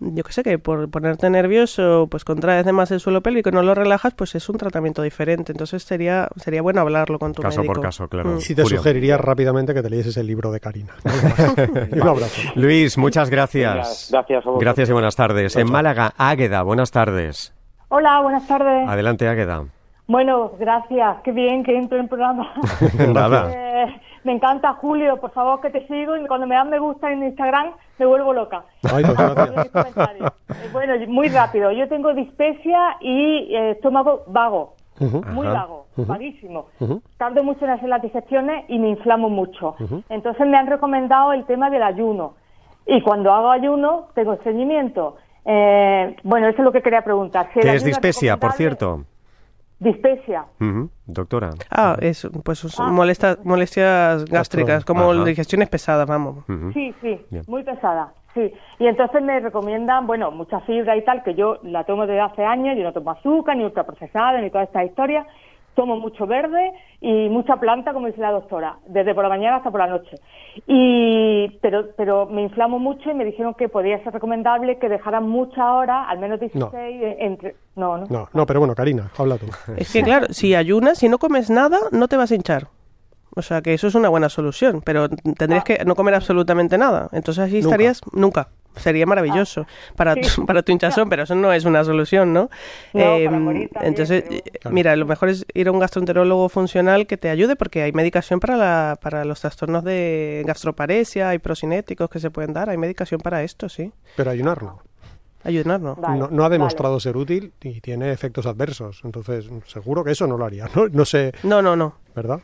yo 0.00 0.24
qué 0.24 0.32
sé, 0.32 0.42
que 0.42 0.58
por 0.58 0.90
ponerte 0.90 1.30
nervioso, 1.30 2.08
pues 2.10 2.24
contraes 2.24 2.64
de 2.66 2.72
más 2.72 2.90
el 2.90 3.00
suelo 3.00 3.22
pélvico 3.22 3.50
y 3.50 3.52
no 3.52 3.62
lo 3.62 3.74
relajas, 3.74 4.12
pues 4.14 4.34
es 4.34 4.48
un 4.48 4.56
tratamiento 4.58 5.02
diferente. 5.02 5.52
Entonces 5.52 5.82
sería 5.84 6.28
sería 6.36 6.62
bueno 6.62 6.80
hablarlo 6.80 7.18
con 7.18 7.32
tu 7.32 7.42
Caso 7.42 7.58
por 7.62 7.66
médico. 7.68 7.80
caso, 7.82 8.08
claro. 8.08 8.30
Mm. 8.30 8.38
Y 8.38 8.54
te 8.54 8.62
Julio. 8.62 8.78
sugeriría 8.78 9.16
rápidamente 9.16 9.72
que 9.74 9.82
te 9.82 9.90
leyeses 9.90 10.16
el 10.16 10.26
libro 10.26 10.50
de 10.50 10.60
Karina. 10.60 10.92
Y 11.92 11.98
un 12.00 12.08
abrazo. 12.08 12.40
Luis, 12.56 12.98
muchas 12.98 13.30
gracias. 13.30 14.08
gracias 14.10 14.46
a. 14.46 14.50
Gracias 14.58 14.88
y 14.88 14.92
buenas 14.92 15.16
tardes. 15.16 15.56
En 15.56 15.70
Málaga, 15.70 16.12
Águeda, 16.18 16.62
buenas 16.62 16.90
tardes. 16.90 17.52
Hola, 17.88 18.20
buenas 18.22 18.46
tardes. 18.48 18.88
Adelante, 18.88 19.28
Águeda. 19.28 19.64
Bueno, 20.06 20.52
gracias. 20.58 21.16
Qué 21.22 21.32
bien 21.32 21.64
que 21.64 21.76
entro 21.76 21.96
en 21.96 22.04
el 22.04 22.08
programa. 22.08 22.52
Nada. 23.12 23.50
Eh, 23.50 24.00
me 24.24 24.32
encanta, 24.32 24.74
Julio. 24.74 25.16
Por 25.18 25.30
favor, 25.32 25.60
que 25.60 25.70
te 25.70 25.86
sigo. 25.86 26.16
Y 26.16 26.26
cuando 26.26 26.46
me 26.46 26.54
dan 26.54 26.68
me 26.70 26.78
gusta 26.78 27.10
en 27.10 27.22
Instagram, 27.24 27.72
me 27.98 28.06
vuelvo 28.06 28.32
loca. 28.32 28.64
Ay, 28.92 29.02
pues. 29.04 29.50
Eh, 30.50 30.68
bueno, 30.72 30.94
muy 31.08 31.28
rápido. 31.28 31.72
Yo 31.72 31.88
tengo 31.88 32.12
dispesia 32.14 32.96
y 33.00 33.54
eh, 33.54 33.70
estómago 33.72 34.24
vago. 34.26 34.74
Muy 35.00 35.46
Ajá. 35.48 35.54
vago, 35.60 35.86
vaguísimo. 35.96 36.66
Tardo 37.16 37.42
mucho 37.42 37.64
en 37.64 37.72
hacer 37.72 37.88
las 37.88 38.00
digestiones 38.00 38.64
y 38.68 38.78
me 38.78 38.90
inflamo 38.90 39.28
mucho. 39.28 39.74
Entonces 40.08 40.46
me 40.46 40.56
han 40.56 40.68
recomendado 40.68 41.32
el 41.32 41.44
tema 41.46 41.68
del 41.70 41.82
ayuno. 41.82 42.34
Y 42.86 43.00
cuando 43.00 43.32
hago 43.32 43.50
ayuno, 43.50 44.08
tengo 44.14 44.34
estreñimiento. 44.34 45.16
Eh, 45.46 46.14
bueno, 46.22 46.46
eso 46.46 46.58
es 46.58 46.64
lo 46.64 46.70
que 46.72 46.80
quería 46.82 47.02
preguntar. 47.02 47.48
Si 47.54 47.60
¿Qué 47.60 47.74
es 47.74 47.84
dispesia, 47.84 48.36
por 48.36 48.50
recomendable- 48.52 48.56
Dispesia. 49.84 50.46
Ujú, 50.60 50.90
Doctora. 51.06 51.50
Ah, 51.70 51.96
es 52.00 52.26
pues 52.42 52.64
es 52.64 52.80
Ah. 52.80 52.88
molesta- 52.90 53.38
molestias 53.44 54.24
gástricas, 54.24 54.84
como 54.84 55.12
Ajá. 55.12 55.24
digestiones 55.24 55.68
pesadas, 55.68 56.06
vamos. 56.06 56.44
Sí, 56.72 56.94
sí, 57.02 57.20
Bien. 57.30 57.44
muy 57.46 57.62
pesada, 57.62 58.12
sí. 58.32 58.52
Y 58.78 58.86
entonces 58.86 59.22
me 59.22 59.38
recomiendan, 59.40 60.06
bueno, 60.06 60.30
mucha 60.30 60.60
fibra 60.60 60.96
y 60.96 61.04
tal, 61.04 61.22
que 61.22 61.34
yo 61.34 61.58
la 61.62 61.84
tomo 61.84 62.06
desde 62.06 62.20
hace 62.20 62.44
años, 62.44 62.76
yo 62.78 62.82
no 62.84 62.92
tomo 62.92 63.10
azúcar, 63.10 63.56
ni 63.56 63.64
ultraprocesada, 63.64 64.40
ni 64.40 64.50
todas 64.50 64.68
estas 64.68 64.86
historias. 64.86 65.26
Tomo 65.74 65.96
mucho 65.96 66.26
verde 66.26 66.72
y 67.00 67.28
mucha 67.28 67.56
planta, 67.56 67.92
como 67.92 68.06
dice 68.06 68.20
la 68.20 68.30
doctora, 68.30 68.78
desde 68.86 69.14
por 69.14 69.24
la 69.24 69.28
mañana 69.28 69.56
hasta 69.56 69.70
por 69.70 69.80
la 69.80 69.88
noche. 69.88 70.16
Y, 70.66 71.48
pero, 71.60 71.88
pero 71.96 72.26
me 72.26 72.42
inflamo 72.42 72.78
mucho 72.78 73.10
y 73.10 73.14
me 73.14 73.24
dijeron 73.24 73.54
que 73.54 73.68
podía 73.68 74.02
ser 74.04 74.12
recomendable 74.12 74.78
que 74.78 74.88
dejaran 74.88 75.28
muchas 75.28 75.64
horas, 75.64 76.06
al 76.08 76.18
menos 76.18 76.40
16, 76.40 76.72
eh, 76.74 77.16
entre... 77.20 77.56
No, 77.76 77.98
no. 77.98 78.06
No, 78.08 78.28
no, 78.32 78.46
pero 78.46 78.60
bueno, 78.60 78.74
Karina, 78.74 79.10
habla 79.18 79.36
tú. 79.36 79.46
Es 79.76 79.92
que 79.92 80.02
claro, 80.02 80.26
si 80.30 80.54
ayunas, 80.54 80.98
si 80.98 81.08
no 81.08 81.18
comes 81.18 81.50
nada, 81.50 81.78
no 81.90 82.08
te 82.08 82.16
vas 82.16 82.30
a 82.30 82.34
hinchar. 82.34 82.68
O 83.36 83.42
sea 83.42 83.62
que 83.62 83.74
eso 83.74 83.88
es 83.88 83.94
una 83.96 84.08
buena 84.08 84.28
solución, 84.28 84.80
pero 84.84 85.08
tendrías 85.08 85.64
que 85.64 85.84
no 85.84 85.96
comer 85.96 86.14
absolutamente 86.14 86.78
nada. 86.78 87.08
Entonces 87.12 87.44
así 87.44 87.54
Nunca. 87.56 87.66
estarías 87.66 88.00
nunca. 88.12 88.48
Sería 88.76 89.06
maravilloso 89.06 89.66
para, 89.96 90.14
Sí. 90.14 90.20
tu, 90.36 90.46
para 90.46 90.62
tu 90.62 90.72
hinchazón, 90.72 91.08
pero 91.08 91.22
eso 91.22 91.34
no 91.34 91.52
es 91.52 91.64
una 91.64 91.84
solución, 91.84 92.32
¿no? 92.32 92.50
No, 92.92 93.00
para 93.24 93.38
morir 93.38 93.70
también, 93.70 93.92
entonces, 93.92 94.24
pero- 94.62 94.74
mira, 94.74 94.96
lo 94.96 95.06
mejor 95.06 95.28
es 95.28 95.46
ir 95.54 95.68
a 95.68 95.72
un 95.72 95.78
gastroenterólogo 95.78 96.48
funcional 96.48 97.06
que 97.06 97.16
te 97.16 97.28
ayude 97.30 97.56
porque 97.56 97.82
hay 97.82 97.92
medicación 97.92 98.40
para, 98.40 98.56
la, 98.56 98.98
para 99.00 99.24
los 99.24 99.40
trastornos 99.40 99.84
de 99.84 100.42
gastroparesia, 100.46 101.28
hay 101.28 101.38
procinéticos 101.38 102.10
que 102.10 102.18
se 102.20 102.30
pueden 102.30 102.52
dar, 102.52 102.68
hay 102.70 102.76
medicación 102.76 103.20
para 103.20 103.42
esto, 103.42 103.68
sí. 103.68 103.92
Pero 104.16 104.30
ayunarlo. 104.30 104.82
Ayudarnos. 105.46 105.98
Vale, 106.00 106.18
no, 106.18 106.28
no 106.30 106.42
ha 106.42 106.48
vale. 106.48 106.54
demostrado 106.54 106.98
ser 107.00 107.18
útil 107.18 107.52
y 107.62 107.80
tiene 107.82 108.10
efectos 108.12 108.46
adversos. 108.46 109.02
Entonces, 109.04 109.50
seguro 109.66 110.02
que 110.02 110.12
eso 110.12 110.26
no 110.26 110.38
lo 110.38 110.46
haría. 110.46 110.68
No, 110.74 110.88
no 110.88 111.04
sé, 111.04 111.32
No, 111.42 111.60
no, 111.60 111.76
no. 111.76 111.96
¿verdad? 112.16 112.40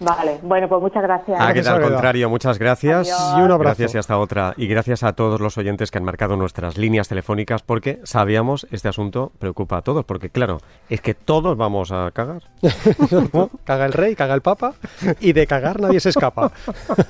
Vale, 0.00 0.38
bueno, 0.42 0.66
pues 0.66 0.80
muchas 0.80 1.02
gracias. 1.02 1.38
Águeda, 1.38 1.74
al 1.74 1.82
contrario, 1.82 2.30
muchas 2.30 2.58
gracias. 2.58 3.10
Adiós. 3.10 3.34
Y 3.36 3.42
un 3.42 3.52
abrazo. 3.52 3.60
Gracias 3.60 3.94
y 3.94 3.98
hasta 3.98 4.18
otra. 4.18 4.54
Y 4.56 4.66
gracias 4.66 5.02
a 5.02 5.12
todos 5.12 5.40
los 5.40 5.58
oyentes 5.58 5.90
que 5.90 5.98
han 5.98 6.04
marcado 6.04 6.36
nuestras 6.36 6.78
líneas 6.78 7.08
telefónicas 7.08 7.62
porque 7.62 8.00
sabíamos 8.04 8.66
este 8.70 8.88
asunto 8.88 9.30
preocupa 9.38 9.76
a 9.76 9.82
todos. 9.82 10.06
Porque 10.06 10.30
claro, 10.30 10.58
es 10.88 11.02
que 11.02 11.12
todos 11.12 11.56
vamos 11.56 11.92
a 11.92 12.10
cagar. 12.12 12.42
Caga 13.64 13.86
el 13.86 13.92
rey, 13.92 14.16
caga 14.16 14.34
el 14.34 14.40
papa 14.40 14.72
y 15.20 15.32
de 15.32 15.46
cagar 15.46 15.80
nadie 15.80 16.00
se 16.00 16.08
escapa. 16.08 16.50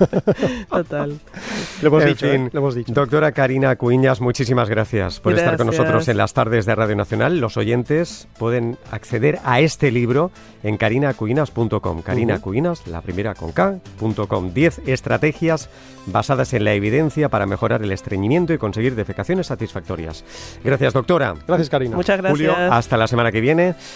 Total. 0.70 1.18
Lo 1.82 1.88
hemos 1.88 2.02
En 2.02 2.08
dicho, 2.08 2.26
fin, 2.26 2.46
¿eh? 2.46 2.50
Lo 2.52 2.60
hemos 2.60 2.74
dicho. 2.74 2.92
Doctora 2.92 3.32
Karina 3.32 3.76
Cuiñas, 3.76 4.20
muchísimas 4.20 4.68
gracias 4.68 5.20
por 5.20 5.34
estar 5.34 5.56
con 5.56 5.68
nosotros 5.68 6.08
en 6.08 6.16
las 6.16 6.34
tardes 6.34 6.66
de 6.66 6.74
Radio 6.74 6.96
Nacional. 6.96 7.38
Los 7.38 7.56
oyentes 7.56 8.28
pueden 8.38 8.78
acceder 8.90 9.38
a 9.44 9.60
este 9.60 9.90
libro 9.90 10.30
en 10.62 10.76
carinacuinas.com. 10.76 12.02
Karina 12.02 12.40
Cuinas, 12.40 12.79
la 12.86 13.00
primera 13.00 13.34
con 13.34 13.52
K.com. 13.52 14.52
10 14.52 14.82
estrategias 14.86 15.68
basadas 16.06 16.52
en 16.54 16.64
la 16.64 16.72
evidencia 16.72 17.28
para 17.28 17.46
mejorar 17.46 17.82
el 17.82 17.92
estreñimiento 17.92 18.52
y 18.52 18.58
conseguir 18.58 18.94
defecaciones 18.94 19.48
satisfactorias. 19.48 20.24
Gracias, 20.64 20.92
doctora. 20.92 21.34
Gracias, 21.46 21.68
Karina. 21.70 21.96
Muchas 21.96 22.18
gracias. 22.18 22.38
Julio, 22.38 22.56
hasta 22.56 22.96
la 22.96 23.06
semana 23.06 23.32
que 23.32 23.40
viene. 23.40 23.74